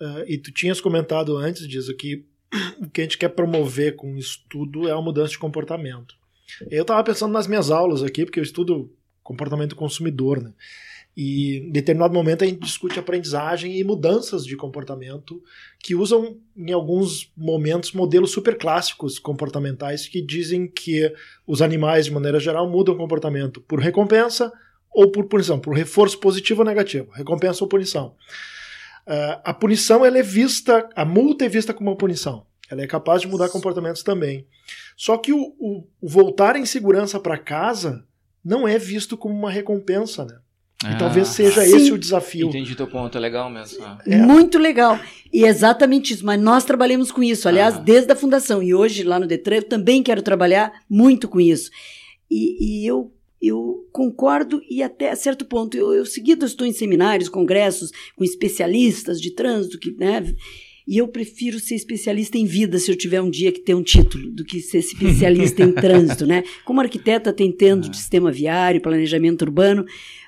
eh, 0.00 0.24
e 0.28 0.38
tu 0.38 0.50
tinhas 0.52 0.80
comentado 0.80 1.36
antes 1.36 1.66
disso 1.68 1.94
que 1.96 2.24
o 2.80 2.88
que 2.88 3.00
a 3.00 3.04
gente 3.04 3.18
quer 3.18 3.28
promover 3.30 3.96
com 3.96 4.14
o 4.14 4.18
estudo 4.18 4.88
é 4.88 4.92
a 4.92 5.00
mudança 5.00 5.30
de 5.32 5.38
comportamento. 5.38 6.14
Eu 6.70 6.84
tava 6.84 7.02
pensando 7.02 7.32
nas 7.32 7.46
minhas 7.46 7.70
aulas 7.70 8.02
aqui, 8.02 8.24
porque 8.24 8.38
eu 8.38 8.44
estudo 8.44 8.92
comportamento 9.22 9.70
do 9.70 9.76
consumidor, 9.76 10.40
né? 10.42 10.52
E 11.16 11.58
em 11.58 11.70
determinado 11.70 12.12
momento 12.12 12.42
a 12.42 12.46
gente 12.46 12.58
discute 12.60 12.98
aprendizagem 12.98 13.78
e 13.78 13.84
mudanças 13.84 14.44
de 14.44 14.56
comportamento 14.56 15.40
que 15.78 15.94
usam, 15.94 16.38
em 16.56 16.72
alguns 16.72 17.30
momentos, 17.36 17.92
modelos 17.92 18.32
super 18.32 18.58
clássicos 18.58 19.18
comportamentais 19.18 20.08
que 20.08 20.20
dizem 20.20 20.66
que 20.66 21.12
os 21.46 21.62
animais, 21.62 22.06
de 22.06 22.12
maneira 22.12 22.40
geral, 22.40 22.68
mudam 22.68 22.96
comportamento 22.96 23.60
por 23.60 23.78
recompensa 23.78 24.52
ou 24.92 25.10
por 25.10 25.26
punição, 25.26 25.58
por 25.58 25.74
reforço 25.76 26.18
positivo 26.18 26.62
ou 26.62 26.66
negativo, 26.66 27.10
recompensa 27.12 27.62
ou 27.62 27.68
punição. 27.68 28.14
Ah, 29.06 29.40
a 29.44 29.54
punição 29.54 30.04
ela 30.04 30.18
é 30.18 30.22
vista, 30.22 30.88
a 30.96 31.04
multa 31.04 31.44
é 31.44 31.48
vista 31.48 31.72
como 31.74 31.90
uma 31.90 31.96
punição. 31.96 32.46
Ela 32.70 32.82
é 32.82 32.86
capaz 32.86 33.20
de 33.20 33.28
mudar 33.28 33.50
comportamentos 33.50 34.02
também. 34.02 34.46
Só 34.96 35.16
que 35.18 35.32
o, 35.32 35.54
o- 35.60 35.86
o 36.00 36.08
voltar 36.08 36.56
em 36.56 36.64
segurança 36.64 37.20
para 37.20 37.36
casa 37.38 38.04
não 38.44 38.66
é 38.66 38.78
visto 38.78 39.16
como 39.16 39.34
uma 39.34 39.50
recompensa, 39.50 40.24
né? 40.24 40.38
E 40.82 40.98
talvez 40.98 41.28
seja 41.28 41.62
Sim. 41.64 41.76
esse 41.76 41.92
o 41.92 41.98
desafio. 41.98 42.48
Entendi 42.48 42.74
teu 42.74 42.86
ponto, 42.86 43.16
é 43.16 43.20
legal 43.20 43.48
mesmo. 43.48 43.82
Ah. 43.82 43.98
É. 44.06 44.16
Muito 44.18 44.58
legal. 44.58 44.98
E 45.32 45.44
é 45.44 45.48
exatamente 45.48 46.12
isso. 46.12 46.26
Mas 46.26 46.40
nós 46.40 46.64
trabalhamos 46.64 47.10
com 47.10 47.22
isso. 47.22 47.48
Aliás, 47.48 47.76
Ah. 47.76 47.78
desde 47.78 48.12
a 48.12 48.16
fundação. 48.16 48.62
E 48.62 48.74
hoje, 48.74 49.02
lá 49.02 49.18
no 49.18 49.26
Detran, 49.26 49.56
eu 49.56 49.62
também 49.62 50.02
quero 50.02 50.20
trabalhar 50.20 50.72
muito 50.88 51.26
com 51.26 51.40
isso. 51.40 51.70
E, 52.30 52.82
e 52.82 52.86
eu, 52.86 53.10
eu 53.40 53.86
concordo 53.92 54.60
e 54.68 54.82
até 54.82 55.10
a 55.10 55.16
certo 55.16 55.46
ponto. 55.46 55.74
Eu, 55.74 55.94
eu 55.94 56.04
seguido 56.04 56.44
estou 56.44 56.66
em 56.66 56.72
seminários, 56.72 57.30
congressos 57.30 57.90
com 58.14 58.22
especialistas 58.24 59.20
de 59.20 59.30
trânsito, 59.30 59.78
que, 59.78 59.90
né? 59.92 60.34
E 60.86 60.98
eu 60.98 61.08
prefiro 61.08 61.58
ser 61.58 61.76
especialista 61.76 62.36
em 62.36 62.44
vida 62.44 62.78
se 62.78 62.90
eu 62.90 62.96
tiver 62.98 63.22
um 63.22 63.30
dia 63.30 63.50
que 63.50 63.60
ter 63.60 63.74
um 63.74 63.82
título, 63.82 64.30
do 64.30 64.44
que 64.44 64.60
ser 64.60 64.80
especialista 64.80 65.62
em 65.62 65.72
trânsito, 65.72 66.26
né? 66.26 66.44
Como 66.62 66.78
arquiteta, 66.78 67.32
tem 67.32 67.50
tendo 67.50 67.88
de 67.88 67.96
sistema 67.96 68.30
viário, 68.30 68.82
planejamento 68.82 69.40
urbano, 69.42 69.86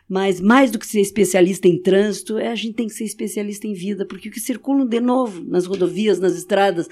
Mas 0.09 0.41
mais 0.41 0.71
do 0.71 0.79
que 0.79 0.87
ser 0.87 1.01
especialista 1.01 1.67
em 1.67 1.81
trânsito, 1.81 2.39
é 2.39 2.49
a 2.49 2.55
gente 2.55 2.75
tem 2.75 2.87
que 2.87 2.95
ser 2.95 3.05
especialista 3.05 3.67
em 3.67 3.73
vida, 3.73 4.07
porque 4.07 4.29
o 4.29 4.33
que 4.33 4.41
circulam 4.41 4.87
de 4.87 5.01
novo 5.01 5.45
nas 5.45 5.67
rodovias, 5.67 6.21
nas 6.21 6.37
estradas, 6.37 6.89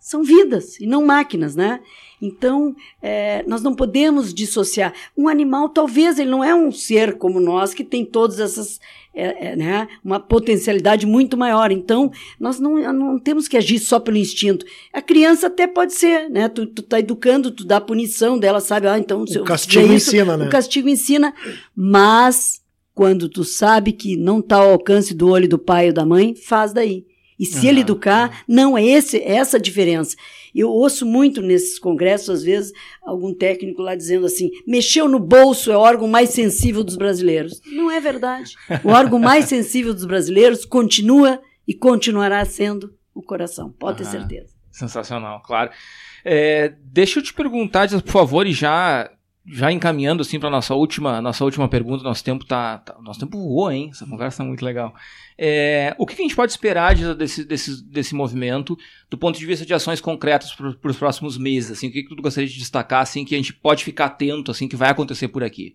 são 0.00 0.22
vidas 0.22 0.78
e 0.80 0.86
não 0.86 1.04
máquinas, 1.04 1.54
né? 1.54 1.80
Então, 2.20 2.74
é, 3.02 3.44
nós 3.46 3.62
não 3.62 3.74
podemos 3.74 4.32
dissociar. 4.32 4.92
Um 5.16 5.28
animal, 5.28 5.68
talvez, 5.68 6.18
ele 6.18 6.30
não 6.30 6.42
é 6.42 6.54
um 6.54 6.70
ser 6.72 7.18
como 7.18 7.40
nós, 7.40 7.74
que 7.74 7.84
tem 7.84 8.04
todas 8.04 8.40
essas. 8.40 8.80
É, 9.16 9.52
é, 9.52 9.56
né, 9.56 9.86
uma 10.04 10.18
potencialidade 10.18 11.06
muito 11.06 11.36
maior. 11.36 11.70
Então, 11.70 12.10
nós 12.38 12.58
não, 12.58 12.92
não 12.92 13.16
temos 13.16 13.46
que 13.46 13.56
agir 13.56 13.78
só 13.78 14.00
pelo 14.00 14.16
instinto. 14.16 14.66
A 14.92 15.00
criança 15.00 15.46
até 15.46 15.68
pode 15.68 15.94
ser, 15.94 16.28
né? 16.28 16.48
Tu, 16.48 16.66
tu 16.66 16.82
tá 16.82 16.98
educando, 16.98 17.52
tu 17.52 17.64
dá 17.64 17.80
punição 17.80 18.36
dela, 18.36 18.58
sabe? 18.58 18.88
Ah, 18.88 18.98
então, 18.98 19.22
o 19.22 19.44
castigo 19.44 19.92
isso, 19.92 20.16
ensina, 20.16 20.36
né? 20.36 20.46
O 20.46 20.50
castigo 20.50 20.88
ensina, 20.88 21.32
mas 21.76 22.60
quando 22.94 23.28
tu 23.28 23.44
sabe 23.44 23.92
que 23.92 24.16
não 24.16 24.38
está 24.38 24.56
ao 24.56 24.70
alcance 24.70 25.12
do 25.12 25.28
olho 25.28 25.48
do 25.48 25.58
pai 25.58 25.88
ou 25.88 25.92
da 25.92 26.06
mãe, 26.06 26.34
faz 26.34 26.72
daí. 26.72 27.04
E 27.38 27.44
se 27.44 27.66
uhum. 27.66 27.72
ele 27.72 27.80
educar, 27.80 28.44
não 28.48 28.78
é 28.78 28.84
esse, 28.84 29.18
é 29.18 29.34
essa 29.34 29.56
a 29.56 29.60
diferença. 29.60 30.16
Eu 30.54 30.70
ouço 30.70 31.04
muito 31.04 31.42
nesses 31.42 31.78
congressos, 31.78 32.30
às 32.30 32.42
vezes, 32.44 32.72
algum 33.02 33.34
técnico 33.34 33.82
lá 33.82 33.94
dizendo 33.94 34.26
assim: 34.26 34.50
mexeu 34.66 35.08
no 35.08 35.18
bolso 35.18 35.72
é 35.72 35.76
o 35.76 35.80
órgão 35.80 36.06
mais 36.06 36.30
sensível 36.30 36.84
dos 36.84 36.96
brasileiros. 36.96 37.60
Não 37.66 37.90
é 37.90 38.00
verdade. 38.00 38.54
O 38.84 38.90
órgão 38.90 39.18
mais 39.18 39.46
sensível 39.46 39.92
dos 39.92 40.04
brasileiros 40.04 40.64
continua 40.64 41.40
e 41.66 41.74
continuará 41.74 42.44
sendo 42.44 42.94
o 43.14 43.22
coração, 43.22 43.70
pode 43.70 44.02
uhum. 44.02 44.10
ter 44.10 44.18
certeza. 44.18 44.54
Sensacional, 44.70 45.40
claro. 45.42 45.70
É, 46.24 46.74
deixa 46.82 47.20
eu 47.20 47.22
te 47.22 47.32
perguntar, 47.32 47.88
por 47.88 48.10
favor, 48.10 48.46
e 48.46 48.52
já 48.52 49.10
já 49.46 49.70
encaminhando 49.70 50.22
assim 50.22 50.40
para 50.40 50.48
nossa 50.48 50.74
última 50.74 51.20
nossa 51.20 51.44
última 51.44 51.68
pergunta, 51.68 52.02
nosso 52.02 52.24
tempo 52.24 52.44
tá, 52.44 52.78
tá 52.78 52.96
nosso 53.00 53.20
tempo 53.20 53.38
voou, 53.38 53.70
hein? 53.70 53.90
Essa 53.92 54.06
conversa 54.06 54.38
tá 54.38 54.44
muito 54.44 54.64
legal. 54.64 54.94
É, 55.36 55.94
o 55.98 56.06
que, 56.06 56.14
a 56.14 56.16
gente 56.16 56.36
pode 56.36 56.52
esperar 56.52 56.94
de, 56.94 57.14
desse, 57.14 57.44
desse, 57.44 57.84
desse 57.84 58.14
movimento 58.14 58.76
do 59.10 59.18
ponto 59.18 59.38
de 59.38 59.44
vista 59.44 59.66
de 59.66 59.74
ações 59.74 60.00
concretas 60.00 60.54
para 60.54 60.90
os 60.90 60.96
próximos 60.96 61.36
meses? 61.36 61.72
Assim, 61.72 61.88
o 61.88 61.92
que, 61.92 62.04
que 62.04 62.14
tu 62.14 62.22
gostaria 62.22 62.48
de 62.48 62.58
destacar 62.58 63.02
assim 63.02 63.24
que 63.24 63.34
a 63.34 63.38
gente 63.38 63.52
pode 63.52 63.84
ficar 63.84 64.06
atento 64.06 64.50
assim 64.50 64.68
que 64.68 64.76
vai 64.76 64.90
acontecer 64.90 65.28
por 65.28 65.44
aqui? 65.44 65.74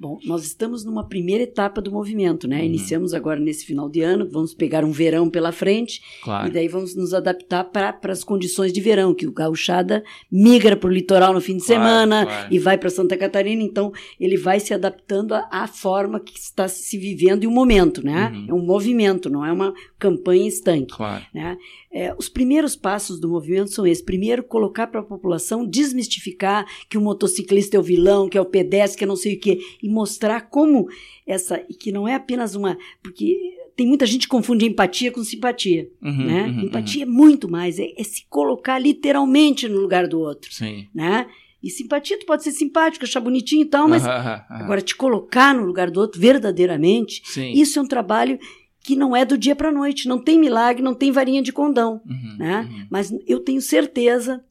Bom, 0.00 0.18
nós 0.24 0.46
estamos 0.46 0.82
numa 0.82 1.06
primeira 1.06 1.44
etapa 1.44 1.78
do 1.78 1.92
movimento, 1.92 2.48
né? 2.48 2.60
Uhum. 2.60 2.64
Iniciamos 2.64 3.12
agora 3.12 3.38
nesse 3.38 3.66
final 3.66 3.86
de 3.86 4.00
ano, 4.00 4.26
vamos 4.30 4.54
pegar 4.54 4.82
um 4.82 4.90
verão 4.90 5.28
pela 5.28 5.52
frente 5.52 6.00
claro. 6.24 6.48
e 6.48 6.50
daí 6.50 6.68
vamos 6.68 6.96
nos 6.96 7.12
adaptar 7.12 7.64
para 7.64 7.98
as 8.04 8.24
condições 8.24 8.72
de 8.72 8.80
verão, 8.80 9.14
que 9.14 9.26
o 9.26 9.32
gauchada 9.32 10.02
migra 10.32 10.74
para 10.74 10.88
o 10.88 10.92
litoral 10.92 11.34
no 11.34 11.40
fim 11.42 11.58
de 11.58 11.66
claro, 11.66 11.82
semana 11.82 12.24
claro. 12.24 12.48
e 12.50 12.58
vai 12.58 12.78
para 12.78 12.88
Santa 12.88 13.14
Catarina, 13.14 13.62
então 13.62 13.92
ele 14.18 14.38
vai 14.38 14.58
se 14.58 14.72
adaptando 14.72 15.34
à, 15.34 15.66
forma 15.66 16.18
que 16.18 16.38
está 16.38 16.66
se 16.66 16.96
vivendo 16.96 17.44
e 17.44 17.46
o 17.46 17.50
momento, 17.50 18.02
né? 18.02 18.32
Uhum. 18.34 18.46
É 18.48 18.54
um 18.54 18.64
movimento, 18.64 19.28
não 19.28 19.44
é 19.44 19.52
uma 19.52 19.74
campanha 19.98 20.48
estanque, 20.48 20.94
né? 21.34 21.58
É, 21.92 22.14
os 22.16 22.28
primeiros 22.28 22.76
passos 22.76 23.18
do 23.18 23.28
movimento 23.28 23.72
são 23.72 23.84
esses. 23.84 24.02
Primeiro, 24.02 24.44
colocar 24.44 24.86
para 24.86 25.00
a 25.00 25.04
população, 25.04 25.66
desmistificar 25.66 26.64
que 26.88 26.96
o 26.96 27.00
motociclista 27.00 27.76
é 27.76 27.80
o 27.80 27.82
vilão, 27.82 28.28
que 28.28 28.38
é 28.38 28.40
o 28.40 28.46
pedestre, 28.46 28.98
que 28.98 29.04
é 29.04 29.06
não 29.06 29.16
sei 29.16 29.34
o 29.34 29.40
quê, 29.40 29.58
e 29.82 29.88
mostrar 29.88 30.42
como 30.42 30.88
essa. 31.26 31.60
E 31.68 31.74
que 31.74 31.90
não 31.90 32.06
é 32.06 32.14
apenas 32.14 32.54
uma. 32.54 32.78
Porque 33.02 33.36
tem 33.76 33.86
muita 33.86 34.06
gente 34.06 34.22
que 34.22 34.28
confunde 34.28 34.66
empatia 34.66 35.10
com 35.10 35.24
simpatia. 35.24 35.90
Uhum, 36.02 36.26
né? 36.26 36.42
Uhum, 36.44 36.60
empatia 36.66 37.04
uhum. 37.04 37.10
é 37.10 37.14
muito 37.14 37.50
mais, 37.50 37.78
é, 37.78 37.92
é, 37.96 38.04
se 38.04 38.24
colocar 38.28 38.78
literalmente 38.78 39.66
no 39.68 39.80
lugar 39.80 40.06
do 40.06 40.20
outro. 40.20 40.52
Sim. 40.52 40.86
Né? 40.94 41.26
E 41.62 41.70
simpatia, 41.70 42.18
tu 42.18 42.24
pode 42.24 42.44
ser 42.44 42.52
simpático, 42.52 43.04
achar 43.04 43.20
bonitinho 43.20 43.62
e 43.62 43.66
tal, 43.66 43.88
mas 43.88 44.04
agora 44.06 44.80
te 44.80 44.94
colocar 44.94 45.54
no 45.54 45.64
lugar 45.64 45.90
do 45.90 46.00
outro 46.00 46.20
verdadeiramente, 46.20 47.20
Sim. 47.24 47.52
isso 47.52 47.78
é 47.78 47.82
um 47.82 47.86
trabalho 47.86 48.38
que 48.82 48.96
não 48.96 49.14
é 49.14 49.24
do 49.24 49.36
dia 49.36 49.54
para 49.54 49.68
a 49.68 49.72
noite, 49.72 50.08
não 50.08 50.22
tem 50.22 50.38
milagre, 50.38 50.82
não 50.82 50.94
tem 50.94 51.12
varinha 51.12 51.42
de 51.42 51.52
condão, 51.52 52.00
uhum, 52.06 52.36
né? 52.38 52.68
Uhum. 52.70 52.86
Mas 52.90 53.12
eu 53.26 53.40
tenho 53.40 53.60
certeza 53.60 54.44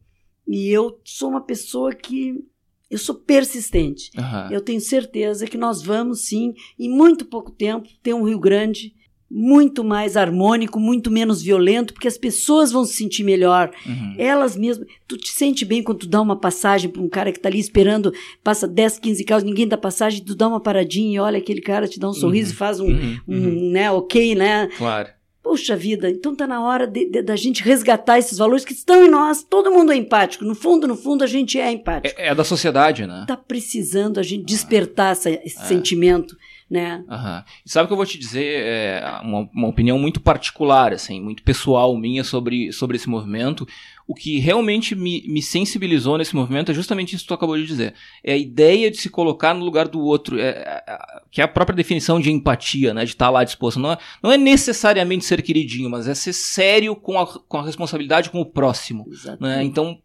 e 0.47 0.69
eu 0.69 0.99
sou 1.03 1.29
uma 1.29 1.41
pessoa 1.41 1.93
que 1.93 2.43
eu 2.89 2.97
sou 2.97 3.15
persistente. 3.15 4.11
Uhum. 4.17 4.51
Eu 4.51 4.61
tenho 4.61 4.81
certeza 4.81 5.45
que 5.45 5.57
nós 5.57 5.81
vamos 5.81 6.25
sim, 6.25 6.53
em 6.77 6.89
muito 6.89 7.25
pouco 7.25 7.51
tempo, 7.51 7.87
ter 8.01 8.13
um 8.13 8.23
Rio 8.23 8.39
Grande 8.39 8.95
muito 9.29 9.83
mais 9.83 10.17
harmônico, 10.17 10.79
muito 10.79 11.11
menos 11.11 11.41
violento, 11.41 11.93
porque 11.93 12.07
as 12.07 12.17
pessoas 12.17 12.71
vão 12.71 12.83
se 12.83 12.93
sentir 12.93 13.23
melhor. 13.23 13.71
Uhum. 13.85 14.15
Elas 14.17 14.55
mesmas. 14.55 14.87
Tu 15.07 15.17
te 15.17 15.31
sente 15.31 15.63
bem 15.63 15.83
quando 15.83 15.99
tu 15.99 16.07
dá 16.07 16.19
uma 16.19 16.35
passagem 16.35 16.89
para 16.89 17.01
um 17.01 17.09
cara 17.09 17.31
que 17.31 17.37
está 17.37 17.49
ali 17.49 17.59
esperando, 17.59 18.11
passa 18.43 18.67
10, 18.67 18.99
15 18.99 19.23
carros, 19.23 19.43
ninguém 19.43 19.67
dá 19.67 19.77
passagem, 19.77 20.23
tu 20.23 20.35
dá 20.35 20.47
uma 20.47 20.59
paradinha 20.59 21.15
e 21.15 21.19
olha 21.19 21.37
aquele 21.37 21.61
cara, 21.61 21.87
te 21.87 21.99
dá 21.99 22.09
um 22.09 22.13
sorriso 22.13 22.49
uhum. 22.49 22.55
e 22.55 22.57
faz 22.57 22.79
um, 22.79 22.87
uhum. 22.87 23.19
um, 23.27 23.35
uhum. 23.35 23.71
né, 23.71 23.91
ok, 23.91 24.35
né? 24.35 24.67
Claro. 24.77 25.09
Poxa 25.41 25.75
vida, 25.75 26.09
então 26.09 26.35
tá 26.35 26.45
na 26.45 26.61
hora 26.61 26.85
da 27.23 27.35
gente 27.35 27.63
resgatar 27.63 28.19
esses 28.19 28.37
valores 28.37 28.65
que 28.65 28.73
estão 28.73 29.03
em 29.03 29.09
nós. 29.09 29.41
Todo 29.41 29.71
mundo 29.71 29.91
é 29.91 29.95
empático. 29.95 30.43
No 30.43 30.53
fundo, 30.53 30.87
no 30.87 30.95
fundo, 30.95 31.23
a 31.23 31.27
gente 31.27 31.59
é 31.59 31.71
empático. 31.71 32.19
É, 32.19 32.27
é 32.27 32.35
da 32.35 32.43
sociedade, 32.43 33.07
né? 33.07 33.23
Tá 33.25 33.37
precisando 33.37 34.19
a 34.19 34.23
gente 34.23 34.43
despertar 34.43 35.13
essa, 35.13 35.29
esse 35.29 35.65
sentimento 35.65 36.35
né? 36.69 37.03
Uhum. 37.09 37.43
Sabe 37.65 37.85
o 37.85 37.87
que 37.87 37.93
eu 37.93 37.97
vou 37.97 38.05
te 38.05 38.19
dizer? 38.19 38.63
É 38.63 39.19
uma, 39.23 39.49
uma, 39.51 39.67
opinião 39.67 39.97
muito 39.97 40.19
particular, 40.19 40.93
assim, 40.93 41.19
muito 41.19 41.41
pessoal 41.41 41.97
minha 41.97 42.23
sobre, 42.23 42.71
sobre 42.71 42.95
esse 42.95 43.09
movimento. 43.09 43.67
O 44.07 44.13
que 44.13 44.39
realmente 44.39 44.95
me, 44.95 45.23
me 45.27 45.41
sensibilizou 45.41 46.17
nesse 46.17 46.35
movimento 46.35 46.71
é 46.71 46.73
justamente 46.73 47.15
isso 47.15 47.23
que 47.23 47.27
tu 47.29 47.33
acabou 47.33 47.57
de 47.57 47.65
dizer. 47.65 47.95
É 48.23 48.33
a 48.33 48.37
ideia 48.37 48.91
de 48.91 48.97
se 48.97 49.09
colocar 49.09 49.53
no 49.53 49.65
lugar 49.65 49.87
do 49.87 49.99
outro, 49.99 50.39
é, 50.39 50.49
é, 50.49 50.83
é 50.87 50.97
que 51.31 51.41
é 51.41 51.43
a 51.43 51.47
própria 51.47 51.75
definição 51.75 52.19
de 52.19 52.31
empatia, 52.31 52.93
né? 52.93 53.03
De 53.03 53.11
estar 53.11 53.29
lá 53.31 53.43
disposto. 53.43 53.79
Não 53.79 53.91
é, 53.91 53.97
não 54.21 54.31
é 54.31 54.37
necessariamente 54.37 55.25
ser 55.25 55.41
queridinho, 55.41 55.89
mas 55.89 56.07
é 56.07 56.13
ser 56.13 56.33
sério 56.33 56.95
com 56.95 57.19
a, 57.19 57.25
com 57.25 57.57
a 57.57 57.65
responsabilidade 57.65 58.29
com 58.29 58.41
o 58.41 58.45
próximo. 58.45 59.07
Né? 59.39 59.63
Então, 59.63 59.99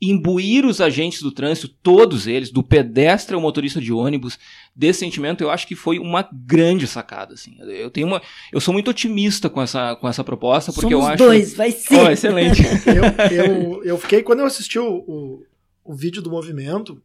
imbuir 0.00 0.64
os 0.64 0.80
agentes 0.80 1.20
do 1.22 1.32
trânsito, 1.32 1.68
todos 1.68 2.26
eles, 2.26 2.50
do 2.50 2.62
pedestre 2.62 3.34
ao 3.34 3.40
motorista 3.40 3.80
de 3.80 3.92
ônibus, 3.92 4.38
desse 4.74 5.00
sentimento, 5.00 5.42
eu 5.42 5.50
acho 5.50 5.66
que 5.66 5.74
foi 5.74 5.98
uma 5.98 6.28
grande 6.32 6.86
sacada, 6.86 7.34
assim. 7.34 7.56
Eu 7.60 7.90
tenho 7.90 8.06
uma, 8.06 8.22
eu 8.52 8.60
sou 8.60 8.72
muito 8.72 8.90
otimista 8.90 9.50
com 9.50 9.60
essa, 9.60 9.96
com 9.96 10.08
essa 10.08 10.22
proposta, 10.22 10.72
porque 10.72 10.92
Somos 10.92 11.06
eu 11.06 11.12
acho... 11.12 11.24
dois, 11.24 11.54
vai 11.54 11.72
ser! 11.72 11.96
Oh, 11.96 12.10
excelente! 12.10 12.62
eu, 12.86 13.44
eu, 13.44 13.84
eu, 13.84 13.98
fiquei, 13.98 14.22
quando 14.22 14.40
eu 14.40 14.46
assisti 14.46 14.78
o, 14.78 14.88
o, 14.88 15.42
o 15.84 15.94
vídeo 15.94 16.22
do 16.22 16.30
movimento, 16.30 17.02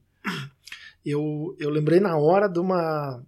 eu, 1.04 1.56
eu 1.60 1.72
lembrei 1.72 2.00
na 2.00 2.16
hora 2.16 2.48
de 2.48 2.60
uma, 2.60 3.24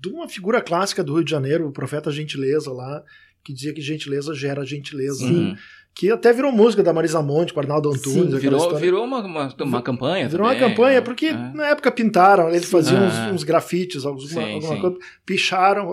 de 0.00 0.08
uma 0.08 0.26
figura 0.26 0.62
clássica 0.62 1.04
do 1.04 1.14
Rio 1.14 1.24
de 1.24 1.30
Janeiro, 1.30 1.68
o 1.68 1.72
profeta 1.72 2.10
Gentileza 2.10 2.72
lá, 2.72 3.02
que 3.44 3.52
dizia 3.52 3.74
que 3.74 3.80
gentileza 3.82 4.32
gera 4.34 4.64
gentileza. 4.64 5.26
Sim 5.26 5.54
que 5.94 6.10
até 6.10 6.32
virou 6.32 6.50
música 6.50 6.82
da 6.82 6.92
Marisa 6.92 7.20
Monte, 7.20 7.52
com 7.52 7.60
Arnaldo 7.60 7.90
Antunes. 7.90 8.32
Sim, 8.32 8.38
virou, 8.38 8.76
virou 8.76 9.04
uma, 9.04 9.18
uma, 9.18 9.54
uma 9.60 9.82
campanha 9.82 10.28
Virou 10.28 10.46
também, 10.46 10.62
uma 10.62 10.68
campanha, 10.68 11.00
né? 11.00 11.00
porque 11.02 11.26
é. 11.26 11.32
na 11.32 11.66
época 11.66 11.92
pintaram, 11.92 12.48
eles 12.48 12.68
faziam 12.68 13.04
uns, 13.04 13.34
uns, 13.34 13.44
grafites, 13.44 14.06
alguma, 14.06 14.26
sim, 14.26 14.54
alguma 14.54 14.74
sim. 14.74 14.80
coisa, 14.80 14.96
picharam, 15.26 15.92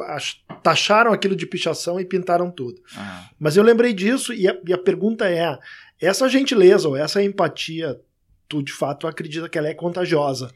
taxaram 0.64 1.12
aquilo 1.12 1.36
de 1.36 1.46
pichação 1.46 2.00
e 2.00 2.06
pintaram 2.06 2.50
tudo. 2.50 2.82
Ah. 2.96 3.30
Mas 3.38 3.58
eu 3.58 3.64
lembrei 3.64 3.94
disso 3.94 4.34
e 4.34 4.48
a, 4.48 4.58
e 4.66 4.74
a 4.74 4.78
pergunta 4.78 5.30
é, 5.30 5.58
essa 6.00 6.30
gentileza 6.30 6.88
ou 6.88 6.96
essa 6.96 7.22
empatia, 7.22 8.00
tu 8.48 8.64
de 8.64 8.72
fato 8.72 9.06
acredita 9.06 9.50
que 9.50 9.58
ela 9.58 9.68
é 9.68 9.74
contagiosa? 9.74 10.50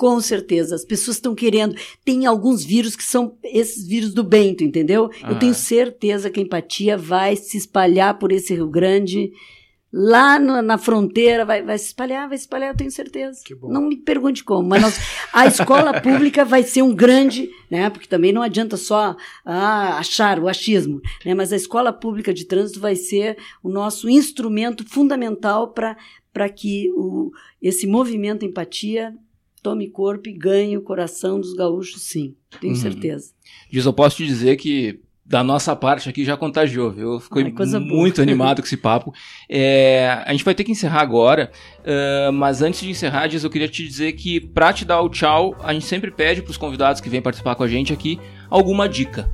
Com 0.00 0.18
certeza, 0.18 0.74
as 0.74 0.82
pessoas 0.82 1.18
estão 1.18 1.34
querendo. 1.34 1.76
Tem 2.02 2.24
alguns 2.24 2.64
vírus 2.64 2.96
que 2.96 3.02
são 3.02 3.36
esses 3.44 3.86
vírus 3.86 4.14
do 4.14 4.24
bento, 4.24 4.64
entendeu? 4.64 5.10
Ah. 5.22 5.32
Eu 5.32 5.38
tenho 5.38 5.52
certeza 5.52 6.30
que 6.30 6.40
a 6.40 6.42
empatia 6.42 6.96
vai 6.96 7.36
se 7.36 7.58
espalhar 7.58 8.18
por 8.18 8.32
esse 8.32 8.54
Rio 8.54 8.66
Grande. 8.66 9.30
Lá 9.92 10.38
no, 10.38 10.62
na 10.62 10.78
fronteira 10.78 11.44
vai, 11.44 11.62
vai 11.62 11.76
se 11.76 11.88
espalhar, 11.88 12.26
vai 12.30 12.38
se 12.38 12.44
espalhar, 12.44 12.70
eu 12.70 12.76
tenho 12.78 12.90
certeza. 12.90 13.40
Não 13.64 13.82
me 13.82 13.96
pergunte 13.98 14.42
como, 14.42 14.66
mas 14.66 14.80
nós, 14.80 14.98
a 15.34 15.46
escola 15.46 15.92
pública 16.00 16.46
vai 16.46 16.62
ser 16.62 16.80
um 16.80 16.94
grande, 16.94 17.50
né? 17.70 17.90
Porque 17.90 18.08
também 18.08 18.32
não 18.32 18.40
adianta 18.40 18.78
só 18.78 19.14
ah, 19.44 19.98
achar 19.98 20.38
o 20.38 20.48
achismo, 20.48 21.02
né? 21.26 21.34
Mas 21.34 21.52
a 21.52 21.56
escola 21.56 21.92
pública 21.92 22.32
de 22.32 22.46
trânsito 22.46 22.80
vai 22.80 22.96
ser 22.96 23.36
o 23.62 23.68
nosso 23.68 24.08
instrumento 24.08 24.82
fundamental 24.88 25.74
para 25.74 26.48
que 26.48 26.90
o, 26.96 27.30
esse 27.60 27.86
movimento 27.86 28.46
empatia 28.46 29.14
tome 29.62 29.88
corpo 29.88 30.28
e 30.28 30.32
ganhe 30.32 30.76
o 30.76 30.82
coração 30.82 31.40
dos 31.40 31.54
gaúchos, 31.54 32.02
sim. 32.02 32.34
Tenho 32.60 32.74
uhum. 32.74 32.80
certeza. 32.80 33.32
Diz, 33.70 33.84
eu 33.84 33.92
posso 33.92 34.16
te 34.16 34.26
dizer 34.26 34.56
que 34.56 35.00
da 35.30 35.44
nossa 35.44 35.76
parte 35.76 36.08
aqui 36.08 36.24
já 36.24 36.36
contagiou, 36.36 36.90
viu? 36.90 37.12
Eu 37.12 37.20
fiquei 37.20 37.44
Ai, 37.44 37.78
muito 37.78 38.20
animado 38.22 38.60
com 38.60 38.66
esse 38.66 38.76
papo. 38.76 39.14
É, 39.48 40.24
a 40.26 40.32
gente 40.32 40.44
vai 40.44 40.56
ter 40.56 40.64
que 40.64 40.72
encerrar 40.72 41.02
agora, 41.02 41.52
uh, 41.80 42.32
mas 42.32 42.62
antes 42.62 42.80
de 42.80 42.90
encerrar, 42.90 43.28
Diz, 43.28 43.44
eu 43.44 43.50
queria 43.50 43.68
te 43.68 43.86
dizer 43.86 44.12
que 44.14 44.40
pra 44.40 44.72
te 44.72 44.84
dar 44.84 45.00
o 45.00 45.08
tchau, 45.08 45.54
a 45.62 45.72
gente 45.72 45.86
sempre 45.86 46.10
pede 46.10 46.42
pros 46.42 46.56
convidados 46.56 47.00
que 47.00 47.08
vêm 47.08 47.22
participar 47.22 47.54
com 47.54 47.62
a 47.62 47.68
gente 47.68 47.92
aqui 47.92 48.18
alguma 48.48 48.88
dica. 48.88 49.30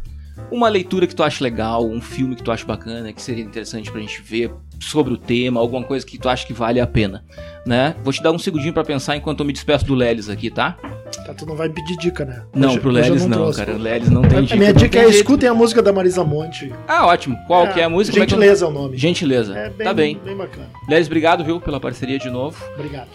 Uma 0.50 0.68
leitura 0.68 1.06
que 1.06 1.14
tu 1.14 1.22
acha 1.22 1.42
legal, 1.42 1.86
um 1.86 2.00
filme 2.00 2.36
que 2.36 2.42
tu 2.42 2.52
acha 2.52 2.64
bacana, 2.64 3.12
que 3.12 3.22
seria 3.22 3.44
interessante 3.44 3.90
pra 3.90 4.00
gente 4.00 4.22
ver 4.22 4.52
sobre 4.80 5.12
o 5.12 5.16
tema, 5.16 5.60
alguma 5.60 5.82
coisa 5.82 6.04
que 6.04 6.18
tu 6.18 6.28
acha 6.28 6.46
que 6.46 6.52
vale 6.52 6.80
a 6.80 6.86
pena, 6.86 7.24
né? 7.66 7.94
Vou 8.02 8.12
te 8.12 8.22
dar 8.22 8.32
um 8.32 8.38
segundinho 8.38 8.72
para 8.72 8.84
pensar 8.84 9.16
enquanto 9.16 9.40
eu 9.40 9.46
me 9.46 9.52
despeço 9.52 9.84
do 9.84 9.94
Lelis 9.94 10.28
aqui, 10.28 10.50
tá? 10.50 10.76
Tá, 11.24 11.32
tu 11.34 11.46
não 11.46 11.56
vai 11.56 11.68
pedir 11.68 11.96
dica, 11.96 12.24
né? 12.24 12.42
Não, 12.54 12.70
hoje, 12.70 12.80
pro 12.80 12.90
Lelis 12.90 13.26
não, 13.26 13.46
não 13.46 13.52
cara. 13.52 13.72
O 13.72 13.78
Lelis 13.78 14.10
não 14.10 14.22
tem 14.22 14.42
dica. 14.42 14.54
A 14.54 14.58
minha 14.58 14.72
dica 14.72 14.98
é 14.98 15.02
jeito. 15.02 15.16
escutem 15.16 15.48
a 15.48 15.54
música 15.54 15.82
da 15.82 15.92
Marisa 15.92 16.24
Monte. 16.24 16.72
Ah, 16.86 17.06
ótimo. 17.06 17.36
Qual 17.46 17.66
é, 17.66 17.72
que 17.72 17.80
é 17.80 17.84
a 17.84 17.88
música? 17.88 18.18
Gentileza 18.18 18.64
é, 18.64 18.66
é 18.66 18.70
o 18.70 18.72
nome. 18.72 18.96
Gentileza. 18.96 19.56
É 19.56 19.70
bem, 19.70 19.86
tá 19.86 19.94
bem. 19.94 20.20
Bem 20.24 20.36
bacana. 20.36 20.68
Lelis, 20.88 21.06
obrigado, 21.06 21.44
viu, 21.44 21.60
pela 21.60 21.80
parceria 21.80 22.18
de 22.18 22.30
novo. 22.30 22.56
Obrigado. 22.74 23.08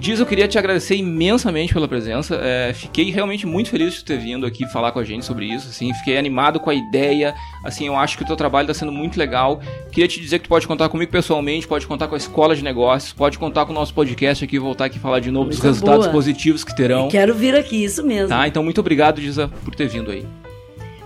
Diz, 0.00 0.18
eu 0.18 0.24
queria 0.24 0.48
te 0.48 0.58
agradecer 0.58 0.96
imensamente 0.96 1.74
pela 1.74 1.86
presença. 1.86 2.40
É, 2.42 2.72
fiquei 2.72 3.10
realmente 3.10 3.46
muito 3.46 3.68
feliz 3.68 3.92
de 3.92 4.02
ter 4.02 4.18
vindo 4.18 4.46
aqui 4.46 4.66
falar 4.70 4.92
com 4.92 4.98
a 4.98 5.04
gente 5.04 5.26
sobre 5.26 5.44
isso. 5.44 5.68
Assim, 5.68 5.92
fiquei 5.92 6.16
animado 6.16 6.58
com 6.58 6.70
a 6.70 6.74
ideia. 6.74 7.34
Assim, 7.62 7.86
eu 7.86 7.94
acho 7.94 8.16
que 8.16 8.22
o 8.22 8.26
teu 8.26 8.34
trabalho 8.34 8.64
está 8.64 8.72
sendo 8.72 8.92
muito 8.92 9.18
legal. 9.18 9.60
Queria 9.92 10.08
te 10.08 10.18
dizer 10.18 10.38
que 10.38 10.44
tu 10.44 10.48
pode 10.48 10.66
contar 10.66 10.88
comigo 10.88 11.12
pessoalmente, 11.12 11.68
pode 11.68 11.86
contar 11.86 12.08
com 12.08 12.14
a 12.14 12.18
escola 12.18 12.56
de 12.56 12.64
negócios, 12.64 13.12
pode 13.12 13.38
contar 13.38 13.66
com 13.66 13.72
o 13.72 13.74
nosso 13.74 13.92
podcast 13.92 14.42
aqui, 14.42 14.58
voltar 14.58 14.86
aqui 14.86 14.98
falar 14.98 15.20
de 15.20 15.30
novo 15.30 15.48
muito 15.48 15.56
dos 15.56 15.64
resultados 15.64 16.06
boa. 16.06 16.12
positivos 16.12 16.64
que 16.64 16.74
terão. 16.74 17.08
quero 17.08 17.34
vir 17.34 17.54
aqui, 17.54 17.84
isso 17.84 18.02
mesmo. 18.02 18.30
Tá, 18.30 18.48
então 18.48 18.64
muito 18.64 18.80
obrigado, 18.80 19.20
Disa, 19.20 19.48
por 19.62 19.74
ter 19.74 19.86
vindo 19.86 20.10
aí. 20.10 20.24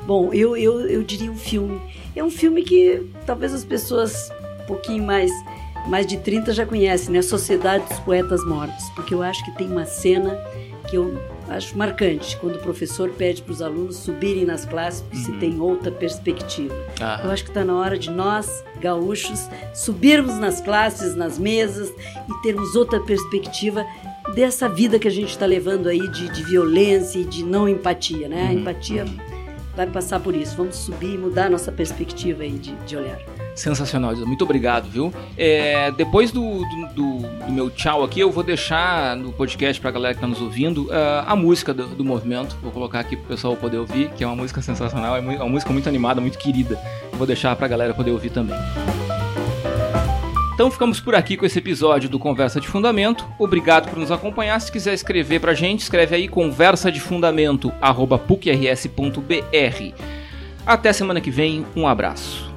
Bom, 0.07 0.33
eu, 0.33 0.57
eu, 0.57 0.89
eu 0.89 1.03
diria 1.03 1.33
um 1.33 1.37
filme. 1.37 1.81
É 2.14 2.23
um 2.23 2.31
filme 2.31 2.62
que 2.62 3.03
talvez 3.27 3.53
as 3.53 3.64
pessoas 3.64 4.31
um 4.62 4.66
pouquinho 4.66 5.03
mais 5.03 5.33
mais 5.87 6.07
de 6.07 6.18
30 6.18 6.53
já 6.53 6.64
conhecem, 6.66 7.12
né? 7.12 7.22
Sociedade 7.22 7.87
dos 7.89 7.99
Poetas 8.01 8.45
Mortos, 8.45 8.91
porque 8.95 9.14
eu 9.14 9.22
acho 9.22 9.45
que 9.45 9.53
tem 9.53 9.70
uma 9.70 9.85
cena 9.85 10.39
que 10.89 10.97
eu 10.97 11.18
acho 11.49 11.76
marcante, 11.76 12.37
quando 12.39 12.57
o 12.57 12.59
professor 12.59 13.11
pede 13.11 13.43
para 13.43 13.53
os 13.53 13.62
alunos 13.62 13.97
subirem 13.97 14.45
nas 14.45 14.64
classes 14.64 15.05
uhum. 15.12 15.24
se 15.24 15.32
tem 15.32 15.61
outra 15.61 15.91
perspectiva. 15.91 16.74
Ah. 17.01 17.20
Eu 17.24 17.30
acho 17.30 17.45
que 17.45 17.51
está 17.51 17.64
na 17.64 17.74
hora 17.74 17.99
de 17.99 18.11
nós, 18.11 18.64
gaúchos, 18.80 19.49
subirmos 19.74 20.35
nas 20.39 20.61
classes, 20.61 21.14
nas 21.14 21.39
mesas 21.39 21.91
e 21.91 22.43
termos 22.43 22.74
outra 22.74 23.01
perspectiva 23.01 23.85
dessa 24.35 24.68
vida 24.68 24.99
que 24.99 25.09
a 25.09 25.11
gente 25.11 25.30
está 25.30 25.47
levando 25.47 25.89
aí 25.89 26.09
de, 26.09 26.28
de, 26.30 26.43
violência 26.45 27.18
e 27.18 27.24
de 27.24 27.45
não 27.45 27.68
empatia, 27.68 28.28
né? 28.28 28.45
Uhum. 28.45 28.49
A 28.49 28.55
empatia 28.55 29.05
vai 29.76 29.87
passar 29.87 30.20
por 30.20 30.35
isso. 30.35 30.57
Vamos 30.57 30.76
subir 30.76 31.14
e 31.14 31.18
mudar 31.18 31.47
a 31.47 31.51
nossa 31.51 31.70
perspectiva 31.70 32.43
aí 32.43 32.53
de, 32.53 32.74
de 32.87 32.97
olhar. 32.97 33.34
Sensacional, 33.55 34.17
muito 34.17 34.43
obrigado, 34.43 34.89
viu? 34.89 35.13
É, 35.37 35.91
depois 35.93 36.33
do, 36.33 36.59
do, 36.59 36.87
do, 36.95 37.53
meu 37.53 37.71
tchau 37.71 38.03
aqui, 38.03 38.19
eu 38.19 38.31
vou 38.31 38.43
deixar 38.43 39.17
no 39.17 39.33
podcast 39.33 39.81
pra 39.81 39.93
galera 39.93 40.15
que 40.15 40.21
tá 40.21 40.27
nos 40.27 40.41
ouvindo 40.41 40.87
uh, 40.87 41.25
a 41.25 41.37
música 41.37 41.73
do, 41.73 41.87
do, 41.87 42.05
movimento. 42.05 42.57
Vou 42.61 42.73
colocar 42.73 43.01
aqui 43.01 43.17
pro 43.17 43.27
pessoal 43.27 43.57
poder 43.57 43.79
ouvir, 43.79 44.11
que 44.11 44.25
é 44.25 44.27
uma 44.27 44.35
música 44.35 44.61
sensacional, 44.61 45.17
é 45.17 45.21
uma 45.21 45.49
música 45.49 45.73
muito 45.73 45.89
animada, 45.89 46.21
muito 46.21 46.37
querida. 46.37 46.81
Vou 47.13 47.27
deixar 47.27 47.55
pra 47.55 47.69
galera 47.69 47.95
poder 47.95 48.11
ouvir 48.11 48.31
também. 48.31 48.57
Então 50.55 50.71
ficamos 50.71 51.01
por 51.01 51.17
aqui 51.17 51.37
com 51.37 51.45
esse 51.45 51.59
episódio 51.59 52.09
do 52.09 52.19
Conversa 52.19 52.61
de 52.61 52.69
Fundamento. 52.69 53.27
Obrigado 53.41 53.91
por 53.91 53.99
nos 53.99 54.13
acompanhar. 54.13 54.61
Se 54.61 54.71
quiser 54.71 54.95
escrever 54.95 55.41
pra 55.41 55.53
gente, 55.53 55.81
escreve 55.81 56.15
aí 56.15 56.29
conversa 56.29 56.93
de 56.93 57.01
fundamento 57.01 57.73
pucrs.br. 58.29 58.85
Até 60.65 60.93
semana 60.93 61.21
que 61.21 61.31
vem, 61.31 61.67
um 61.75 61.89
abraço. 61.89 62.54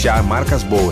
Deixar 0.00 0.22
marcas 0.22 0.62
boas. 0.62 0.89